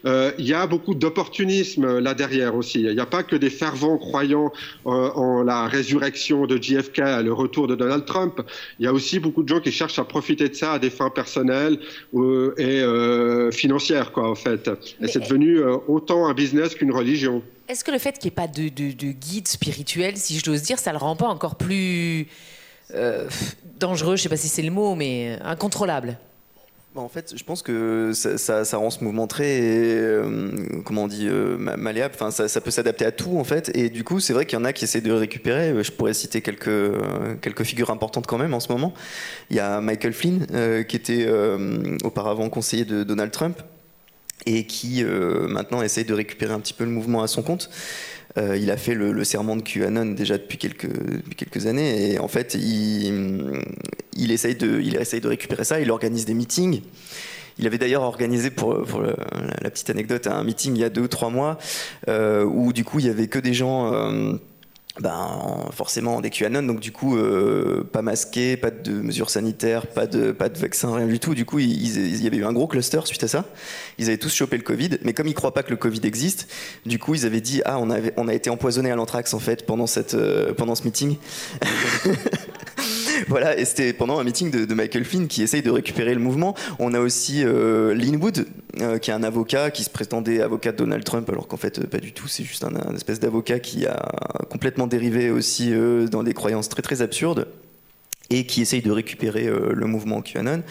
euh, 0.05 0.31
il 0.37 0.45
y 0.45 0.53
a 0.53 0.67
beaucoup 0.67 0.93
d'opportunisme 0.93 1.99
là 1.99 2.13
derrière 2.13 2.53
aussi. 2.53 2.81
Il 2.81 2.93
n'y 2.93 2.99
a 2.99 3.05
pas 3.05 3.23
que 3.23 3.37
des 3.37 3.49
fervents 3.49 3.97
croyants 3.97 4.51
en 4.83 5.41
la 5.43 5.67
résurrection 5.67 6.45
de 6.45 6.61
JFK, 6.61 6.97
le 7.23 7.31
retour 7.31 7.67
de 7.67 7.75
Donald 7.75 8.05
Trump. 8.05 8.41
Il 8.79 8.85
y 8.85 8.87
a 8.87 8.93
aussi 8.93 9.19
beaucoup 9.19 9.41
de 9.41 9.47
gens 9.47 9.61
qui 9.61 9.71
cherchent 9.71 9.99
à 9.99 10.03
profiter 10.03 10.49
de 10.49 10.53
ça 10.53 10.73
à 10.73 10.79
des 10.79 10.89
fins 10.89 11.09
personnelles 11.09 11.79
et 12.57 12.83
financières, 13.51 14.11
quoi, 14.11 14.29
en 14.29 14.35
fait. 14.35 14.69
Et 15.01 15.07
c'est 15.07 15.21
devenu 15.21 15.61
autant 15.87 16.27
un 16.27 16.33
business 16.33 16.75
qu'une 16.75 16.91
religion. 16.91 17.41
Est-ce 17.69 17.83
que 17.83 17.91
le 17.91 17.99
fait 17.99 18.17
qu'il 18.17 18.29
n'y 18.29 18.33
ait 18.33 18.35
pas 18.35 18.47
de, 18.47 18.69
de, 18.69 18.91
de, 18.91 19.11
guide 19.11 19.47
spirituel, 19.47 20.17
si 20.17 20.37
je 20.37 20.43
dois 20.43 20.57
dire, 20.57 20.79
ça 20.79 20.91
le 20.91 20.97
rend 20.97 21.15
pas 21.15 21.27
encore 21.27 21.55
plus 21.55 22.27
euh, 22.93 23.27
dangereux, 23.79 24.15
je 24.15 24.21
ne 24.21 24.23
sais 24.23 24.29
pas 24.29 24.37
si 24.37 24.47
c'est 24.47 24.61
le 24.61 24.71
mot, 24.71 24.95
mais 24.95 25.37
incontrôlable 25.43 26.17
en 26.95 27.07
fait, 27.07 27.33
je 27.37 27.43
pense 27.45 27.61
que 27.61 28.11
ça, 28.13 28.77
rend 28.77 28.89
ce 28.89 29.03
mouvement 29.03 29.25
très, 29.25 29.61
euh, 29.61 30.51
comment 30.83 31.03
on 31.03 31.07
dit, 31.07 31.27
euh, 31.29 31.55
malléable. 31.57 32.13
Enfin, 32.19 32.29
ça, 32.29 32.61
peut 32.61 32.71
s'adapter 32.71 33.05
à 33.05 33.11
tout, 33.11 33.37
en 33.37 33.45
fait. 33.45 33.71
Et 33.73 33.89
du 33.89 34.03
coup, 34.03 34.19
c'est 34.19 34.33
vrai 34.33 34.45
qu'il 34.45 34.59
y 34.59 34.61
en 34.61 34.65
a 34.65 34.73
qui 34.73 34.83
essaient 34.83 34.99
de 34.99 35.11
récupérer. 35.11 35.81
Je 35.81 35.91
pourrais 35.93 36.13
citer 36.13 36.41
quelques, 36.41 36.91
quelques 37.41 37.63
figures 37.63 37.89
importantes 37.89 38.27
quand 38.27 38.37
même 38.37 38.53
en 38.53 38.59
ce 38.59 38.69
moment. 38.69 38.93
Il 39.49 39.55
y 39.55 39.61
a 39.61 39.79
Michael 39.79 40.11
Flynn, 40.11 40.45
qui 40.85 40.95
était 40.97 41.29
auparavant 42.03 42.49
conseiller 42.49 42.85
de 42.85 43.03
Donald 43.03 43.31
Trump 43.31 43.61
et 44.45 44.65
qui 44.65 45.03
maintenant 45.03 45.81
essaye 45.81 46.05
de 46.05 46.13
récupérer 46.13 46.53
un 46.53 46.59
petit 46.59 46.73
peu 46.73 46.83
le 46.83 46.91
mouvement 46.91 47.23
à 47.23 47.27
son 47.27 47.43
compte. 47.43 47.69
Euh, 48.37 48.57
il 48.57 48.69
a 48.69 48.77
fait 48.77 48.93
le, 48.93 49.23
serment 49.23 49.55
de 49.55 49.61
QAnon 49.61 50.13
déjà 50.13 50.37
depuis 50.37 50.57
quelques, 50.57 51.65
années 51.65 52.13
et 52.13 52.19
en 52.19 52.27
fait 52.27 52.55
il, 52.55 54.31
essaye 54.31 54.55
de, 54.55 54.79
il 54.81 54.95
essaye 54.95 55.19
de 55.19 55.27
récupérer 55.27 55.63
ça, 55.63 55.79
il 55.79 55.89
organise 55.91 56.25
des 56.25 56.33
meetings. 56.33 56.81
Il 57.57 57.67
avait 57.67 57.77
d'ailleurs 57.77 58.03
organisé, 58.03 58.51
pour, 58.51 58.73
la 59.01 59.69
petite 59.69 59.89
anecdote, 59.89 60.27
un 60.27 60.43
meeting 60.43 60.75
il 60.75 60.79
y 60.79 60.83
a 60.83 60.89
deux 60.89 61.01
ou 61.01 61.07
trois 61.07 61.29
mois 61.29 61.57
euh, 62.07 62.45
où 62.45 62.71
du 62.71 62.85
coup 62.85 62.99
il 62.99 63.07
y 63.07 63.09
avait 63.09 63.27
que 63.27 63.39
des 63.39 63.53
gens... 63.53 63.91
Ben, 64.97 65.69
forcément 65.71 66.19
des 66.19 66.29
QAnon, 66.29 66.63
donc 66.63 66.79
du 66.79 66.91
coup, 66.91 67.15
euh, 67.15 67.87
pas 67.89 68.01
masqué, 68.01 68.57
pas 68.57 68.71
de 68.71 68.91
mesures 68.91 69.29
sanitaires, 69.29 69.87
pas 69.87 70.07
de, 70.07 70.31
pas 70.31 70.49
de 70.49 70.57
vaccin, 70.57 70.93
rien 70.93 71.07
du 71.07 71.19
tout. 71.19 71.35
Du 71.35 71.45
coup, 71.45 71.59
il, 71.59 72.21
y 72.21 72.27
avait 72.27 72.37
eu 72.37 72.43
un 72.43 72.51
gros 72.51 72.67
cluster 72.67 72.99
suite 73.05 73.23
à 73.23 73.29
ça. 73.29 73.45
Ils 73.97 74.07
avaient 74.07 74.17
tous 74.17 74.33
chopé 74.33 74.57
le 74.57 74.63
Covid, 74.63 74.97
mais 75.03 75.13
comme 75.13 75.27
ils 75.27 75.35
croient 75.35 75.53
pas 75.53 75.63
que 75.63 75.69
le 75.69 75.77
Covid 75.77 76.01
existe, 76.03 76.51
du 76.85 76.99
coup, 76.99 77.13
ils 77.15 77.25
avaient 77.25 77.39
dit 77.39 77.61
Ah, 77.65 77.79
on, 77.79 77.89
avait, 77.91 78.13
on 78.17 78.27
a 78.27 78.33
été 78.33 78.49
empoisonné 78.49 78.91
à 78.91 78.95
l'anthrax 78.95 79.33
en 79.33 79.39
fait 79.39 79.65
pendant, 79.65 79.87
cette, 79.87 80.15
euh, 80.15 80.53
pendant 80.53 80.75
ce 80.75 80.83
meeting. 80.83 81.17
voilà, 83.27 83.57
et 83.57 83.65
c'était 83.65 83.93
pendant 83.93 84.19
un 84.19 84.23
meeting 84.23 84.51
de, 84.51 84.73
Michael 84.73 85.03
Flynn 85.03 85.27
qui 85.27 85.43
essaye 85.43 85.61
de 85.61 85.71
récupérer 85.71 86.13
le 86.13 86.19
mouvement. 86.19 86.55
On 86.79 86.93
a 86.93 86.99
aussi 86.99 87.43
euh, 87.43 87.93
Lynn 87.93 88.15
Wood, 88.17 88.45
euh, 88.81 88.97
qui 88.97 89.11
est 89.11 89.13
un 89.13 89.23
avocat 89.23 89.71
qui 89.71 89.83
se 89.83 89.89
prétendait 89.89 90.41
avocat 90.41 90.71
de 90.71 90.77
Donald 90.77 91.03
Trump, 91.03 91.29
alors 91.29 91.47
qu'en 91.47 91.57
fait, 91.57 91.85
pas 91.87 91.97
du 91.97 92.13
tout. 92.13 92.27
C'est 92.27 92.43
juste 92.43 92.63
un, 92.63 92.75
un 92.75 92.95
espèce 92.95 93.19
d'avocat 93.19 93.59
qui 93.59 93.85
a 93.85 94.11
complètement 94.49 94.87
dérivé 94.87 95.31
aussi 95.31 95.73
euh, 95.73 96.07
dans 96.07 96.23
des 96.23 96.33
croyances 96.33 96.69
très 96.69 96.81
très 96.81 97.01
absurdes 97.01 97.47
et 98.29 98.45
qui 98.45 98.61
essaye 98.61 98.81
de 98.81 98.91
récupérer 98.91 99.47
euh, 99.47 99.71
le 99.73 99.85
mouvement 99.87 100.21
QAnon. 100.21 100.63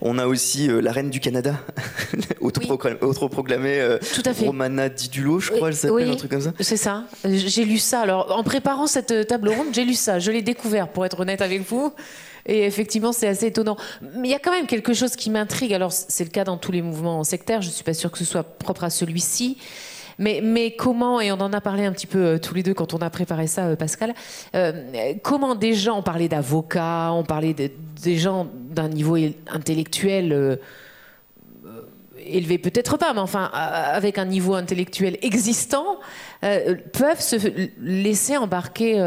On 0.00 0.18
a 0.18 0.26
aussi 0.26 0.68
euh, 0.68 0.80
la 0.80 0.92
reine 0.92 1.10
du 1.10 1.20
Canada, 1.20 1.58
autoproclamée 2.40 3.80
euh, 3.80 3.98
Romana 4.40 4.88
Didulo, 4.88 5.40
je 5.40 5.52
crois, 5.52 5.68
elle 5.68 5.76
s'appelle, 5.76 6.10
un 6.10 6.16
truc 6.16 6.30
comme 6.30 6.40
ça. 6.40 6.52
C'est 6.60 6.76
ça. 6.76 7.04
J'ai 7.24 7.64
lu 7.64 7.78
ça. 7.78 8.00
Alors, 8.00 8.36
en 8.36 8.42
préparant 8.42 8.86
cette 8.86 9.26
table 9.26 9.48
ronde, 9.48 9.68
j'ai 9.72 9.84
lu 9.84 9.94
ça. 9.94 10.18
Je 10.18 10.30
l'ai 10.30 10.42
découvert, 10.42 10.88
pour 10.88 11.06
être 11.06 11.20
honnête 11.20 11.40
avec 11.40 11.62
vous. 11.62 11.92
Et 12.46 12.64
effectivement, 12.64 13.12
c'est 13.12 13.26
assez 13.26 13.46
étonnant. 13.46 13.76
Mais 14.14 14.28
il 14.28 14.30
y 14.30 14.34
a 14.34 14.38
quand 14.38 14.52
même 14.52 14.66
quelque 14.66 14.94
chose 14.94 15.16
qui 15.16 15.30
m'intrigue. 15.30 15.74
Alors, 15.74 15.92
c'est 15.92 16.24
le 16.24 16.30
cas 16.30 16.44
dans 16.44 16.56
tous 16.56 16.70
les 16.70 16.82
mouvements 16.82 17.24
sectaires. 17.24 17.60
Je 17.60 17.68
ne 17.68 17.72
suis 17.72 17.82
pas 17.82 17.94
sûre 17.94 18.10
que 18.10 18.18
ce 18.18 18.24
soit 18.24 18.44
propre 18.44 18.84
à 18.84 18.90
celui-ci. 18.90 19.58
Mais, 20.18 20.74
comment, 20.76 21.20
et 21.20 21.30
on 21.30 21.40
en 21.40 21.52
a 21.52 21.60
parlé 21.60 21.84
un 21.84 21.92
petit 21.92 22.06
peu 22.06 22.18
euh, 22.18 22.38
tous 22.38 22.54
les 22.54 22.62
deux 22.62 22.74
quand 22.74 22.94
on 22.94 22.98
a 22.98 23.10
préparé 23.10 23.46
ça, 23.46 23.66
euh, 23.66 23.76
Pascal, 23.76 24.14
euh, 24.54 25.12
comment 25.22 25.54
des 25.54 25.74
gens, 25.74 25.98
on 25.98 26.02
parlait 26.02 26.28
d'avocats, 26.28 27.12
on 27.12 27.22
parlait 27.22 27.52
de, 27.52 27.70
des 28.02 28.16
gens 28.16 28.46
d'un 28.54 28.88
niveau 28.88 29.16
intellectuel 29.48 30.58
élevé, 32.18 32.58
peut-être 32.58 32.96
pas, 32.96 33.12
mais 33.12 33.20
enfin, 33.20 33.44
avec 33.52 34.18
un 34.18 34.24
niveau 34.24 34.54
intellectuel 34.54 35.16
existant, 35.22 35.98
peuvent 36.40 37.20
se 37.20 37.36
laisser 37.80 38.36
embarquer 38.36 39.00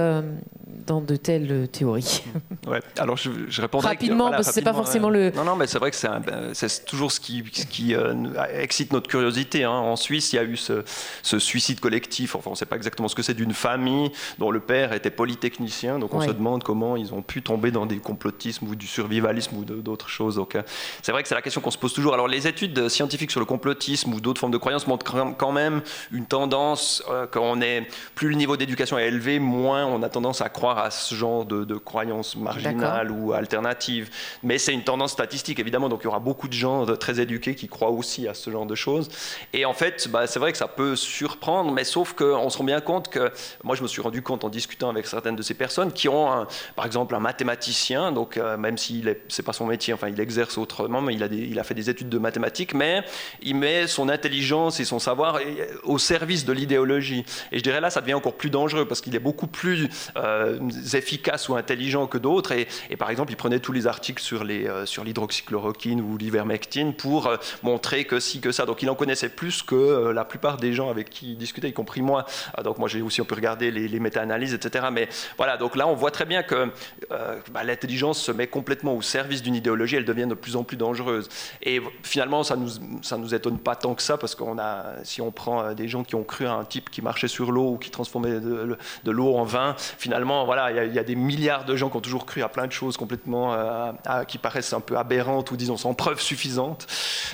dans 0.85 1.01
de 1.01 1.15
telles 1.15 1.67
théories. 1.71 2.23
Ouais. 2.67 2.81
Alors 2.99 3.17
je, 3.17 3.29
que- 3.31 3.77
Rapidement, 3.77 4.29
parce 4.29 4.47
que 4.49 4.53
c'est 4.53 4.61
pas 4.61 4.73
forcément 4.73 5.09
le- 5.09 5.31
Non, 5.31 5.43
non, 5.43 5.55
mais 5.55 5.65
c'est 5.65 5.79
vrai 5.79 5.89
que 5.89 5.95
c'est 5.97 6.07
ben, 6.07 6.51
toujours 6.85 7.11
ce 7.11 7.19
qui, 7.19 7.43
ce 7.51 7.65
qui 7.65 7.95
euh, 7.95 8.13
excite 8.53 8.93
notre 8.93 9.07
curiosité. 9.09 9.63
hein. 9.63 9.71
En 9.71 9.95
Suisse, 9.95 10.33
il 10.33 10.35
y 10.35 10.39
a 10.39 10.43
eu 10.43 10.55
ce, 10.57 10.83
ce 11.23 11.39
suicide 11.39 11.79
collectif. 11.79 12.35
Enfin, 12.35 12.49
on 12.49 12.53
ne 12.53 12.57
sait 12.57 12.65
pas 12.67 12.75
exactement 12.75 13.07
ce 13.07 13.15
que 13.15 13.23
c'est 13.23 13.33
d'une 13.33 13.53
famille 13.53 14.11
dont 14.37 14.51
le 14.51 14.59
père 14.59 14.93
était 14.93 15.09
polytechnicien. 15.09 15.97
Donc 15.97 16.13
on 16.13 16.19
Ouais. 16.19 16.27
se 16.27 16.31
demande 16.31 16.63
comment 16.63 16.95
ils 16.95 17.13
ont 17.13 17.21
pu 17.23 17.41
tomber 17.41 17.71
dans 17.71 17.85
des 17.87 17.97
complotismes 17.97 18.67
ou 18.67 18.75
du 18.75 18.85
survivalisme 18.87 19.55
ou 19.57 19.63
d'autres 19.63 20.09
choses. 20.09 20.35
Donc 20.35 20.55
euh, 20.55 20.61
c'est 21.01 21.11
vrai 21.11 21.23
que 21.23 21.29
c'est 21.29 21.35
la 21.35 21.41
question 21.41 21.61
qu'on 21.61 21.71
se 21.71 21.77
pose 21.77 21.93
toujours. 21.93 22.13
Alors 22.13 22.27
les 22.27 22.45
études 22.45 22.89
scientifiques 22.89 23.31
sur 23.31 23.39
le 23.39 23.45
complotisme 23.47 24.13
ou 24.13 24.19
d'autres 24.21 24.39
formes 24.41 24.51
de 24.51 24.57
croyances 24.57 24.85
montrent 24.85 25.09
quand- 25.11 25.33
quand 25.33 25.51
même 25.53 25.81
une 26.11 26.25
tendance 26.25 27.01
euh, 27.09 27.25
quand 27.31 27.41
on 27.43 27.61
est 27.61 27.87
plus 28.15 28.29
le 28.29 28.35
niveau 28.35 28.57
d'éducation 28.57 28.99
est 28.99 29.07
élevé, 29.07 29.39
moins 29.39 29.85
on 29.85 30.03
a 30.03 30.09
tendance 30.09 30.41
à 30.41 30.49
croire 30.59 30.79
à 30.79 30.91
ce 30.91 31.15
genre 31.15 31.45
de, 31.45 31.63
de 31.63 31.75
croyances 31.75 32.35
marginales 32.35 33.11
ou 33.11 33.31
alternatives. 33.31 34.09
Mais 34.43 34.57
c'est 34.57 34.73
une 34.73 34.83
tendance 34.83 35.11
statistique, 35.13 35.57
évidemment. 35.59 35.87
Donc 35.87 36.01
il 36.01 36.03
y 36.03 36.07
aura 36.07 36.19
beaucoup 36.19 36.49
de 36.49 36.53
gens 36.53 36.85
très 36.97 37.21
éduqués 37.21 37.55
qui 37.55 37.69
croient 37.69 37.91
aussi 37.91 38.27
à 38.27 38.33
ce 38.33 38.49
genre 38.49 38.65
de 38.65 38.75
choses. 38.75 39.07
Et 39.53 39.63
en 39.63 39.73
fait, 39.73 40.09
bah, 40.09 40.27
c'est 40.27 40.39
vrai 40.39 40.51
que 40.51 40.57
ça 40.57 40.67
peut 40.67 40.97
surprendre, 40.97 41.71
mais 41.71 41.85
sauf 41.85 42.11
qu'on 42.13 42.49
se 42.49 42.57
rend 42.57 42.65
bien 42.65 42.81
compte 42.81 43.07
que, 43.09 43.31
moi 43.63 43.75
je 43.77 43.83
me 43.83 43.87
suis 43.87 44.01
rendu 44.01 44.21
compte 44.21 44.43
en 44.43 44.49
discutant 44.49 44.89
avec 44.89 45.07
certaines 45.07 45.37
de 45.37 45.41
ces 45.41 45.53
personnes 45.53 45.93
qui 45.93 46.09
ont, 46.09 46.29
un- 46.31 46.47
par 46.75 46.85
exemple, 46.85 47.15
un 47.15 47.19
mathématicien, 47.19 48.11
donc 48.11 48.35
euh, 48.35 48.57
même 48.57 48.77
s'il 48.77 49.07
est, 49.07 49.21
c'est 49.29 49.43
pas 49.43 49.53
son 49.53 49.65
métier, 49.65 49.93
enfin 49.93 50.09
il 50.09 50.19
exerce 50.19 50.57
autrement, 50.57 51.01
mais 51.01 51.13
il 51.13 51.23
a, 51.23 51.29
des- 51.29 51.37
il 51.37 51.57
a 51.57 51.63
fait 51.63 51.73
des 51.73 51.89
études 51.89 52.09
de 52.09 52.17
mathématiques, 52.17 52.73
mais 52.73 53.01
il 53.41 53.55
met 53.55 53.87
son 53.87 54.09
intelligence 54.09 54.79
et 54.81 54.85
son 54.85 54.99
savoir 54.99 55.35
euh, 55.37 55.39
au 55.83 55.97
service 55.97 56.43
de 56.45 56.51
l'idéologie. 56.51 57.23
Et 57.53 57.59
je 57.59 57.63
dirais 57.63 57.79
là, 57.79 57.89
ça 57.89 58.01
devient 58.01 58.15
encore 58.15 58.33
plus 58.33 58.49
dangereux 58.49 58.85
parce 58.85 58.99
qu'il 59.01 59.15
est 59.15 59.19
beaucoup 59.19 59.47
plus 59.47 59.87
euh, 60.17 60.48
efficace 60.93 61.49
ou 61.49 61.55
intelligent 61.55 62.07
que 62.07 62.17
d'autres. 62.17 62.51
Et, 62.51 62.67
par 62.97 63.09
exemple, 63.09 63.31
il 63.31 63.35
prenait 63.35 63.59
tous 63.59 63.71
les 63.71 63.87
articles 63.87 64.23
euh, 64.33 64.85
sur 64.85 65.03
l'hydroxychloroquine 65.03 66.01
ou 66.01 66.17
l'ivermectine 66.17 66.93
pour 66.93 67.27
euh, 67.27 67.37
montrer 67.63 68.05
que 68.05 68.19
si 68.19 68.39
que 68.41 68.51
ça. 68.51 68.65
Donc 68.65 68.81
il 68.81 68.89
en 68.89 68.95
connaissait 68.95 69.29
plus 69.29 69.63
que 69.63 69.75
euh, 69.75 70.13
la 70.13 70.25
plupart 70.25 70.57
des 70.57 70.73
gens 70.73 70.89
avec 70.89 71.09
qui 71.09 71.31
il 71.31 71.37
discutait, 71.37 71.69
y 71.69 71.73
compris 71.73 72.01
moi. 72.01 72.25
Ah, 72.53 72.63
donc 72.63 72.77
moi 72.77 72.87
j'ai 72.87 73.01
aussi 73.01 73.21
on 73.21 73.25
peut 73.25 73.35
regarder 73.35 73.71
les, 73.71 73.99
méta-analyses, 73.99 74.53
etc. 74.53 74.87
Mais 74.91 75.09
voilà, 75.37 75.57
donc 75.57 75.75
là 75.75 75.87
on 75.87 75.95
voit 75.95 76.11
très 76.11 76.25
bien 76.25 76.43
que 76.43 76.71
euh, 77.11 77.39
bah, 77.51 77.63
l'intelligence 77.63 78.21
se 78.21 78.31
met 78.31 78.47
complètement 78.47 78.95
au 78.95 79.01
service 79.01 79.41
d'une 79.41 79.55
idéologie, 79.55 79.97
elle 79.97 80.05
devient 80.05 80.27
de 80.27 80.35
plus 80.35 80.55
en 80.55 80.63
plus 80.63 80.77
dangereuse. 80.77 81.29
Et 81.61 81.81
finalement, 82.03 82.43
ça 82.43 82.55
nous 82.55 82.69
ça 83.01 83.17
nous 83.17 83.33
étonne 83.33 83.59
pas 83.59 83.75
tant 83.75 83.95
que 83.95 84.01
ça 84.01 84.17
parce 84.17 84.35
qu'on 84.35 84.57
a, 84.59 85.03
si 85.03 85.21
on 85.21 85.31
prend 85.31 85.61
euh, 85.61 85.73
des 85.73 85.87
gens 85.87 86.03
qui 86.03 86.15
ont 86.15 86.23
cru 86.23 86.45
à 86.45 86.53
un 86.53 86.63
type 86.63 86.89
qui 86.89 87.01
marchait 87.01 87.27
sur 87.27 87.51
l'eau 87.51 87.73
ou 87.73 87.77
qui 87.77 87.89
transformait 87.89 88.39
de 88.39 89.11
l'eau 89.11 89.35
en 89.35 89.43
vin, 89.43 89.75
finalement, 89.77 90.38
voilà, 90.45 90.85
il 90.85 90.93
y 90.93 90.99
a- 90.99 91.03
des 91.03 91.15
milliards 91.15 91.65
de 91.65 91.75
gens 91.75 91.89
qui 91.89 91.97
ont 91.97 92.01
toujours 92.01 92.25
cru 92.25 92.41
à 92.43 92.49
plein 92.49 92.67
de 92.67 92.71
choses 92.71 92.97
complètement 92.97 93.53
euh, 93.53 93.91
qui 94.27 94.37
paraissent 94.37 94.73
un 94.73 94.81
peu 94.81 94.97
aberrantes 94.97 95.49
ou 95.51 95.57
disons 95.57 95.77
sans 95.77 95.93
preuve 95.93 96.21
suffisante. 96.21 96.87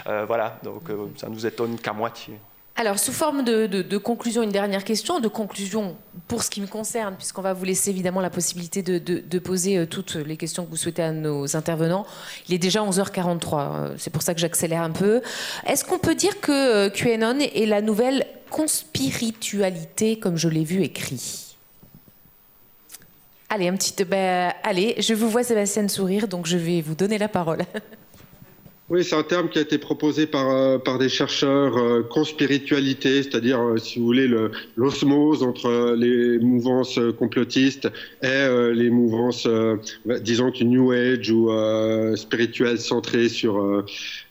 Euh, 0.08 0.26
voilà, 0.26 0.60
donc 0.64 0.90
euh, 0.90 1.08
ça 1.18 1.28
nous 1.30 1.46
étonne 1.46 1.78
qu'à 1.78 1.94
moitié. 1.94 2.40
Alors, 2.78 3.00
sous 3.00 3.14
forme 3.14 3.46
de, 3.46 3.98
conclusion, 3.98 4.44
une 4.44 4.52
dernière 4.52 4.84
question, 4.84 5.22
de 5.22 5.30
conclusion 5.30 5.96
pour 6.28 6.44
ce 6.44 6.50
qui 6.50 6.60
me 6.60 6.68
concerne, 6.68 7.16
puisqu'on 7.16 7.42
va 7.42 7.54
vous 7.54 7.64
laisser 7.64 7.90
évidemment 7.90 8.20
la 8.20 8.30
possibilité 8.30 8.82
de, 8.82 9.40
poser 9.40 9.78
euh, 9.78 9.86
toutes 9.86 10.16
les 10.16 10.36
questions 10.36 10.66
que 10.66 10.72
vous 10.72 10.76
souhaitez 10.76 11.02
à 11.02 11.14
nos 11.14 11.56
intervenants. 11.56 12.06
Il 12.50 12.54
est 12.54 12.58
déjà 12.58 12.84
11h43, 12.84 13.54
euh, 13.54 13.96
c'est 13.98 14.10
pour 14.10 14.24
ça 14.24 14.34
que 14.34 14.42
j'accélère 14.42 14.82
un 14.82 14.92
peu. 14.92 15.22
Est-ce 15.66 15.86
qu'on 15.86 16.00
peut 16.00 16.16
dire 16.16 16.42
que 16.42 16.90
QAnon 16.90 17.40
est 17.40 17.66
la 17.66 17.82
nouvelle 17.82 18.26
conspiritualité, 18.50 20.20
comme 20.20 20.36
je 20.36 20.50
l'ai 20.50 20.66
vu 20.66 20.82
écrit? 20.82 21.55
Allez, 23.50 23.68
un 23.68 23.76
petit. 23.76 23.94
ben, 24.04 24.52
allez, 24.64 24.96
je 25.00 25.14
vous 25.14 25.30
vois 25.30 25.44
Sébastien 25.44 25.88
sourire, 25.88 26.28
donc 26.28 26.46
je 26.48 26.58
vais 26.58 26.82
vous 26.82 26.96
donner 26.96 27.18
la 27.18 27.28
parole. 27.28 27.60
Oui, 28.88 29.04
c'est 29.04 29.16
un 29.16 29.24
terme 29.24 29.50
qui 29.50 29.58
a 29.58 29.64
été 29.64 29.80
proposé 29.80 30.28
par, 30.28 30.48
euh, 30.52 30.78
par 30.78 31.00
des 31.00 31.10
chercheurs 31.10 31.76
euh, 31.76 32.04
conspiritualité, 32.04 33.24
c'est-à-dire, 33.24 33.60
euh, 33.60 33.78
si 33.78 33.98
vous 33.98 34.06
voulez, 34.06 34.28
le- 34.28 34.52
l'osmose 34.76 35.42
entre 35.42 35.66
euh, 35.66 35.96
les 35.96 36.38
mouvances 36.38 37.00
euh, 37.00 37.12
complotistes 37.12 37.86
et 38.22 38.28
euh, 38.28 38.76
les 38.76 38.92
mouvances, 38.92 39.48
euh, 39.48 39.78
bah, 40.06 40.20
disons 40.20 40.52
que 40.52 40.64
New 40.64 40.92
Age 40.92 41.32
ou 41.32 41.50
euh, 41.50 42.16
spirituelles 42.16 42.78
centrées 42.78 43.28
sur, 43.28 43.58
euh, 43.60 43.84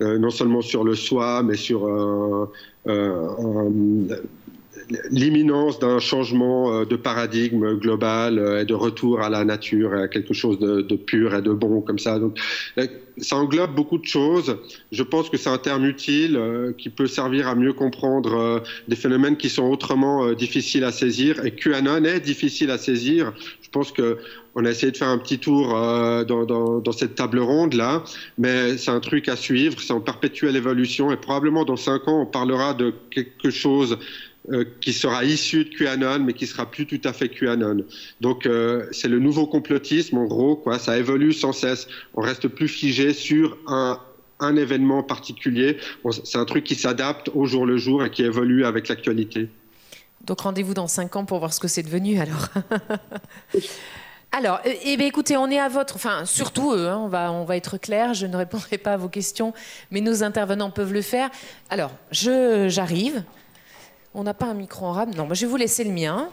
euh, 0.02 0.18
non 0.20 0.30
seulement 0.30 0.60
sur 0.62 0.84
le 0.84 0.94
soi, 0.94 1.42
mais 1.42 1.56
sur 1.56 1.88
euh, 1.88 2.48
euh, 2.86 3.26
un- 3.40 4.06
l'imminence 5.11 5.78
d'un 5.78 5.99
changement 5.99 6.72
euh, 6.72 6.85
de 6.85 6.97
paradigme 6.97 7.74
global 7.74 8.39
euh, 8.39 8.62
et 8.62 8.64
de 8.64 8.74
retour 8.74 9.20
à 9.20 9.30
la 9.30 9.45
nature, 9.45 9.95
à 9.95 10.09
quelque 10.09 10.35
chose 10.35 10.59
de, 10.59 10.97
pur 10.97 11.35
et 11.35 11.43
de 11.43 11.53
bon 11.53 11.80
comme 11.80 11.99
ça. 11.99 12.18
Donc, 12.18 12.39
euh, 12.78 12.87
ça 13.18 13.37
englobe 13.37 13.74
beaucoup 13.74 13.99
de 13.99 14.05
choses. 14.05 14.57
Je 14.91 15.03
pense 15.03 15.30
que 15.30 15.37
c'est 15.37 15.51
un 15.51 15.59
terme 15.59 15.85
utile 15.85 16.41
qui 16.78 16.89
peut 16.89 17.07
servir 17.07 17.47
à 17.47 17.55
mieux 17.55 17.72
comprendre 17.72 18.61
des 18.89 18.97
phénomènes 18.97 19.37
qui 19.37 19.49
sont 19.49 19.70
autrement 19.70 20.32
difficiles 20.32 20.82
à 20.82 20.91
saisir. 20.91 21.47
Et 21.47 21.53
QAnon 21.53 22.05
est 22.05 22.18
difficile 22.18 22.72
à 22.72 22.78
saisir. 22.78 23.32
Je 23.62 23.70
pense 23.70 23.93
que 23.93 24.18
on 24.57 24.64
a 24.64 24.70
essayé 24.70 24.91
de 24.91 24.97
faire 24.97 25.09
un 25.09 25.18
petit 25.18 25.39
tour 25.39 25.68
dans 26.26 26.93
cette 26.93 27.14
table 27.14 27.39
ronde 27.39 27.74
là, 27.74 28.03
mais 28.37 28.76
c'est 28.78 28.91
un 28.91 29.01
truc 29.01 29.28
à 29.28 29.37
suivre. 29.37 29.80
C'est 29.80 29.93
en 29.93 30.01
perpétuelle 30.01 30.57
évolution 30.57 31.12
et 31.12 31.16
probablement 31.16 31.64
dans 31.64 31.76
cinq 31.76 32.09
ans 32.09 32.22
on 32.22 32.26
parlera 32.26 32.74
de 32.74 32.95
quelque 33.12 33.51
chose 33.51 33.97
euh, 34.53 34.64
qui 34.80 34.92
sera 34.92 35.24
issu 35.24 35.64
de 35.64 35.70
QAnon, 35.70 36.20
mais 36.20 36.32
qui 36.32 36.47
sera 36.47 36.70
plus 36.70 36.86
tout 36.86 37.01
à 37.05 37.12
fait 37.12 37.28
QAnon. 37.28 37.84
Donc 38.20 38.47
euh, 38.47 38.86
c'est 38.92 39.09
le 39.09 39.18
nouveau 39.18 39.47
complotisme, 39.47 40.18
en 40.18 40.26
gros, 40.26 40.57
quoi. 40.57 40.78
Ça 40.78 40.99
évolue 40.99 41.32
sans 41.32 41.53
cesse. 41.53 41.86
On 42.14 42.20
reste 42.20 42.49
plus 42.49 42.68
figé 42.68 43.12
sur 43.12 43.57
un 43.66 43.99
un 44.40 44.57
événement 44.57 45.03
particulier. 45.03 45.78
C'est 46.24 46.38
un 46.38 46.45
truc 46.45 46.64
qui 46.64 46.74
s'adapte 46.74 47.30
au 47.34 47.47
jour 47.47 47.66
le 47.66 47.76
jour 47.76 48.05
et 48.05 48.11
qui 48.11 48.22
évolue 48.22 48.64
avec 48.64 48.88
l'actualité. 48.88 49.49
Donc 50.22 50.40
rendez-vous 50.40 50.74
dans 50.74 50.86
5 50.86 51.16
ans 51.16 51.24
pour 51.24 51.38
voir 51.38 51.53
ce 51.53 51.61
que 51.61 51.68
c'est 51.68 51.82
devenu 51.82 52.18
alors. 52.18 52.49
Alors, 54.36 54.59
eh 54.64 54.76
eh 54.86 54.97
bien, 54.97 55.07
écoutez, 55.07 55.36
on 55.36 55.49
est 55.49 55.61
à 55.61 55.68
votre, 55.68 55.95
enfin 55.95 56.24
surtout 56.24 56.72
eux, 56.72 56.88
hein, 56.88 56.99
on, 56.99 57.07
va, 57.07 57.30
on 57.30 57.45
va 57.45 57.57
être 57.57 57.78
clair, 57.78 58.14
je 58.14 58.26
ne 58.26 58.36
répondrai 58.36 58.78
pas 58.78 58.95
à 58.95 58.97
vos 58.97 59.09
questions, 59.09 59.55
mais 59.92 60.01
nos 60.01 60.24
intervenants 60.24 60.72
peuvent 60.72 60.92
le 60.92 61.03
faire. 61.03 61.30
Alors, 61.70 61.92
j'arrive. 62.11 63.22
On 64.14 64.22
n'a 64.22 64.34
pas 64.34 64.46
un 64.46 64.54
micro 64.54 64.86
en 64.86 64.92
rame 64.92 65.14
Non, 65.14 65.26
bah, 65.26 65.34
je 65.34 65.44
vais 65.44 65.50
vous 65.50 65.56
laisser 65.56 65.84
le 65.84 65.90
mien. 65.90 66.30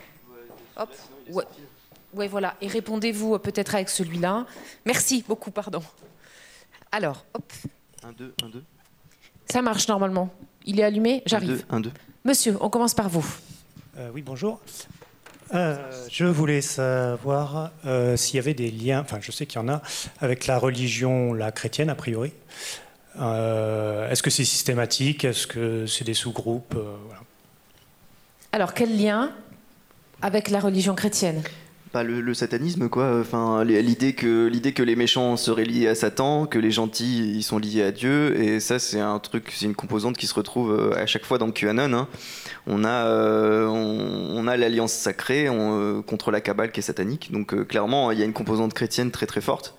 Hop. 0.77 0.89
Ouais. 1.29 1.43
ouais, 2.13 2.27
voilà. 2.27 2.55
Et 2.61 2.67
répondez-vous 2.67 3.35
euh, 3.35 3.39
peut-être 3.39 3.75
avec 3.75 3.89
celui-là. 3.89 4.45
Merci 4.85 5.23
beaucoup, 5.27 5.51
pardon. 5.51 5.81
Alors, 6.91 7.25
hop, 7.33 7.51
1, 8.03 8.11
2, 8.13 8.33
1, 8.43 8.49
2. 8.49 8.63
ça 9.49 9.61
marche 9.61 9.87
normalement. 9.87 10.29
Il 10.65 10.79
est 10.79 10.83
allumé 10.83 11.23
J'arrive. 11.25 11.65
1, 11.69 11.79
2. 11.79 11.91
Monsieur, 12.25 12.57
on 12.61 12.69
commence 12.69 12.93
par 12.93 13.09
vous. 13.09 13.25
Euh, 13.97 14.09
oui, 14.13 14.21
bonjour. 14.21 14.59
Euh, 15.53 16.07
je 16.09 16.25
voulais 16.25 16.61
savoir 16.61 17.71
euh, 17.85 18.15
s'il 18.15 18.37
y 18.37 18.39
avait 18.39 18.53
des 18.53 18.71
liens, 18.71 19.01
enfin 19.01 19.17
je 19.19 19.31
sais 19.31 19.45
qu'il 19.45 19.59
y 19.59 19.63
en 19.63 19.67
a, 19.67 19.81
avec 20.21 20.47
la 20.47 20.57
religion, 20.57 21.33
la 21.33 21.51
chrétienne 21.51 21.89
a 21.89 21.95
priori. 21.95 22.31
Euh, 23.19 24.09
Est-ce 24.09 24.23
que 24.23 24.29
c'est 24.29 24.45
systématique? 24.45 25.25
Est-ce 25.25 25.47
que 25.47 25.85
c'est 25.87 26.05
des 26.05 26.13
sous-groupes? 26.13 26.75
Euh, 26.77 26.95
voilà. 27.05 27.21
Alors, 28.53 28.73
quel 28.73 28.97
lien 28.97 29.31
avec 30.21 30.49
la 30.49 30.59
religion 30.59 30.93
chrétienne? 30.93 31.41
Bah, 31.93 32.03
le, 32.03 32.21
le 32.21 32.33
satanisme, 32.33 32.87
quoi. 32.87 33.19
Enfin, 33.19 33.65
l'idée 33.65 34.13
que 34.13 34.47
l'idée 34.47 34.71
que 34.71 34.83
les 34.83 34.95
méchants 34.95 35.35
seraient 35.35 35.65
liés 35.65 35.89
à 35.89 35.95
Satan, 35.95 36.45
que 36.45 36.57
les 36.57 36.71
gentils 36.71 37.33
ils 37.35 37.43
sont 37.43 37.57
liés 37.57 37.83
à 37.83 37.91
Dieu, 37.91 38.39
et 38.41 38.61
ça 38.61 38.79
c'est 38.79 39.01
un 39.01 39.19
truc, 39.19 39.51
c'est 39.53 39.65
une 39.65 39.75
composante 39.75 40.15
qui 40.15 40.25
se 40.25 40.33
retrouve 40.33 40.71
euh, 40.71 40.95
à 40.95 41.05
chaque 41.05 41.25
fois 41.25 41.37
dans 41.37 41.51
QAnon. 41.51 41.93
hein. 41.93 42.07
On 42.65 42.85
a 42.85 43.05
euh, 43.07 43.67
on, 43.67 44.47
a 44.47 44.55
l'alliance 44.55 44.93
sacrée 44.93 45.47
euh, 45.49 46.01
contre 46.01 46.31
la 46.31 46.39
cabale 46.39 46.71
qui 46.71 46.79
est 46.79 46.83
satanique. 46.83 47.29
Donc 47.33 47.67
clairement, 47.67 48.11
il 48.11 48.19
y 48.19 48.21
a 48.21 48.25
une 48.25 48.31
composante 48.33 48.73
chrétienne 48.73 49.11
très 49.11 49.25
très 49.25 49.41
forte. 49.41 49.75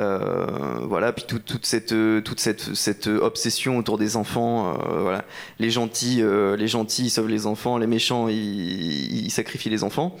Euh, 0.00 0.46
voilà, 0.82 1.12
puis 1.12 1.24
toute 1.24 1.64
cette, 1.64 1.94
toute 2.24 2.40
cette, 2.40 2.74
cette, 2.74 3.06
obsession 3.06 3.78
autour 3.78 3.98
des 3.98 4.16
enfants. 4.16 4.70
Euh, 4.70 5.00
voilà. 5.02 5.24
Les 5.58 5.70
gentils, 5.70 6.20
euh, 6.20 6.56
les 6.56 6.66
gentils 6.66 7.10
sauvent 7.10 7.28
les 7.28 7.46
enfants, 7.46 7.78
les 7.78 7.86
méchants 7.86 8.28
ils, 8.28 9.30
sacrifient 9.30 9.70
les 9.70 9.84
enfants. 9.84 10.16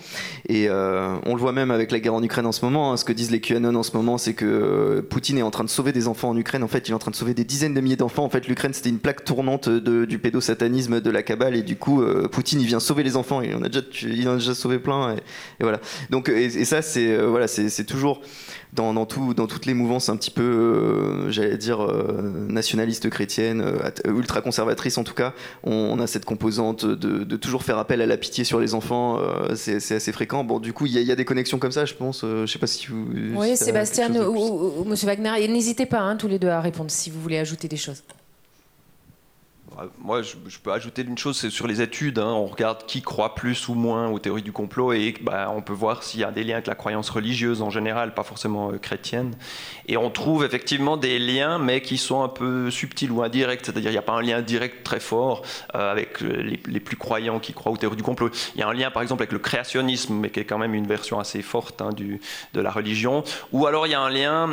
Et 0.48 0.68
on 0.70 1.34
le 1.34 1.40
voit 1.40 1.52
même 1.52 1.70
avec 1.70 1.90
la 1.90 2.00
guerre 2.00 2.14
en 2.14 2.22
Ukraine 2.22 2.46
en 2.46 2.52
ce 2.52 2.64
moment. 2.64 2.92
Hein. 2.92 2.96
ce 2.96 3.04
que 3.04 3.12
disent 3.12 3.30
les 3.30 3.40
QAnon 3.40 3.74
en 3.74 3.82
ce 3.82 3.96
moment, 3.96 4.18
c'est 4.18 4.34
que 4.34 5.04
Poutine 5.10 5.38
est 5.38 5.42
en 5.42 5.50
train 5.50 5.64
de 5.64 5.68
sauver 5.68 5.92
des 5.92 6.08
enfants 6.08 6.30
en 6.30 6.36
Ukraine. 6.36 6.62
En 6.62 6.68
fait, 6.68 6.88
il 6.88 6.92
est 6.92 6.94
en 6.94 6.98
train 6.98 7.10
de 7.10 7.16
sauver 7.16 7.34
des 7.34 7.44
dizaines 7.44 7.74
de 7.74 7.80
milliers 7.80 7.96
d'enfants. 7.96 8.24
En 8.24 8.30
fait, 8.30 8.46
l'Ukraine 8.48 8.72
c'était 8.72 8.90
une 8.90 8.98
plaque 8.98 9.24
tournante 9.24 9.68
de, 9.68 10.04
du 10.04 10.18
pédosatanisme 10.18 11.00
de 11.00 11.10
la 11.10 11.22
cabale. 11.22 11.56
Et 11.56 11.62
du 11.62 11.76
coup, 11.76 12.02
Poutine 12.30 12.60
il 12.60 12.66
vient 12.66 12.80
sauver 12.80 13.02
les 13.02 13.16
enfants. 13.16 13.42
Et 13.42 13.54
on 13.54 13.62
a 13.62 13.68
déjà, 13.68 13.84
il 14.02 14.28
en 14.28 14.32
a 14.32 14.36
déjà 14.36 14.54
sauvé 14.54 14.78
plein. 14.78 15.16
Et, 15.16 15.62
voilà. 15.62 15.80
Donc, 16.10 16.28
et, 16.28 16.44
et 16.44 16.64
ça, 16.64 16.82
c'est 16.82 17.16
voilà, 17.16 17.46
c'est 17.48 17.84
toujours 17.84 18.20
dans, 18.74 19.06
tout, 19.06 19.34
dans 19.34 19.46
toutes 19.46 19.66
les 19.66 19.74
mouvances 19.74 20.08
un 20.08 20.16
petit 20.16 20.30
peu, 20.30 20.42
euh, 20.42 21.30
j'allais 21.30 21.56
dire, 21.56 21.80
euh, 21.80 22.46
nationalistes 22.48 23.08
chrétiennes, 23.08 23.60
euh, 23.60 23.90
ultra-conservatrices 24.04 24.98
en 24.98 25.04
tout 25.04 25.14
cas, 25.14 25.32
on, 25.62 25.98
a 26.00 26.06
cette 26.06 26.24
composante 26.24 26.84
de, 26.84 27.36
toujours 27.36 27.62
faire 27.62 27.78
appel 27.78 28.00
à 28.00 28.06
la 28.06 28.16
pitié 28.16 28.44
sur 28.44 28.60
les 28.60 28.74
enfants, 28.74 29.18
c'est 29.54 29.76
assez 29.76 30.12
fréquent. 30.12 30.44
Bon, 30.44 30.58
du 30.58 30.72
coup, 30.72 30.86
il 30.86 30.92
y, 30.92 31.12
a 31.12 31.16
des 31.16 31.24
connexions 31.24 31.58
comme 31.58 31.72
ça, 31.72 31.84
je 31.84 31.94
pense. 31.94 32.22
je 32.22 32.46
sais 32.46 32.58
pas 32.58 32.66
si 32.66 32.86
vous... 32.86 33.06
Oui, 33.34 33.56
Sébastien 33.56 34.14
ou, 34.26 34.84
Monsieur 34.84 35.06
Wagner, 35.06 35.46
n'hésitez 35.48 35.86
pas 35.86 36.00
hein, 36.00 36.16
tous 36.16 36.28
les 36.28 36.38
deux 36.38 36.48
à 36.48 36.60
répondre 36.60 36.90
si 36.90 37.10
vous 37.10 37.20
voulez 37.20 37.38
ajouter 37.38 37.68
des 37.68 37.76
choses. 37.76 38.02
Euh, 39.78 39.86
moi, 39.98 40.22
je, 40.22 40.34
peux 40.62 40.72
ajouter 40.72 41.02
une 41.02 41.18
chose, 41.18 41.36
c'est 41.36 41.50
sur 41.50 41.66
les 41.66 41.80
études. 41.80 42.18
Hein. 42.18 42.32
on 42.32 42.46
regarde 42.46 42.84
qui 42.86 43.02
croit 43.02 43.34
plus 43.34 43.68
ou 43.68 43.74
moins 43.74 44.08
aux 44.08 44.18
théories 44.18 44.42
du 44.42 44.52
complot 44.52 44.92
et 44.92 45.14
bah, 45.20 45.52
on 45.54 45.62
peut 45.62 45.72
voir 45.72 46.02
s'il 46.02 46.20
y 46.20 46.24
a 46.24 46.30
des 46.30 46.44
liens 46.44 46.54
avec 46.54 46.66
la 46.66 46.74
croyance 46.74 47.10
religieuse 47.10 47.62
en 47.62 47.70
général, 47.70 48.14
pas 48.14 48.22
forcément 48.22 48.70
euh, 48.70 48.78
chrétienne. 48.78 49.34
Et 49.86 49.96
on 49.96 50.10
trouve 50.10 50.44
effectivement 50.44 50.96
des 50.96 51.18
liens, 51.18 51.58
mais 51.58 51.80
qui 51.80 51.98
sont 51.98 52.22
un 52.22 52.28
peu 52.28 52.70
subtils 52.70 53.10
ou 53.10 53.22
indirects. 53.22 53.64
C'est-à-dire, 53.64 53.90
il 53.90 53.94
n'y 53.94 53.98
a 53.98 54.02
pas 54.02 54.12
un 54.12 54.22
lien 54.22 54.42
direct 54.42 54.84
très 54.84 55.00
fort 55.00 55.42
euh, 55.74 55.90
avec 55.90 56.20
les, 56.20 56.80
plus 56.80 56.96
croyants 56.96 57.40
qui 57.40 57.52
croient 57.52 57.72
aux 57.72 57.76
théories 57.76 57.96
du 57.96 58.02
complot. 58.02 58.30
Il 58.54 58.60
y 58.60 58.62
a 58.62 58.68
un 58.68 58.74
lien, 58.74 58.90
par 58.90 59.02
exemple, 59.02 59.22
avec 59.22 59.32
le 59.32 59.38
créationnisme, 59.38 60.14
mais 60.14 60.30
qui 60.30 60.40
est 60.40 60.44
quand 60.44 60.58
même 60.58 60.74
une 60.74 60.86
version 60.86 61.18
assez 61.18 61.42
forte 61.42 61.80
hein, 61.80 61.90
de 61.92 62.60
la 62.60 62.70
religion. 62.70 63.24
Ou 63.52 63.66
alors, 63.66 63.86
il 63.86 63.90
y 63.90 63.94
a 63.94 64.00
un 64.00 64.10
lien. 64.10 64.50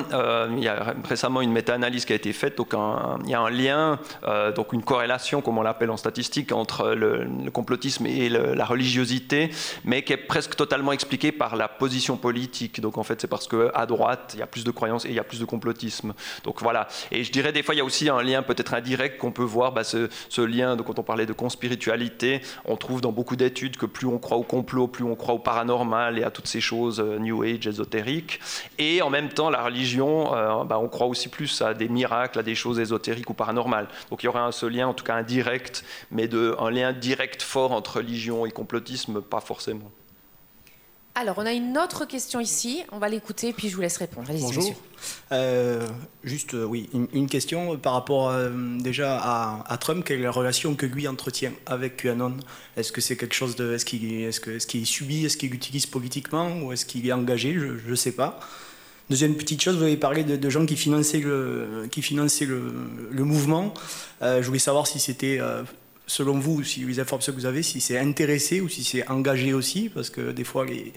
il 0.56 0.64
y 0.64 0.68
a 0.68 0.96
récemment 1.04 1.42
une 1.42 1.52
méta-analyse 1.52 2.06
qui 2.06 2.14
a 2.14 2.16
été 2.16 2.32
faite. 2.34 2.58
Donc, 2.58 2.74
il 2.74 3.30
y 3.30 3.34
a 3.34 3.42
un 3.42 3.50
lien, 3.50 4.00
donc 4.56 4.74
une 4.74 4.84
corrélation 4.84 5.11
comme 5.44 5.58
on 5.58 5.62
l'appelle 5.62 5.90
en 5.90 5.98
statistique, 5.98 6.52
entre 6.52 6.92
le, 6.92 7.28
complotisme 7.52 8.06
et 8.06 8.30
la 8.30 8.66
religiosité, 8.66 9.50
mais 9.84 10.04
qui 10.04 10.14
est 10.14 10.18
presque 10.18 10.56
totalement 10.56 10.92
expliquée 10.92 11.32
par 11.32 11.56
la 11.56 11.68
position 11.68 12.18
politique. 12.18 12.80
Donc 12.80 12.98
en 12.98 13.04
fait, 13.04 13.20
c'est 13.20 13.28
parce 13.28 13.48
qu'à 13.48 13.86
droite, 13.86 14.32
il 14.34 14.40
y 14.40 14.44
a 14.44 14.48
plus 14.48 14.64
de 14.64 14.72
croyances 14.72 15.06
et 15.06 15.10
il 15.10 15.16
y 15.16 15.20
a 15.20 15.24
plus 15.24 15.40
de 15.40 15.46
complotisme. 15.46 16.14
Donc 16.44 16.62
voilà. 16.62 16.88
Et 17.12 17.24
je 17.24 17.32
dirais 17.32 17.52
des 17.52 17.64
fois, 17.64 17.76
il 17.76 17.80
y 17.80 17.82
a 17.82 17.84
aussi 17.84 18.10
un 18.10 18.22
lien 18.22 18.42
peut-être 18.42 18.74
indirect 18.74 19.18
qu'on 19.18 19.32
peut 19.32 19.44
voir, 19.44 19.72
bah, 19.72 19.84
ce, 19.84 20.42
lien, 20.42 20.78
quand 20.78 21.00
on 21.00 21.04
parlait 21.04 21.26
de 21.26 21.34
conspiritualité, 21.34 22.42
on 22.66 22.78
trouve 22.78 23.02
dans 23.02 23.12
beaucoup 23.12 23.36
d'études 23.36 23.78
que 23.78 23.86
plus 23.86 24.08
on 24.08 24.18
croit 24.18 24.38
au 24.38 24.44
complot, 24.44 24.88
plus 24.88 25.04
on 25.04 25.16
croit 25.16 25.36
au 25.36 25.40
paranormal 25.40 26.18
et 26.18 26.24
à 26.24 26.32
toutes 26.32 26.48
ces 26.48 26.62
choses 26.62 27.00
euh, 27.00 27.20
New 27.20 27.44
Age, 27.44 27.68
ésotériques. 27.68 28.40
Et 28.78 29.02
en 29.02 29.10
même 29.10 29.30
temps, 29.30 29.50
la 29.50 29.64
religion, 29.64 30.34
euh, 30.34 30.64
bah, 30.64 30.80
on 30.80 30.88
croit 30.88 31.08
aussi 31.08 31.30
plus 31.30 31.62
à 31.62 31.74
des 31.74 31.90
miracles, 31.90 32.40
à 32.40 32.44
des 32.44 32.56
choses 32.56 32.80
ésotériques 32.80 33.30
ou 33.30 33.34
paranormales. 33.34 33.88
Donc 34.10 34.24
il 34.24 34.26
y 34.26 34.30
aurait 34.30 34.52
ce 34.52 34.66
lien, 34.66 34.88
en 34.88 34.94
cas 35.04 35.16
indirect, 35.16 35.84
mais 36.12 36.28
de, 36.28 36.56
un 36.60 36.72
lien 36.72 36.94
direct 36.94 37.42
fort 37.42 37.72
entre 37.72 37.98
religion 37.98 38.46
et 38.46 38.52
complotisme, 38.52 39.22
pas 39.22 39.42
forcément. 39.42 39.92
Alors, 41.14 41.38
on 41.40 41.46
a 41.46 41.52
une 41.52 41.78
autre 41.78 42.06
question 42.06 42.40
ici. 42.40 42.84
On 42.92 42.98
va 42.98 43.10
l'écouter, 43.10 43.52
puis 43.52 43.68
je 43.68 43.76
vous 43.76 43.82
laisse 43.82 43.98
répondre. 43.98 44.30
Bonjour. 44.40 44.74
Euh, 45.34 45.86
juste, 46.24 46.54
euh, 46.54 46.64
oui, 46.64 46.90
une, 46.94 47.28
question 47.28 47.78
par 47.78 47.94
rapport 47.94 48.30
euh, 48.30 48.50
déjà 48.80 49.20
à, 49.20 49.78
Trump. 49.78 50.06
Quelle 50.06 50.22
est 50.22 50.24
la 50.24 50.32
relation 50.32 50.74
que 50.74 50.86
lui 50.86 51.10
entretient 51.10 51.52
avec 51.66 51.98
QAnon? 51.98 52.38
Est-ce 52.78 52.94
que 52.94 53.02
c'est 53.02 53.18
quelque 53.18 53.36
chose 53.36 53.58
de. 53.58 53.74
Est-ce 53.74 53.84
qu'il 53.84 54.06
est, 54.06 54.30
-ce 54.30 54.50
est, 54.50 54.58
-ce 54.58 54.86
subit? 54.86 55.26
Est-ce 55.26 55.36
qu'il 55.36 55.54
utilise 55.54 55.86
politiquement? 55.86 56.48
Ou 56.62 56.72
est-ce 56.72 56.86
qu'il 56.86 57.06
est 57.06 57.14
engagé? 57.14 57.54
Je 57.54 57.90
ne 57.90 57.96
sais 57.96 58.14
pas. 58.14 58.40
Deuxième 59.12 59.36
petite 59.36 59.62
chose, 59.62 59.76
vous 59.76 59.84
avez 59.84 59.98
parlé 59.98 60.24
de, 60.24 60.50
gens 60.50 60.66
qui 60.66 60.78
finançaient 60.78 61.20
le, 61.20 61.86
qui 61.92 62.02
finançaient 62.02 62.46
le, 62.46 63.26
mouvement. 63.26 63.74
Euh, 64.22 64.42
je 64.42 64.48
voulais 64.48 64.58
savoir 64.58 64.88
si 64.88 65.02
c'était, 65.02 65.38
euh, 65.42 65.64
selon 66.08 66.40
vous, 66.40 66.64
si 66.64 66.80
les 66.86 66.98
informations 67.02 67.34
que 67.34 67.38
vous 67.38 67.46
avez, 67.46 67.62
si 67.62 67.82
c'est 67.82 68.00
intéressé 68.00 68.62
ou 68.62 68.70
si 68.70 68.86
c'est 68.86 69.06
engagé 69.10 69.52
aussi, 69.52 69.90
parce 69.90 70.10
que 70.10 70.32
des 70.32 70.46
fois, 70.46 70.66
les, 70.66 70.94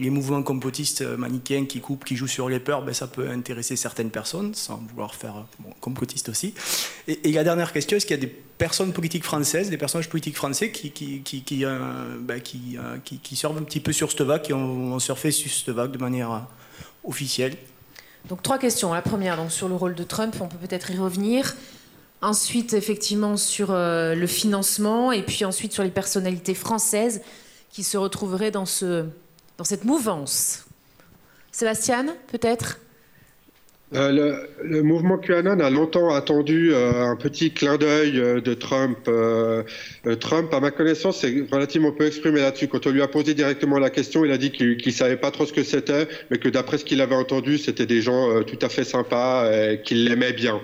les 0.00 0.08
mouvements 0.08 0.42
complotistes 0.42 1.02
euh, 1.02 1.18
manichéens 1.18 1.66
qui 1.66 1.80
coupent, 1.80 2.06
qui 2.06 2.16
jouent 2.16 2.26
sur 2.26 2.48
les 2.48 2.58
peurs, 2.58 2.82
ben, 2.82 2.94
ça 2.94 3.06
peut 3.06 3.28
intéresser 3.28 3.76
certaines 3.76 4.10
personnes, 4.10 4.54
sans 4.54 4.82
vouloir 4.88 5.14
faire 5.14 5.44
bon, 5.58 5.74
complotiste 5.78 6.30
aussi. 6.30 6.54
Et, 7.06 7.32
la 7.32 7.44
dernière 7.44 7.74
question, 7.74 7.98
est-ce 7.98 8.06
qu'il 8.06 8.16
y 8.16 8.18
a 8.18 8.22
des 8.22 8.32
personnes 8.56 8.94
politiques 8.94 9.24
françaises, 9.24 9.68
des 9.68 9.76
personnages 9.76 10.08
politiques 10.08 10.36
français 10.36 10.70
qui, 10.70 10.90
qui, 10.90 11.20
qui, 11.20 11.42
qui, 11.42 11.66
ben, 12.20 12.40
qui, 12.40 12.78
un 12.78 12.98
petit 12.98 13.80
peu 13.80 13.92
sur 13.92 14.10
cette 14.10 14.22
vague, 14.22 14.40
qui 14.40 14.54
ont, 14.54 14.94
ont 14.94 14.98
surfé 14.98 15.30
sur 15.30 15.50
cette 15.50 15.74
vague 15.74 15.90
de 15.90 15.98
manière 15.98 16.46
officielle. 17.08 17.56
Donc 18.28 18.42
trois 18.42 18.58
questions. 18.58 18.92
La 18.92 19.02
première, 19.02 19.36
donc 19.36 19.50
sur 19.50 19.68
le 19.68 19.74
rôle 19.74 19.94
de 19.94 20.04
Trump, 20.04 20.36
on 20.40 20.46
peut 20.46 20.58
peut-être 20.58 20.90
y 20.90 20.96
revenir. 20.96 21.56
Ensuite, 22.20 22.74
effectivement, 22.74 23.36
sur 23.36 23.70
euh, 23.70 24.14
le 24.14 24.26
financement, 24.26 25.12
et 25.12 25.22
puis 25.22 25.44
ensuite 25.44 25.72
sur 25.72 25.82
les 25.82 25.90
personnalités 25.90 26.54
françaises 26.54 27.22
qui 27.70 27.84
se 27.84 27.96
retrouveraient 27.96 28.50
dans, 28.50 28.66
ce, 28.66 29.06
dans 29.56 29.64
cette 29.64 29.84
mouvance. 29.84 30.64
Sébastien, 31.52 32.06
peut-être? 32.28 32.78
Euh, 33.94 34.44
le, 34.62 34.82
mouvement 34.82 35.16
QAnon 35.16 35.60
a 35.60 35.70
longtemps 35.70 36.14
attendu 36.14 36.74
euh, 36.74 37.06
un 37.06 37.16
petit 37.16 37.52
clin 37.52 37.78
d'œil 37.78 38.20
euh, 38.20 38.40
de 38.40 38.52
Trump. 38.52 39.08
Trump, 40.20 40.52
à 40.52 40.60
ma 40.60 40.70
connaissance, 40.70 41.20
s'est 41.20 41.46
relativement 41.50 41.92
peu 41.92 42.06
exprimé 42.06 42.40
là-dessus. 42.40 42.68
Quand 42.68 42.86
on 42.86 42.90
lui 42.90 43.00
a 43.00 43.08
posé 43.08 43.32
directement 43.32 43.78
la 43.78 43.88
question, 43.88 44.24
il 44.24 44.30
a 44.30 44.38
dit 44.38 44.50
qu'il 44.50 44.76
ne 44.84 44.90
savait 44.90 45.16
pas 45.16 45.30
trop 45.30 45.46
ce 45.46 45.52
que 45.52 45.62
c'était, 45.62 46.06
mais 46.30 46.38
que 46.38 46.48
d'après 46.48 46.76
ce 46.78 46.84
qu'il 46.84 47.00
avait 47.00 47.14
entendu, 47.14 47.56
c'était 47.56 47.86
des 47.86 48.02
gens 48.02 48.42
tout 48.42 48.58
à 48.60 48.68
fait 48.68 48.84
sympas 48.84 49.50
et 49.50 49.80
qu'il 49.82 50.04
l'aimait 50.04 50.32
bien. 50.32 50.60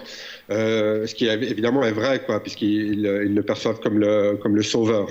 ce 0.51 1.15
qui 1.15 1.27
évidemment 1.27 1.83
est 1.85 1.93
vrai, 1.93 2.23
quoi, 2.25 2.43
puisqu'ils 2.43 3.03
le 3.03 3.43
perçoivent 3.43 3.81
comme 3.81 3.99
le 3.99 4.63
sauveur. 4.63 5.09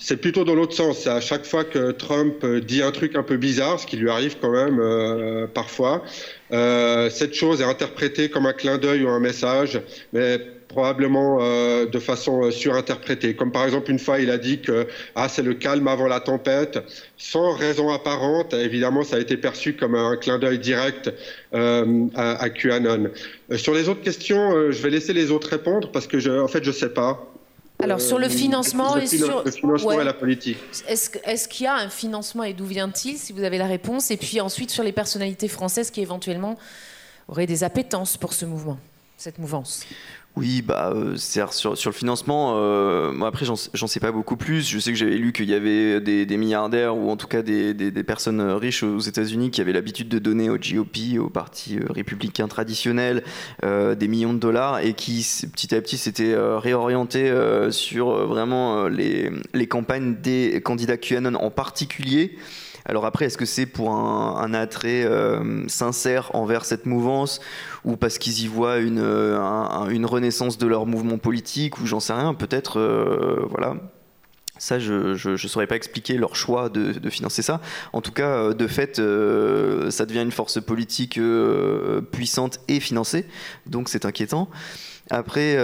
C'est 0.00 0.18
plutôt 0.18 0.44
dans 0.44 0.54
l'autre 0.54 0.74
sens. 0.74 1.08
À 1.08 1.20
chaque 1.20 1.44
fois 1.44 1.64
que 1.64 1.90
Trump 1.90 2.46
dit 2.46 2.82
un 2.82 2.92
truc 2.92 3.16
un 3.16 3.24
peu 3.24 3.36
bizarre, 3.36 3.80
ce 3.80 3.86
qui 3.86 3.96
lui 3.96 4.08
arrive 4.08 4.36
quand 4.40 4.52
même 4.52 4.78
euh, 4.78 5.48
parfois, 5.48 6.04
euh, 6.52 7.10
cette 7.10 7.34
chose 7.34 7.60
est 7.60 7.64
interprétée 7.64 8.30
comme 8.30 8.46
un 8.46 8.52
clin 8.52 8.78
d'œil 8.78 9.02
ou 9.02 9.08
un 9.08 9.18
message, 9.18 9.80
mais 10.12 10.38
probablement 10.68 11.38
euh, 11.40 11.86
de 11.86 11.98
façon 11.98 12.48
surinterprétée. 12.52 13.34
Comme 13.34 13.50
par 13.50 13.64
exemple 13.64 13.90
une 13.90 13.98
fois, 13.98 14.20
il 14.20 14.30
a 14.30 14.38
dit 14.38 14.60
que 14.60 14.86
ah 15.16 15.28
c'est 15.28 15.42
le 15.42 15.54
calme 15.54 15.88
avant 15.88 16.06
la 16.06 16.20
tempête, 16.20 16.78
sans 17.16 17.52
raison 17.54 17.90
apparente. 17.90 18.54
Évidemment, 18.54 19.02
ça 19.02 19.16
a 19.16 19.18
été 19.18 19.36
perçu 19.36 19.74
comme 19.74 19.96
un 19.96 20.16
clin 20.16 20.38
d'œil 20.38 20.60
direct 20.60 21.12
à, 21.52 22.50
QAnon. 22.50 23.10
sur 23.56 23.74
les 23.74 23.88
autres 23.88 24.02
questions, 24.02 24.70
je 24.70 24.80
vais 24.80 24.90
laisser 24.90 25.12
les 25.12 25.32
autres 25.32 25.48
répondre 25.48 25.90
parce 25.90 26.06
que 26.06 26.40
en 26.40 26.48
fait, 26.48 26.62
je 26.62 26.70
sais 26.70 26.90
pas. 26.90 27.34
Alors 27.80 28.00
sur 28.00 28.18
le 28.18 28.26
euh, 28.26 28.30
financement 28.30 28.96
et 28.96 29.06
sur 29.06 29.44
le 29.44 29.50
financement 29.50 30.00
et 30.00 30.04
la 30.04 30.14
politique. 30.14 30.58
Est-ce 30.88 31.48
qu'il 31.48 31.64
y 31.64 31.66
a 31.66 31.74
un 31.74 31.88
financement 31.88 32.42
et 32.42 32.52
d'où 32.52 32.64
vient-il 32.64 33.16
si 33.16 33.32
vous 33.32 33.44
avez 33.44 33.58
la 33.58 33.66
réponse? 33.66 34.10
Et 34.10 34.16
puis 34.16 34.40
ensuite 34.40 34.70
sur 34.70 34.82
les 34.82 34.92
personnalités 34.92 35.48
françaises 35.48 35.90
qui 35.90 36.00
éventuellement 36.00 36.56
auraient 37.28 37.46
des 37.46 37.62
appétences 37.62 38.16
pour 38.16 38.32
ce 38.32 38.46
mouvement, 38.46 38.78
cette 39.16 39.38
mouvance. 39.38 39.84
Oui, 40.38 40.62
bah, 40.62 40.92
euh, 40.94 41.16
sur, 41.16 41.52
sur, 41.52 41.90
le 41.90 41.92
financement, 41.92 42.52
euh, 42.58 43.10
moi 43.10 43.26
après, 43.26 43.44
j'en 43.44 43.56
sais 43.56 43.98
pas 43.98 44.12
beaucoup 44.12 44.36
plus. 44.36 44.68
Je 44.70 44.78
sais 44.78 44.92
que 44.92 44.96
j'avais 44.96 45.16
lu 45.16 45.32
qu'il 45.32 45.50
y 45.50 45.54
avait 45.54 46.00
des, 46.00 46.36
milliardaires 46.36 46.96
ou 46.96 47.10
en 47.10 47.16
tout 47.16 47.26
cas 47.26 47.42
des, 47.42 47.74
personnes 48.04 48.40
riches 48.40 48.84
aux 48.84 49.00
États-Unis 49.00 49.50
qui 49.50 49.60
avaient 49.60 49.72
l'habitude 49.72 50.08
de 50.08 50.20
donner 50.20 50.48
au 50.48 50.56
GOP, 50.56 51.18
au 51.18 51.28
parti 51.28 51.78
euh, 51.78 51.86
républicain 51.90 52.46
traditionnel, 52.46 53.24
des 53.64 54.08
millions 54.08 54.32
de 54.32 54.38
dollars 54.38 54.78
et 54.78 54.94
qui 54.94 55.26
petit 55.52 55.74
à 55.74 55.80
petit 55.80 55.98
s'étaient 55.98 56.36
réorientés 56.36 57.32
sur 57.70 58.26
vraiment 58.28 58.86
les, 58.86 59.32
les 59.54 59.66
campagnes 59.66 60.14
des 60.22 60.60
candidats 60.62 60.96
QAnon 60.96 61.34
en 61.34 61.50
particulier. 61.50 62.38
Alors 62.88 63.04
après, 63.04 63.26
est-ce 63.26 63.36
que 63.36 63.44
c'est 63.44 63.66
pour 63.66 63.92
un, 63.92 64.54
attrait 64.54 65.04
euh, 65.04 65.68
sincère 65.68 66.34
envers 66.34 66.64
cette 66.64 66.86
mouvance 66.86 67.38
ou 67.84 67.96
parce 67.96 68.16
qu'ils 68.16 68.42
y 68.42 68.46
voient 68.46 68.78
une, 68.78 68.98
euh, 68.98 69.88
une, 69.90 70.06
renaissance 70.06 70.56
de 70.56 70.66
leur 70.66 70.86
mouvement 70.86 71.18
politique 71.18 71.78
ou 71.80 71.86
j'en 71.86 72.00
sais 72.00 72.14
rien, 72.14 72.32
peut-être, 72.32 72.80
euh, 72.80 73.44
voilà. 73.50 73.76
Ça, 74.56 74.80
je 74.80 75.30
ne 75.30 75.36
saurais 75.36 75.68
pas 75.68 75.76
expliquer 75.76 76.14
leur 76.14 76.34
choix 76.34 76.68
de, 76.68 77.08
financer 77.10 77.42
ça. 77.42 77.60
En 77.92 78.00
tout 78.00 78.10
cas, 78.10 78.52
de 78.54 78.66
fait, 78.66 78.96
ça 78.96 80.04
devient 80.04 80.22
une 80.22 80.32
force 80.32 80.60
politique 80.60 81.20
puissante 82.10 82.58
et 82.66 82.80
financée, 82.80 83.26
donc 83.66 83.88
c'est 83.88 84.04
inquiétant. 84.04 84.48
Après, 85.10 85.56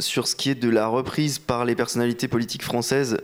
sur 0.00 0.26
ce 0.26 0.34
qui 0.34 0.50
est 0.50 0.56
de 0.56 0.68
la 0.68 0.88
reprise 0.88 1.38
par 1.38 1.64
les 1.64 1.76
personnalités 1.76 2.26
politiques 2.26 2.64
françaises, 2.64 3.18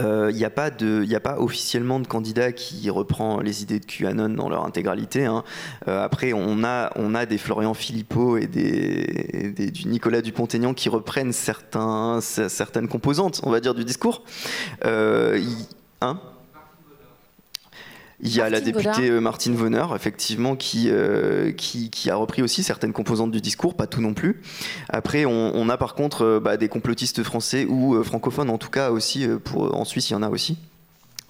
il 0.00 0.06
euh, 0.06 0.32
n'y 0.32 0.44
a, 0.44 0.50
pas 0.50 0.66
a 0.66 1.20
pas 1.20 1.38
officiellement 1.38 2.00
de 2.00 2.06
candidat 2.06 2.52
qui 2.52 2.88
reprend 2.90 3.40
les 3.40 3.62
idées 3.62 3.78
de 3.78 3.84
QAnon 3.84 4.30
dans 4.30 4.48
leur 4.48 4.64
intégralité. 4.64 5.26
Hein. 5.26 5.44
Euh, 5.86 6.02
après, 6.02 6.32
on 6.32 6.64
a, 6.64 6.90
on 6.96 7.14
a 7.14 7.26
des 7.26 7.38
Florian 7.38 7.74
Philippot 7.74 8.36
et 8.38 8.46
des, 8.46 9.70
du 9.70 9.88
Nicolas 9.88 10.22
Dupont-Aignan 10.22 10.74
qui 10.74 10.88
reprennent 10.88 11.32
certains, 11.32 12.20
certaines 12.20 12.88
composantes, 12.88 13.40
on 13.44 13.50
va 13.50 13.60
dire, 13.60 13.74
du 13.74 13.84
discours. 13.84 14.22
Euh, 14.84 15.40
hein? 16.00 16.18
Il 18.22 18.34
y 18.34 18.40
a 18.40 18.48
la 18.48 18.60
députée 18.60 19.10
euh, 19.10 19.20
Martine 19.20 19.54
Vonner, 19.56 19.84
effectivement, 19.94 20.56
euh, 20.86 21.52
qui, 21.52 21.90
qui, 21.90 22.10
a 22.10 22.14
repris 22.14 22.40
aussi 22.40 22.62
certaines 22.62 22.92
composantes 22.92 23.32
du 23.32 23.40
discours, 23.40 23.74
pas 23.74 23.88
tout 23.88 24.00
non 24.00 24.14
plus. 24.14 24.40
Après, 24.88 25.24
on, 25.24 25.68
a 25.68 25.76
par 25.76 25.94
contre 25.94 26.24
euh, 26.24 26.40
bah, 26.40 26.56
des 26.56 26.68
complotistes 26.68 27.24
français 27.24 27.66
ou 27.68 28.02
francophones, 28.04 28.50
en 28.50 28.58
tout 28.58 28.70
cas 28.70 28.90
aussi, 28.90 29.26
pour, 29.44 29.76
en 29.76 29.84
Suisse, 29.84 30.10
il 30.10 30.12
y 30.12 30.16
en 30.16 30.22
a 30.22 30.28
aussi. 30.28 30.56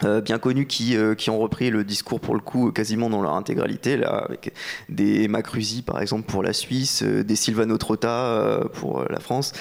Euh, 0.05 0.21
bien 0.21 0.39
connus 0.39 0.67
qui, 0.67 0.97
euh, 0.97 1.15
qui, 1.15 1.31
ont 1.31 1.39
repris 1.39 1.71
le 1.71 1.85
discours 1.85 2.21
pour 2.21 2.35
le 2.35 2.41
coup 2.41 2.73
quasiment 2.73 3.09
dans 3.09 3.23
leur 3.23 3.35
intégralité, 3.35 3.97
là, 3.97 4.25
avec 4.29 4.53
des 4.89 5.29
Macruzi 5.29 5.83
par 5.83 6.01
exemple 6.01 6.25
pour 6.25 6.43
la 6.43 6.53
Suisse, 6.53 7.03
euh, 7.03 7.23
des 7.23 7.37
Silvano 7.37 7.79
Trotta 7.79 8.61
pour 8.75 9.05
la 9.09 9.21
France. 9.21 9.53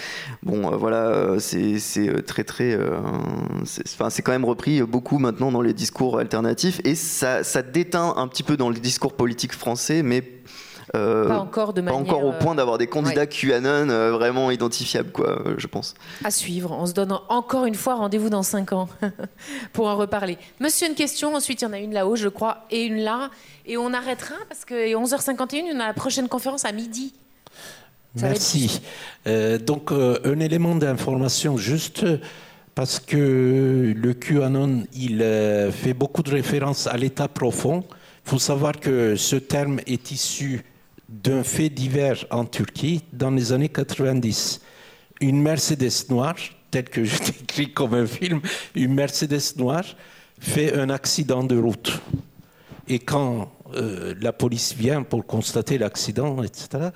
Bon, 0.44 0.76
voilà, 0.76 1.40
c'est 1.40 1.78
très 2.26 2.44
très. 2.44 2.78
c'est 3.66 4.22
quand 4.22 4.32
même 4.32 4.46
repris 4.46 4.82
beaucoup 4.82 5.20
maintenant 5.20 5.52
dans 5.52 5.62
les 5.62 5.74
discours 5.74 6.20
alternatifs 6.20 6.82
et 6.84 6.96
ça, 6.96 7.44
ça 7.44 7.62
déteint 7.62 8.14
un 8.18 8.28
petit 8.28 8.44
peu 8.44 8.58
dans 8.58 8.70
le 8.70 8.76
discours 8.76 9.14
politique 9.14 9.54
français, 9.54 10.04
mais 10.04 10.24
euh, 10.94 11.28
pas 11.28 11.40
encore 11.40 11.74
de 11.74 11.82
manière, 11.82 12.00
encore 12.00 12.26
au 12.26 12.34
point 12.34 12.54
d'avoir 12.54 12.78
des 12.78 12.88
candidats 12.88 13.26
QAnon 13.26 13.90
euh, 13.90 14.12
vraiment 14.12 14.52
identifiables, 14.52 15.12
quoi, 15.12 15.42
je 15.58 15.68
pense. 15.68 15.94
À 16.24 16.32
suivre. 16.32 16.76
On 16.78 16.86
se 16.86 16.94
donne 16.94 17.18
encore 17.30 17.66
une 17.66 17.76
fois 17.76 17.96
rendez-vous 17.96 18.30
dans 18.30 18.44
5 18.44 18.74
ans 18.74 18.90
pour 19.74 19.88
en 19.88 19.96
reparler. 19.96 20.38
Monsieur, 20.60 20.90
une 20.90 20.96
question. 20.96 21.34
Ensuite, 21.34 21.62
il 21.62 21.66
y 21.66 21.68
en 21.68 21.74
a 21.74 21.80
une 21.80 21.94
là-haut, 21.94 22.18
je 22.18 22.28
crois, 22.28 22.66
et 22.72 22.84
une 22.84 23.04
là. 23.04 23.30
Et 23.66 23.78
on 23.78 23.94
arrêtera 23.94 24.36
parce 24.50 24.66
que 24.66 24.94
11h51, 24.94 25.64
on 25.74 25.80
a 25.80 25.88
la 25.88 25.94
prochaine 25.94 26.28
conférence 26.28 26.66
à 26.66 26.74
midi. 26.74 27.14
Merci. 28.16 28.82
Euh, 29.28 29.58
donc, 29.58 29.92
un 29.94 30.40
élément 30.42 30.76
d'information 30.76 31.56
juste 31.56 32.06
parce 32.76 33.00
que 33.00 33.94
le 33.96 34.14
QAnon, 34.14 34.84
il 34.94 35.26
fait 35.72 35.94
beaucoup 35.94 36.22
de 36.22 36.32
références 36.32 36.88
à 36.88 36.98
l'état 36.98 37.30
profond. 37.30 37.86
Il 38.26 38.30
faut 38.30 38.40
savoir 38.40 38.78
que 38.78 39.16
ce 39.16 39.38
terme 39.38 39.80
est 39.88 40.12
issu 40.12 40.64
d'un 41.12 41.44
fait 41.44 41.70
divers 41.70 42.26
en 42.32 42.46
Turquie 42.46 43.04
dans 43.12 43.32
les 43.32 43.52
années 43.52 43.70
90. 43.70 44.62
Une 45.20 45.42
Mercedes 45.42 46.10
noire, 46.10 46.36
telle 46.72 46.86
que 46.86 47.04
je 47.04 47.18
décris 47.24 47.74
comme 47.74 47.94
un 47.94 48.08
film, 48.08 48.42
une 48.76 48.94
Mercedes 48.94 49.58
noire 49.58 49.86
fait 50.40 50.74
un 50.74 50.90
accident 50.90 51.44
de 51.44 51.58
route. 51.58 52.02
Et 52.88 53.00
quand 53.00 53.52
euh, 53.76 54.16
la 54.20 54.34
police 54.34 54.74
vient 54.74 55.04
pour 55.04 55.26
constater 55.26 55.78
l'accident, 55.78 56.42
etc., 56.44 56.90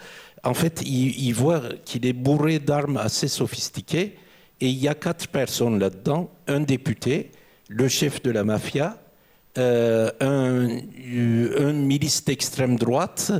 en 0.43 0.53
fait, 0.53 0.81
il, 0.81 1.19
il 1.19 1.33
voit 1.33 1.61
qu'il 1.83 2.05
est 2.05 2.13
bourré 2.13 2.59
d'armes 2.59 2.97
assez 2.97 3.27
sophistiquées. 3.27 4.17
Et 4.61 4.67
il 4.67 4.77
y 4.77 4.87
a 4.87 4.95
quatre 4.95 5.27
personnes 5.27 5.79
là-dedans, 5.79 6.31
un 6.47 6.61
député, 6.61 7.31
le 7.67 7.87
chef 7.89 8.21
de 8.21 8.31
la 8.31 8.43
mafia, 8.43 8.97
euh, 9.57 10.11
un, 10.19 10.67
un, 10.67 11.73
milice 11.73 12.23
d'extrême 12.25 12.75
droite 12.77 13.31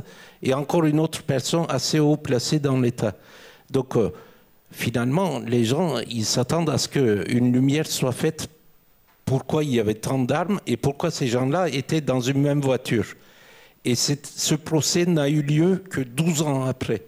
et 0.42 0.54
encore 0.54 0.84
une 0.86 0.98
autre 0.98 1.22
personne 1.22 1.66
assez 1.68 1.98
haut 1.98 2.16
placée 2.16 2.58
dans 2.58 2.80
l'État. 2.80 3.14
Donc 3.70 3.96
euh, 3.96 4.10
finalement, 4.70 5.40
les 5.40 5.64
gens, 5.64 5.98
ils 6.08 6.24
s'attendent 6.24 6.70
à 6.70 6.78
ce 6.78 6.88
qu'une 6.88 7.52
lumière 7.52 7.86
soit 7.86 8.12
faite 8.12 8.48
pourquoi 9.26 9.64
il 9.64 9.74
y 9.74 9.80
avait 9.80 9.94
tant 9.94 10.20
d'armes 10.20 10.60
et 10.66 10.76
pourquoi 10.76 11.10
ces 11.10 11.26
gens-là 11.26 11.68
étaient 11.68 12.00
dans 12.00 12.20
une 12.20 12.40
même 12.40 12.60
voiture? 12.60 13.06
Et 13.84 13.94
ce 13.94 14.54
procès 14.54 15.04
n'a 15.04 15.28
eu 15.28 15.42
lieu 15.42 15.82
que 15.90 16.00
12 16.00 16.42
ans 16.42 16.64
après. 16.64 17.02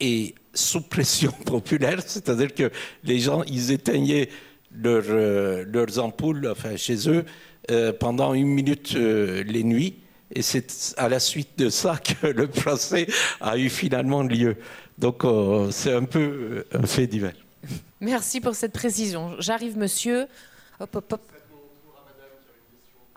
Et 0.00 0.34
sous 0.54 0.80
pression 0.80 1.32
populaire, 1.44 2.00
c'est-à-dire 2.06 2.54
que 2.54 2.70
les 3.04 3.18
gens, 3.18 3.42
ils 3.44 3.70
éteignaient 3.70 4.28
euh, 4.84 5.64
leurs 5.70 5.98
ampoules 5.98 6.48
enfin, 6.50 6.76
chez 6.76 7.08
eux 7.08 7.24
euh, 7.70 7.92
pendant 7.92 8.34
une 8.34 8.48
minute 8.48 8.94
euh, 8.96 9.44
les 9.44 9.62
nuits. 9.62 9.96
Et 10.34 10.42
c'est 10.42 10.94
à 10.96 11.08
la 11.08 11.20
suite 11.20 11.58
de 11.58 11.68
ça 11.68 11.96
que 11.96 12.26
le 12.40 12.48
procès 12.48 13.06
a 13.40 13.56
eu 13.56 13.68
finalement 13.68 14.22
lieu. 14.22 14.56
Donc 14.98 15.24
euh, 15.24 15.70
c'est 15.70 15.94
un 15.94 16.04
peu 16.04 16.64
un 16.72 16.86
fait 16.86 17.06
divers. 17.06 17.34
Merci 18.00 18.40
pour 18.40 18.54
cette 18.54 18.72
précision. 18.72 19.36
J'arrive, 19.38 19.78
monsieur. 19.78 20.26
Hop, 20.80 20.96
hop, 20.96 21.12
hop. 21.12 21.20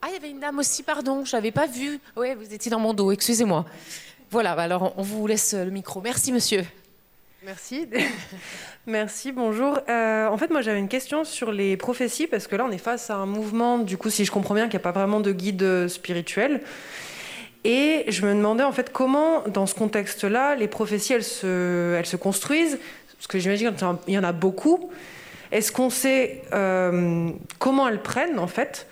Ah, 0.02 0.08
il 0.10 0.14
y 0.14 0.18
avait 0.18 0.30
une 0.30 0.40
dame 0.40 0.60
aussi, 0.60 0.84
pardon, 0.84 1.26
je 1.26 1.36
n'avais 1.36 1.52
pas 1.52 1.66
vu. 1.66 2.00
Oui, 2.16 2.28
vous 2.36 2.54
étiez 2.54 2.70
dans 2.70 2.80
mon 2.80 2.94
dos, 2.94 3.12
excusez-moi. 3.12 3.66
Voilà, 4.30 4.52
alors 4.52 4.94
on 4.98 5.02
vous 5.02 5.26
laisse 5.26 5.56
le 5.56 5.72
micro. 5.72 6.02
Merci, 6.02 6.32
monsieur. 6.32 6.64
Merci. 7.46 7.88
Merci, 8.88 9.32
bonjour. 9.32 9.78
Euh, 9.88 10.28
en 10.28 10.36
fait, 10.36 10.50
moi 10.50 10.64
j'avais 10.64 10.80
une 10.80 10.88
question 10.88 11.24
sur 11.24 11.52
les 11.52 11.78
prophéties, 11.78 12.26
parce 12.26 12.48
que 12.48 12.56
là 12.56 12.66
on 12.68 12.72
est 12.72 12.80
face 12.80 13.12
à 13.12 13.18
un 13.18 13.28
mouvement, 13.28 13.78
du 13.78 13.98
coup, 13.98 14.10
si 14.10 14.26
je 14.26 14.32
comprends 14.32 14.56
bien, 14.56 14.64
qu'il 14.64 14.80
n'y 14.80 14.82
a 14.82 14.92
pas 14.92 14.92
vraiment 14.92 15.20
de 15.20 15.32
guide 15.32 15.62
euh, 15.62 15.88
spirituel. 15.88 16.62
Et 17.64 18.06
je 18.08 18.26
me 18.26 18.34
demandais 18.34 18.64
en 18.64 18.72
fait 18.72 18.92
comment, 18.92 19.42
dans 19.48 19.68
ce 19.68 19.76
contexte-là, 19.76 20.56
les 20.56 20.68
prophéties, 20.68 21.14
elles 21.14 21.24
se, 21.24 22.16
construisent, 22.16 22.80
parce 23.16 23.28
que 23.28 23.38
j'imagine 23.38 23.76
qu'il 23.76 24.14
y 24.16 24.18
en 24.18 24.24
a 24.24 24.32
beaucoup. 24.32 24.90
Est-ce 25.52 25.72
qu'on 25.72 25.92
sait 25.92 26.42
euh, 26.52 27.30
comment 27.60 27.88
elles 27.88 28.02
prennent, 28.02 28.40
en 28.40 28.48
fait? 28.48 28.88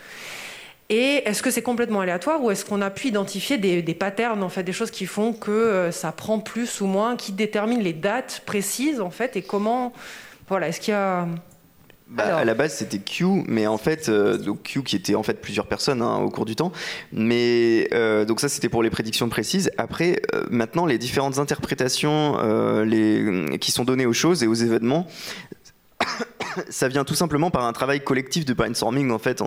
Et 0.90 1.24
est-ce 1.26 1.42
que 1.42 1.50
c'est 1.50 1.62
complètement 1.62 2.02
aléatoire 2.02 2.44
ou 2.44 2.52
est-ce 2.52 2.66
qu'on 2.66 2.82
a 2.82 2.90
pu 2.90 3.08
identifier 3.08 3.58
des, 3.58 3.82
patterns, 3.94 4.44
en 4.44 4.50
fait, 4.50 4.64
des 4.64 4.74
choses 4.74 4.92
qui 4.92 5.06
font 5.06 5.34
que 5.34 5.52
euh, 5.52 5.92
ça 5.92 6.12
prend 6.12 6.40
plus 6.40 6.82
ou 6.82 6.88
moins, 6.88 7.16
qui 7.16 7.32
déterminent 7.32 7.82
les 7.82 7.94
dates 7.94 8.44
précises, 8.46 9.00
en 9.00 9.10
fait, 9.10 9.36
et 9.36 9.42
comment. 9.42 9.94
Voilà, 10.50 10.68
est-ce 10.68 10.82
qu'il 10.82 10.92
y 10.92 10.98
a. 10.98 11.28
Bah, 12.10 12.38
à 12.38 12.46
la 12.46 12.54
base, 12.54 12.76
c'était 12.76 13.00
Q, 13.00 13.44
mais 13.48 13.66
en 13.66 13.78
fait, 13.78 14.08
euh, 14.10 14.38
donc 14.38 14.62
Q 14.64 14.84
qui 14.84 14.96
était 14.96 15.16
en 15.16 15.24
fait 15.24 15.42
plusieurs 15.42 15.66
personnes 15.66 16.02
hein, 16.02 16.18
au 16.18 16.30
cours 16.30 16.46
du 16.46 16.56
temps. 16.56 16.72
Mais 17.12 17.88
euh, 17.94 18.24
donc 18.26 18.40
ça, 18.40 18.50
c'était 18.50 18.70
pour 18.70 18.84
les 18.84 18.92
prédictions 18.92 19.30
précises. 19.30 19.72
Après, 19.78 20.22
maintenant, 20.52 20.86
les 20.86 21.00
différentes 21.00 21.40
interprétations 21.40 22.38
les, 22.84 23.58
qui 23.60 23.72
sont 23.72 23.86
données 23.86 24.06
aux 24.06 24.14
choses 24.14 24.44
et 24.44 24.48
aux 24.48 24.54
événements, 24.54 25.08
ça 26.70 26.88
vient 26.88 27.06
tout 27.06 27.16
simplement 27.16 27.50
par 27.50 27.66
un 27.66 27.74
travail 27.74 28.04
collectif 28.04 28.46
de 28.46 28.54
brainstorming 28.54 29.10
en 29.10 29.18
fait. 29.18 29.42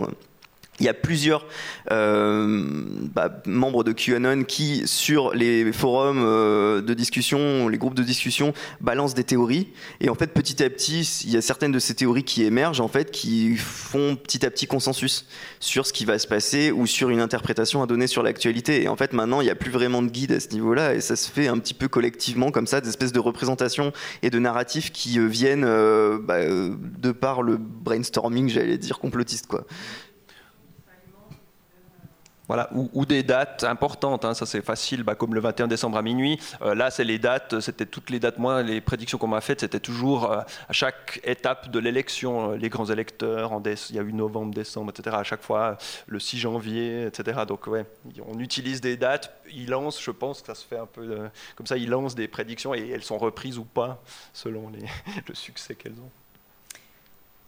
Il 0.79 0.85
y 0.85 0.89
a 0.89 0.95
plusieurs 0.95 1.47
euh, 1.91 2.65
bah, 3.15 3.31
membres 3.47 3.83
de 3.83 3.93
QAnon 3.93 4.45
qui, 4.45 4.87
sur 4.87 5.35
les 5.35 5.73
forums 5.73 6.23
euh, 6.23 6.83
de 6.83 6.93
discussion, 6.93 7.69
les 7.69 7.79
groupes 7.79 7.95
de 7.95 8.03
discussion, 8.03 8.53
balancent 8.81 9.15
des 9.15 9.25
théories. 9.25 9.69
Et 10.01 10.11
en 10.11 10.15
fait, 10.15 10.29
petit 10.29 10.63
à 10.63 10.69
petit, 10.69 11.23
il 11.25 11.31
y 11.31 11.37
a 11.37 11.43
certaines 11.43 11.73
de 11.73 11.79
ces 11.79 11.95
théories 11.95 12.25
qui 12.25 12.45
émergent, 12.45 12.81
en 12.81 12.89
fait, 12.89 13.11
qui 13.11 13.57
font 13.57 14.17
petit 14.17 14.45
à 14.45 14.51
petit 14.51 14.67
consensus 14.67 15.27
sur 15.61 15.87
ce 15.87 15.95
qui 15.95 16.05
va 16.05 16.19
se 16.19 16.27
passer 16.27 16.73
ou 16.73 16.87
sur 16.87 17.09
une 17.09 17.21
interprétation 17.21 17.83
à 17.83 17.87
donner 17.87 18.07
sur 18.07 18.23
l'actualité. 18.23 18.83
Et 18.83 18.89
en 18.89 18.97
fait, 18.97 19.15
maintenant, 19.15 19.41
il 19.41 19.45
n'y 19.45 19.51
a 19.51 19.55
plus 19.55 19.71
vraiment 19.71 20.03
de 20.03 20.09
guide 20.09 20.33
à 20.33 20.41
ce 20.41 20.49
niveau-là, 20.49 20.95
et 20.95 21.01
ça 21.01 21.17
se 21.17 21.31
fait 21.31 21.49
un 21.49 21.59
petit 21.59 21.75
peu 21.75 21.89
collectivement, 21.89 22.51
comme 22.51 22.67
ça, 22.67 22.83
des 22.83 22.91
espèces 22.91 23.13
de 23.13 23.21
représentations 23.21 23.93
et 24.23 24.29
de 24.29 24.39
narratifs 24.39 24.93
qui 24.93 25.19
euh, 25.19 25.27
viennent 25.27 25.65
bah, 26.27 26.41
de 26.45 27.13
par 27.13 27.43
le 27.43 27.57
brainstorming, 27.57 28.49
j'allais 28.49 28.79
dire, 28.79 28.99
complotiste, 28.99 29.47
quoi. 29.47 29.65
Voilà, 32.49 32.71
ou, 32.73 33.05
des 33.07 33.25
dates 33.25 33.65
importantes, 33.65 34.25
hein, 34.25 34.33
ça 34.35 34.47
c'est 34.47 34.63
facile, 34.63 35.03
bah, 35.03 35.17
comme 35.17 35.35
le 35.35 35.41
21 35.41 35.67
décembre 35.67 35.99
à 35.99 36.03
minuit. 36.03 36.39
Euh, 36.63 36.77
là, 36.77 36.91
c'est 36.91 37.03
les 37.03 37.19
dates, 37.19 37.59
c'était 37.59 37.87
toutes 37.87 38.11
les 38.11 38.21
dates. 38.21 38.39
Moi, 38.39 38.63
les 38.63 38.81
prédictions 38.81 39.19
qu'on 39.19 39.27
m'a 39.27 39.41
faites, 39.41 39.61
c'était 39.61 39.81
toujours 39.81 40.31
euh, 40.31 40.41
à 40.69 40.73
chaque 40.73 41.21
étape 41.25 41.71
de 41.71 41.79
l'élection, 41.81 42.53
euh, 42.53 42.57
les 42.57 42.69
grands 42.69 42.87
électeurs, 42.87 43.53
en 43.53 43.63
il 43.67 43.97
y 43.97 43.99
a 43.99 44.03
eu 44.03 44.13
novembre, 44.13 44.55
décembre, 44.55 44.93
etc. 44.97 45.17
À 45.19 45.25
chaque 45.25 45.43
fois, 45.43 45.77
le 46.07 46.21
6 46.21 46.39
janvier, 46.39 47.07
etc. 47.07 47.41
Donc, 47.49 47.67
ouais, 47.67 47.85
on 48.29 48.39
utilise 48.39 48.81
des 48.81 48.97
dates, 48.97 49.33
ils 49.53 49.69
lancent, 49.69 50.01
je 50.01 50.13
pense 50.13 50.41
que 50.41 50.47
ça 50.47 50.55
se 50.55 50.65
fait 50.65 50.79
un 50.79 50.87
peu 50.87 51.29
comme 51.57 51.67
ça, 51.67 51.77
ils 51.77 51.89
lancent 51.89 52.15
des 52.15 52.29
prédictions 52.29 52.75
et 52.75 52.89
elles 52.91 53.03
sont 53.03 53.19
reprises 53.19 53.59
ou 53.59 53.65
pas 53.65 54.01
selon 54.33 54.71
le 55.29 55.35
succès 55.35 55.75
qu'elles 55.75 55.93
ont. 55.93 56.11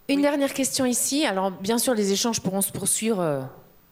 Une 0.09 0.22
dernière 0.22 0.55
question 0.55 0.86
ici. 0.86 1.24
Alors, 1.24 1.53
bien 1.53 1.78
sûr, 1.78 1.94
les 1.94 2.12
échanges 2.12 2.40
pourront 2.40 2.62
se 2.62 2.72
poursuivre 2.72 3.49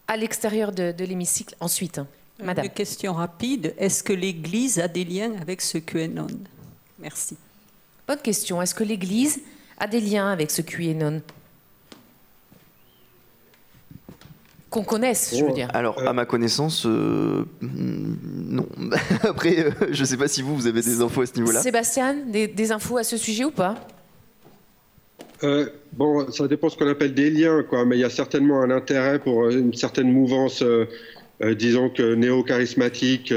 à 0.09 0.17
l'extérieur 0.17 0.73
de, 0.73 1.05
l'hémicycle 1.05 1.55
ensuite. 1.61 1.99
Hein. 1.99 2.07
Madame. 2.43 2.67
Une 2.67 2.71
question 2.71 3.15
rapide. 3.15 3.75
Est-ce 3.79 4.03
que 4.03 4.13
l'Église 4.13 4.79
a 4.79 4.89
des 4.89 5.05
liens 5.05 5.33
avec 5.41 5.63
ce 5.63 5.79
QAnon? 5.79 6.27
Merci. 6.99 7.37
Bonne 8.07 8.19
question. 8.19 8.61
Est-ce 8.61 8.75
que 8.75 8.85
l'Église 8.85 9.41
a 9.79 9.87
des 9.87 10.01
liens 10.01 10.31
avec 10.31 10.51
ce 10.51 10.63
QAnon? 10.63 11.23
Qu'on 14.69 14.83
connaisse, 14.83 15.35
je 15.37 15.45
veux 15.45 15.53
dire. 15.53 15.69
Alors, 15.73 16.07
à 16.07 16.13
ma 16.13 16.27
connaissance, 16.27 16.85
euh, 16.85 17.47
non. 17.63 18.67
Après, 19.23 19.59
euh, 19.61 19.71
je 19.91 20.01
ne 20.01 20.07
sais 20.07 20.17
pas 20.17 20.29
si 20.29 20.43
vous, 20.43 20.55
vous 20.57 20.67
avez 20.67 20.83
des 20.83 21.01
infos 21.01 21.23
à 21.23 21.27
ce 21.27 21.35
niveau-là. 21.37 21.63
Sébastien, 21.63 22.15
des 22.15 22.73
infos 22.73 22.99
à 22.99 23.05
ce 23.05 23.17
sujet 23.17 23.45
ou 23.45 23.53
pas? 23.53 23.77
Euh, 25.43 25.67
bon, 25.93 26.31
ça 26.31 26.49
dépend 26.49 26.69
ce 26.69 26.77
qu'on 26.77 26.89
appelle 26.89 27.15
des 27.15 27.31
liens, 27.31 27.63
quoi, 27.63 27.85
mais 27.85 27.97
il 27.97 28.01
y 28.01 28.05
a 28.05 28.11
certainement 28.11 28.63
un 28.63 28.71
intérêt 28.71 29.19
pour 29.19 29.49
une 29.51 29.75
certaine 29.75 30.11
mouvance, 30.13 30.63
disons 31.41 31.91
que 31.91 32.15
néo-charismatique, 32.15 33.33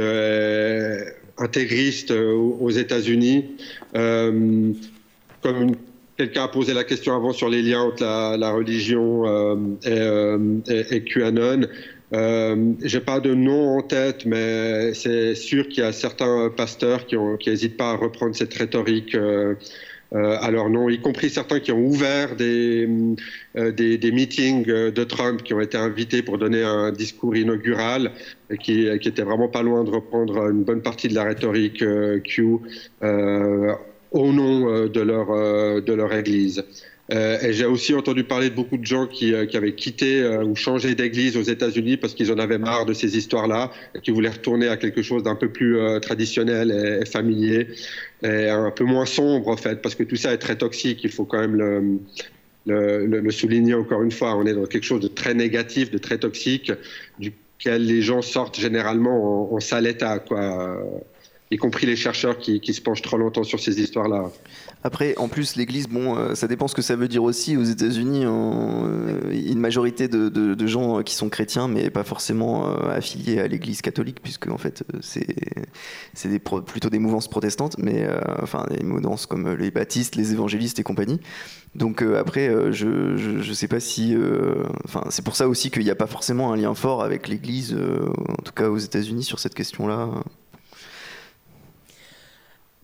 intégriste 1.37 2.11
aux 2.11 2.69
États-Unis. 2.69 3.57
comme 3.93 5.75
quelqu'un 6.17 6.43
a 6.43 6.47
posé 6.47 6.73
la 6.73 6.83
question 6.83 7.15
avant 7.15 7.33
sur 7.33 7.49
les 7.49 7.61
liens 7.61 7.81
entre 7.81 8.03
la, 8.03 8.51
religion 8.51 9.77
et, 9.85 11.03
QAnon. 11.03 11.67
Euh, 12.13 12.73
J'ai 12.83 12.99
pas 12.99 13.19
de 13.19 13.33
nom 13.33 13.77
en 13.77 13.81
tête, 13.81 14.25
mais 14.25 14.93
c'est 14.93 15.35
sûr 15.35 15.67
qu'il 15.67 15.83
y 15.83 15.85
a 15.85 15.91
certains 15.91 16.49
pasteurs 16.49 17.05
qui 17.05 17.17
n'hésitent 17.47 17.77
pas 17.77 17.91
à 17.91 17.95
reprendre 17.95 18.35
cette 18.35 18.53
rhétorique 18.53 19.13
euh, 19.13 19.55
euh, 20.13 20.51
leur 20.51 20.69
nom, 20.69 20.89
y 20.89 20.99
compris 20.99 21.29
certains 21.29 21.59
qui 21.59 21.71
ont 21.71 21.85
ouvert 21.85 22.35
des, 22.35 22.89
euh, 23.55 23.71
des, 23.71 24.11
meetings 24.11 24.65
de 24.65 25.03
Trump, 25.03 25.43
qui 25.43 25.53
ont 25.53 25.61
été 25.61 25.77
invités 25.77 26.23
pour 26.23 26.37
donner 26.37 26.63
un 26.63 26.91
discours 26.91 27.35
inaugural, 27.35 28.11
qui, 28.59 28.87
qui 28.99 29.07
étaient 29.07 29.23
vraiment 29.23 29.49
pas 29.49 29.61
loin 29.61 29.83
de 29.83 29.91
reprendre 29.91 30.49
une 30.49 30.63
bonne 30.63 30.81
partie 30.81 31.07
de 31.07 31.15
la 31.15 31.23
rhétorique 31.23 31.83
Q 32.23 32.43
au 34.11 34.33
nom 34.33 34.87
de 34.87 35.01
leur, 35.01 35.81
de 35.81 35.93
leur 35.93 36.13
Église. 36.13 36.63
Euh, 37.11 37.39
et 37.41 37.53
j'ai 37.53 37.65
aussi 37.65 37.95
entendu 37.95 38.23
parler 38.23 38.49
de 38.49 38.55
beaucoup 38.55 38.77
de 38.77 38.85
gens 38.85 39.07
qui, 39.07 39.33
euh, 39.33 39.45
avaient 39.53 39.73
quitté 39.73 40.21
euh, 40.21 40.43
ou 40.43 40.55
changé 40.55 40.93
d'église 40.93 41.37
aux 41.37 41.41
États-Unis 41.41 41.97
parce 41.97 42.13
qu'ils 42.13 42.31
en 42.31 42.37
avaient 42.37 42.59
marre 42.59 42.85
de 42.85 42.93
ces 42.93 43.17
histoires-là 43.17 43.71
et 43.95 43.99
qui 43.99 44.11
voulaient 44.11 44.29
retourner 44.29 44.67
à 44.67 44.77
quelque 44.77 45.01
chose 45.01 45.23
d'un 45.23 45.35
peu 45.35 45.49
plus 45.49 45.79
traditionnel 46.01 47.01
et, 47.01 47.05
familier 47.05 47.69
et 48.23 48.49
un 48.49 48.71
peu 48.71 48.83
moins 48.83 49.05
sombre 49.05 49.47
en 49.47 49.57
fait 49.57 49.81
parce 49.81 49.95
que 49.95 50.03
tout 50.03 50.17
ça 50.17 50.33
est 50.33 50.37
très 50.37 50.57
toxique. 50.57 51.03
Il 51.03 51.11
faut 51.11 51.25
quand 51.25 51.39
même 51.39 51.99
le, 52.65 53.31
souligner 53.31 53.73
encore 53.73 54.03
une 54.03 54.11
fois. 54.11 54.35
On 54.35 54.45
est 54.45 54.53
dans 54.53 54.65
quelque 54.65 54.83
chose 54.85 55.01
de 55.01 55.07
très 55.07 55.33
négatif, 55.33 55.89
de 55.89 55.97
très 55.97 56.19
toxique, 56.19 56.71
duquel 57.17 57.85
les 57.85 58.01
gens 58.01 58.21
sortent 58.21 58.59
généralement 58.59 59.51
en, 59.51 59.55
en 59.55 59.59
sale 59.59 59.87
état, 59.87 60.19
quoi. 60.19 60.77
Y 61.51 61.57
compris 61.57 61.87
les 61.87 61.95
chercheurs 61.95 62.37
qui, 62.37 62.59
qui 62.59 62.73
se 62.73 62.81
penchent 62.81 63.01
trop 63.01 63.17
longtemps 63.17 63.43
sur 63.43 63.59
ces 63.59 63.81
histoires-là. 63.81 64.29
Après, 64.83 65.17
en 65.17 65.27
plus, 65.27 65.57
l'Église, 65.57 65.89
bon, 65.89 66.15
euh, 66.15 66.35
ça 66.35 66.47
dépend 66.47 66.69
ce 66.69 66.75
que 66.75 66.81
ça 66.81 66.95
veut 66.95 67.09
dire 67.09 67.23
aussi. 67.23 67.57
Aux 67.57 67.63
États-Unis, 67.63 68.23
euh, 68.25 69.31
une 69.31 69.59
majorité 69.59 70.07
de, 70.07 70.67
gens 70.67 71.01
qui 71.01 71.15
sont 71.15 71.29
chrétiens, 71.29 71.67
mais 71.67 71.89
pas 71.89 72.03
forcément 72.03 72.67
euh, 72.67 72.89
affiliés 72.91 73.39
à 73.39 73.47
l'Église 73.47 73.81
catholique, 73.81 74.21
puisque 74.21 74.47
en 74.47 74.57
fait, 74.57 74.83
c'est 75.01 76.39
plutôt 76.39 76.89
des 76.89 76.99
mouvances 76.99 77.27
protestantes, 77.27 77.77
mais 77.79 78.07
enfin 78.41 78.65
des 78.69 78.83
mouvances 78.83 79.25
comme 79.25 79.53
les 79.55 79.71
baptistes, 79.71 80.15
les 80.15 80.31
évangélistes 80.31 80.79
et 80.79 80.83
compagnie. 80.83 81.19
Donc 81.75 82.01
après, 82.01 82.71
je, 82.71 82.87
ne 82.87 83.53
sais 83.53 83.67
pas 83.67 83.79
si, 83.79 84.15
enfin, 84.85 85.03
c'est 85.09 85.23
pour 85.23 85.35
ça 85.35 85.47
aussi 85.47 85.71
qu'il 85.71 85.83
n'y 85.83 85.89
a 85.89 85.95
pas 85.95 86.07
forcément 86.07 86.53
un 86.53 86.57
lien 86.57 86.75
fort 86.75 87.03
avec 87.03 87.27
l'Église, 87.27 87.75
en 87.75 88.43
tout 88.43 88.53
cas 88.53 88.69
aux 88.69 88.77
États-Unis 88.77 89.23
sur 89.23 89.39
cette 89.39 89.55
question-là. 89.55 90.09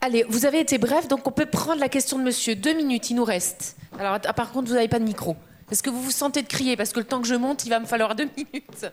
Allez, 0.05 0.23
vous 0.29 0.45
avez 0.45 0.59
été 0.59 0.77
bref, 0.77 1.07
donc 1.07 1.25
on 1.25 1.31
peut 1.31 1.47
prendre 1.47 1.79
la 1.79 1.89
question 1.89 2.19
de 2.19 2.23
monsieur. 2.23 2.55
Deux 2.55 2.75
minutes, 2.75 3.09
il 3.09 3.15
nous 3.15 3.23
reste. 3.23 3.75
Alors, 3.97 4.19
par 4.19 4.51
contre, 4.51 4.67
vous 4.67 4.75
n'avez 4.75 4.87
pas 4.87 4.99
de 4.99 5.03
micro. 5.03 5.35
Est-ce 5.71 5.81
que 5.81 5.89
vous 5.89 5.99
vous 5.99 6.11
sentez 6.11 6.43
de 6.43 6.47
crier? 6.47 6.77
Parce 6.77 6.91
que 6.91 6.99
le 6.99 7.05
temps 7.05 7.19
que 7.19 7.27
je 7.27 7.33
monte, 7.33 7.65
il 7.65 7.69
va 7.69 7.79
me 7.79 7.87
falloir 7.87 8.13
deux 8.15 8.29
minutes. 8.37 8.85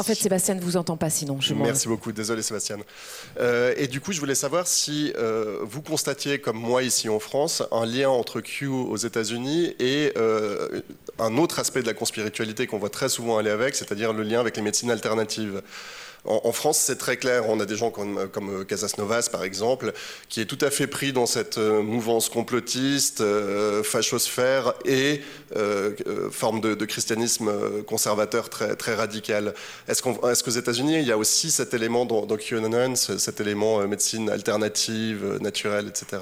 En 0.00 0.02
fait, 0.02 0.14
Sébastien 0.14 0.54
ne 0.54 0.62
vous 0.62 0.78
entend 0.78 0.96
pas, 0.96 1.10
sinon 1.10 1.42
je 1.42 1.52
Merci 1.52 1.86
beaucoup, 1.86 2.10
désolé 2.10 2.40
Sébastien. 2.40 2.78
Euh, 3.38 3.74
et 3.76 3.86
du 3.86 4.00
coup, 4.00 4.12
je 4.12 4.20
voulais 4.20 4.34
savoir 4.34 4.66
si 4.66 5.12
euh, 5.18 5.58
vous 5.60 5.82
constatiez, 5.82 6.40
comme 6.40 6.56
moi 6.56 6.82
ici 6.82 7.10
en 7.10 7.20
France, 7.20 7.62
un 7.70 7.84
lien 7.84 8.08
entre 8.08 8.40
Q 8.40 8.68
aux 8.68 8.96
États-Unis 8.96 9.74
et 9.78 10.14
euh, 10.16 10.80
un 11.18 11.36
autre 11.36 11.58
aspect 11.58 11.82
de 11.82 11.86
la 11.86 11.92
conspiritualité 11.92 12.66
qu'on 12.66 12.78
voit 12.78 12.88
très 12.88 13.10
souvent 13.10 13.36
aller 13.36 13.50
avec, 13.50 13.74
c'est-à-dire 13.74 14.14
le 14.14 14.22
lien 14.22 14.40
avec 14.40 14.56
les 14.56 14.62
médecines 14.62 14.90
alternatives. 14.90 15.60
En, 16.24 16.52
France, 16.52 16.78
c'est 16.78 16.96
très 16.96 17.16
clair. 17.16 17.48
On 17.48 17.60
a 17.60 17.66
des 17.66 17.76
gens 17.76 17.90
comme, 17.90 18.28
comme 18.28 18.64
Casas 18.66 18.94
Novas, 18.98 19.28
par 19.32 19.42
exemple, 19.42 19.92
qui 20.28 20.40
est 20.42 20.44
tout 20.44 20.58
à 20.60 20.70
fait 20.70 20.86
pris 20.86 21.12
dans 21.12 21.24
cette 21.26 21.56
euh, 21.56 21.82
mouvance 21.82 22.28
complotiste, 22.28 23.22
euh, 23.22 23.82
fachosphère 23.82 24.74
et 24.84 25.22
euh, 25.56 25.94
forme 26.30 26.60
de, 26.60 26.84
christianisme 26.84 27.50
conservateur 27.84 28.50
très, 28.50 28.76
très 28.76 28.94
radical. 28.94 29.54
Est-ce 29.88 30.02
qu'aux 30.02 30.50
États-Unis, 30.50 30.98
il 31.00 31.06
y 31.06 31.12
a 31.12 31.18
aussi 31.18 31.50
cet 31.50 31.72
élément 31.72 32.04
dans, 32.04 32.26
dans 32.26 32.36
QAnon, 32.36 32.96
cet 32.96 33.40
élément 33.40 33.86
médecine 33.86 34.28
alternative, 34.28 35.38
naturelle, 35.40 35.88
etc. 35.88 36.18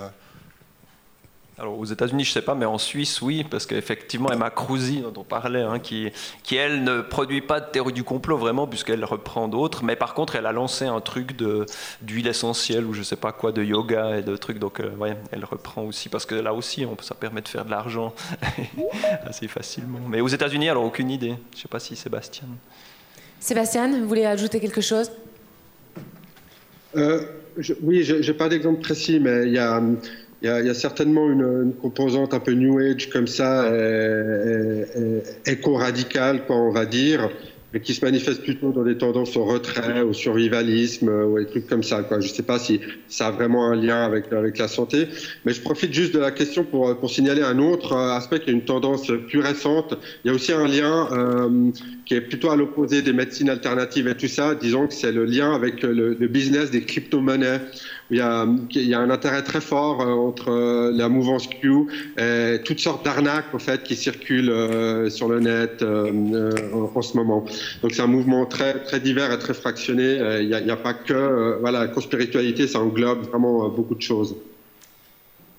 Alors 1.60 1.76
aux 1.76 1.84
États-Unis, 1.84 2.22
je 2.22 2.30
ne 2.30 2.34
sais 2.34 2.42
pas, 2.42 2.54
mais 2.54 2.66
en 2.66 2.78
Suisse, 2.78 3.20
oui, 3.20 3.44
parce 3.48 3.66
qu'effectivement, 3.66 4.30
Emma 4.30 4.48
Cruzy, 4.48 5.00
dont 5.00 5.12
on 5.16 5.24
parlait, 5.24 5.62
hein, 5.62 5.80
qui, 5.80 6.08
qui, 6.44 6.54
elle 6.54 6.84
ne 6.84 7.00
produit 7.00 7.40
pas 7.40 7.58
de 7.58 7.66
théorie 7.66 7.92
du 7.92 8.04
complot 8.04 8.36
vraiment, 8.36 8.68
puisqu'elle 8.68 9.04
reprend 9.04 9.48
d'autres, 9.48 9.82
mais 9.82 9.96
par 9.96 10.14
contre, 10.14 10.36
elle 10.36 10.46
a 10.46 10.52
lancé 10.52 10.84
un 10.84 11.00
truc 11.00 11.32
d'huile 12.00 12.28
essentielle 12.28 12.84
ou 12.84 12.92
je 12.92 13.00
ne 13.00 13.04
sais 13.04 13.16
pas 13.16 13.32
quoi, 13.32 13.50
de 13.50 13.64
yoga 13.64 14.18
et 14.18 14.22
de 14.22 14.36
trucs, 14.36 14.60
donc 14.60 14.78
euh, 14.78 14.90
ouais, 14.98 15.16
elle 15.32 15.44
reprend 15.44 15.82
aussi, 15.82 16.08
parce 16.08 16.26
que 16.26 16.36
là 16.36 16.54
aussi, 16.54 16.86
on, 16.86 16.96
ça 17.02 17.16
permet 17.16 17.40
de 17.40 17.48
faire 17.48 17.64
de 17.64 17.70
l'argent 17.72 18.14
assez 19.26 19.48
facilement. 19.48 19.98
Mais 20.08 20.20
aux 20.20 20.28
États-Unis, 20.28 20.68
alors 20.68 20.84
aucune 20.84 21.10
idée. 21.10 21.34
Je 21.52 21.56
ne 21.56 21.62
sais 21.62 21.68
pas 21.68 21.80
si 21.80 21.96
Sébastien. 21.96 22.46
Sébastien, 23.40 23.88
vous 23.98 24.06
voulez 24.06 24.26
ajouter 24.26 24.60
quelque 24.60 24.80
chose? 24.80 25.10
Euh, 26.96 27.22
Oui, 27.82 28.04
je 28.04 28.14
n'ai 28.14 28.36
pas 28.36 28.48
d'exemple 28.48 28.80
précis, 28.80 29.18
mais 29.18 29.46
il 29.46 29.52
y 29.52 29.58
a 29.58 29.82
il 30.42 30.48
y, 30.48 30.50
a, 30.50 30.74
certainement 30.74 31.28
une, 31.30 31.72
composante 31.80 32.32
un 32.32 32.40
peu 32.40 32.52
New 32.52 32.78
Age 32.78 33.10
comme 33.10 33.26
ça, 33.26 33.68
éco-radicale, 35.46 36.46
quoi, 36.46 36.56
on 36.56 36.70
va 36.70 36.86
dire, 36.86 37.28
mais 37.72 37.80
qui 37.80 37.92
se 37.92 38.04
manifeste 38.04 38.42
plutôt 38.42 38.72
dans 38.72 38.82
des 38.82 38.96
tendances 38.96 39.36
au 39.36 39.44
retrait, 39.44 40.00
au 40.00 40.14
survivalisme, 40.14 41.08
ou 41.08 41.38
des 41.38 41.46
trucs 41.46 41.66
comme 41.66 41.82
ça. 41.82 42.02
Quoi. 42.02 42.20
Je 42.20 42.28
ne 42.28 42.32
sais 42.32 42.42
pas 42.42 42.58
si 42.58 42.80
ça 43.08 43.26
a 43.26 43.30
vraiment 43.30 43.70
un 43.70 43.76
lien 43.76 44.04
avec, 44.04 44.32
avec 44.32 44.58
la 44.58 44.68
santé, 44.68 45.08
mais 45.44 45.52
je 45.52 45.60
profite 45.60 45.92
juste 45.92 46.14
de 46.14 46.18
la 46.18 46.30
question 46.30 46.64
pour, 46.64 46.98
pour 46.98 47.10
signaler 47.10 47.42
un 47.42 47.58
autre 47.58 47.94
aspect 47.94 48.40
qui 48.40 48.50
est 48.50 48.54
une 48.54 48.64
tendance 48.64 49.12
plus 49.28 49.40
récente. 49.40 49.98
Il 50.24 50.28
y 50.28 50.30
a 50.30 50.34
aussi 50.34 50.52
un 50.52 50.66
lien 50.66 51.08
euh, 51.12 51.70
qui 52.06 52.14
est 52.14 52.22
plutôt 52.22 52.50
à 52.50 52.56
l'opposé 52.56 53.02
des 53.02 53.12
médecines 53.12 53.50
alternatives 53.50 54.08
et 54.08 54.16
tout 54.16 54.28
ça. 54.28 54.54
Disons 54.54 54.86
que 54.86 54.94
c'est 54.94 55.12
le 55.12 55.26
lien 55.26 55.52
avec 55.52 55.82
le, 55.82 56.14
le 56.14 56.28
business 56.28 56.70
des 56.70 56.82
crypto-monnaies 56.82 57.60
il 58.10 58.16
y, 58.16 58.20
a, 58.94 59.00
un 59.00 59.10
intérêt 59.10 59.42
très 59.42 59.60
fort 59.60 60.00
euh, 60.00 60.14
entre 60.14 60.50
euh, 60.50 60.90
la 60.94 61.10
mouvance 61.10 61.46
Q 61.46 61.86
et 62.16 62.60
toutes 62.64 62.80
sortes 62.80 63.04
d'arnaques 63.04 63.54
en 63.54 63.58
fait 63.58 63.82
qui 63.82 63.96
circulent 63.96 64.48
euh, 64.48 65.10
sur 65.10 65.28
le 65.28 65.40
net 65.40 65.82
en, 65.82 67.02
ce 67.02 67.16
moment. 67.16 67.44
Donc 67.82 67.92
c'est 67.92 68.02
un 68.02 68.06
mouvement 68.06 68.46
très 68.46 68.82
très 68.82 69.00
divers 69.00 69.30
et 69.32 69.38
très 69.38 69.54
fractionné. 69.54 70.18
Il 70.40 70.48
n'y 70.48 70.70
a, 70.70 70.76
pas 70.76 70.94
que 70.94 71.58
voilà 71.60 71.80
la 71.80 71.88
conspiritualité, 71.88 72.66
ça 72.66 72.80
englobe 72.80 73.26
vraiment 73.28 73.68
beaucoup 73.68 73.94
de 73.94 74.02
choses. 74.02 74.36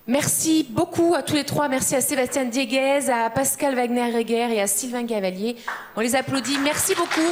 Merci 0.08 0.66
beaucoup 0.70 1.14
à 1.16 1.22
tous 1.22 1.36
les 1.36 1.44
trois. 1.44 1.70
Merci 1.70 1.96
à 1.96 2.02
Sébastien 2.02 2.46
Dieguez, 2.46 3.10
à 3.10 3.30
Pascal 3.30 3.76
Wagner-Reguer 3.76 4.54
et 4.56 4.62
à 4.62 4.68
Sylvain 4.68 5.06
Cavalier. 5.06 5.56
On 5.96 6.02
les 6.02 6.16
applaudit. 6.16 6.58
Merci 6.64 6.96
beaucoup. 6.96 7.32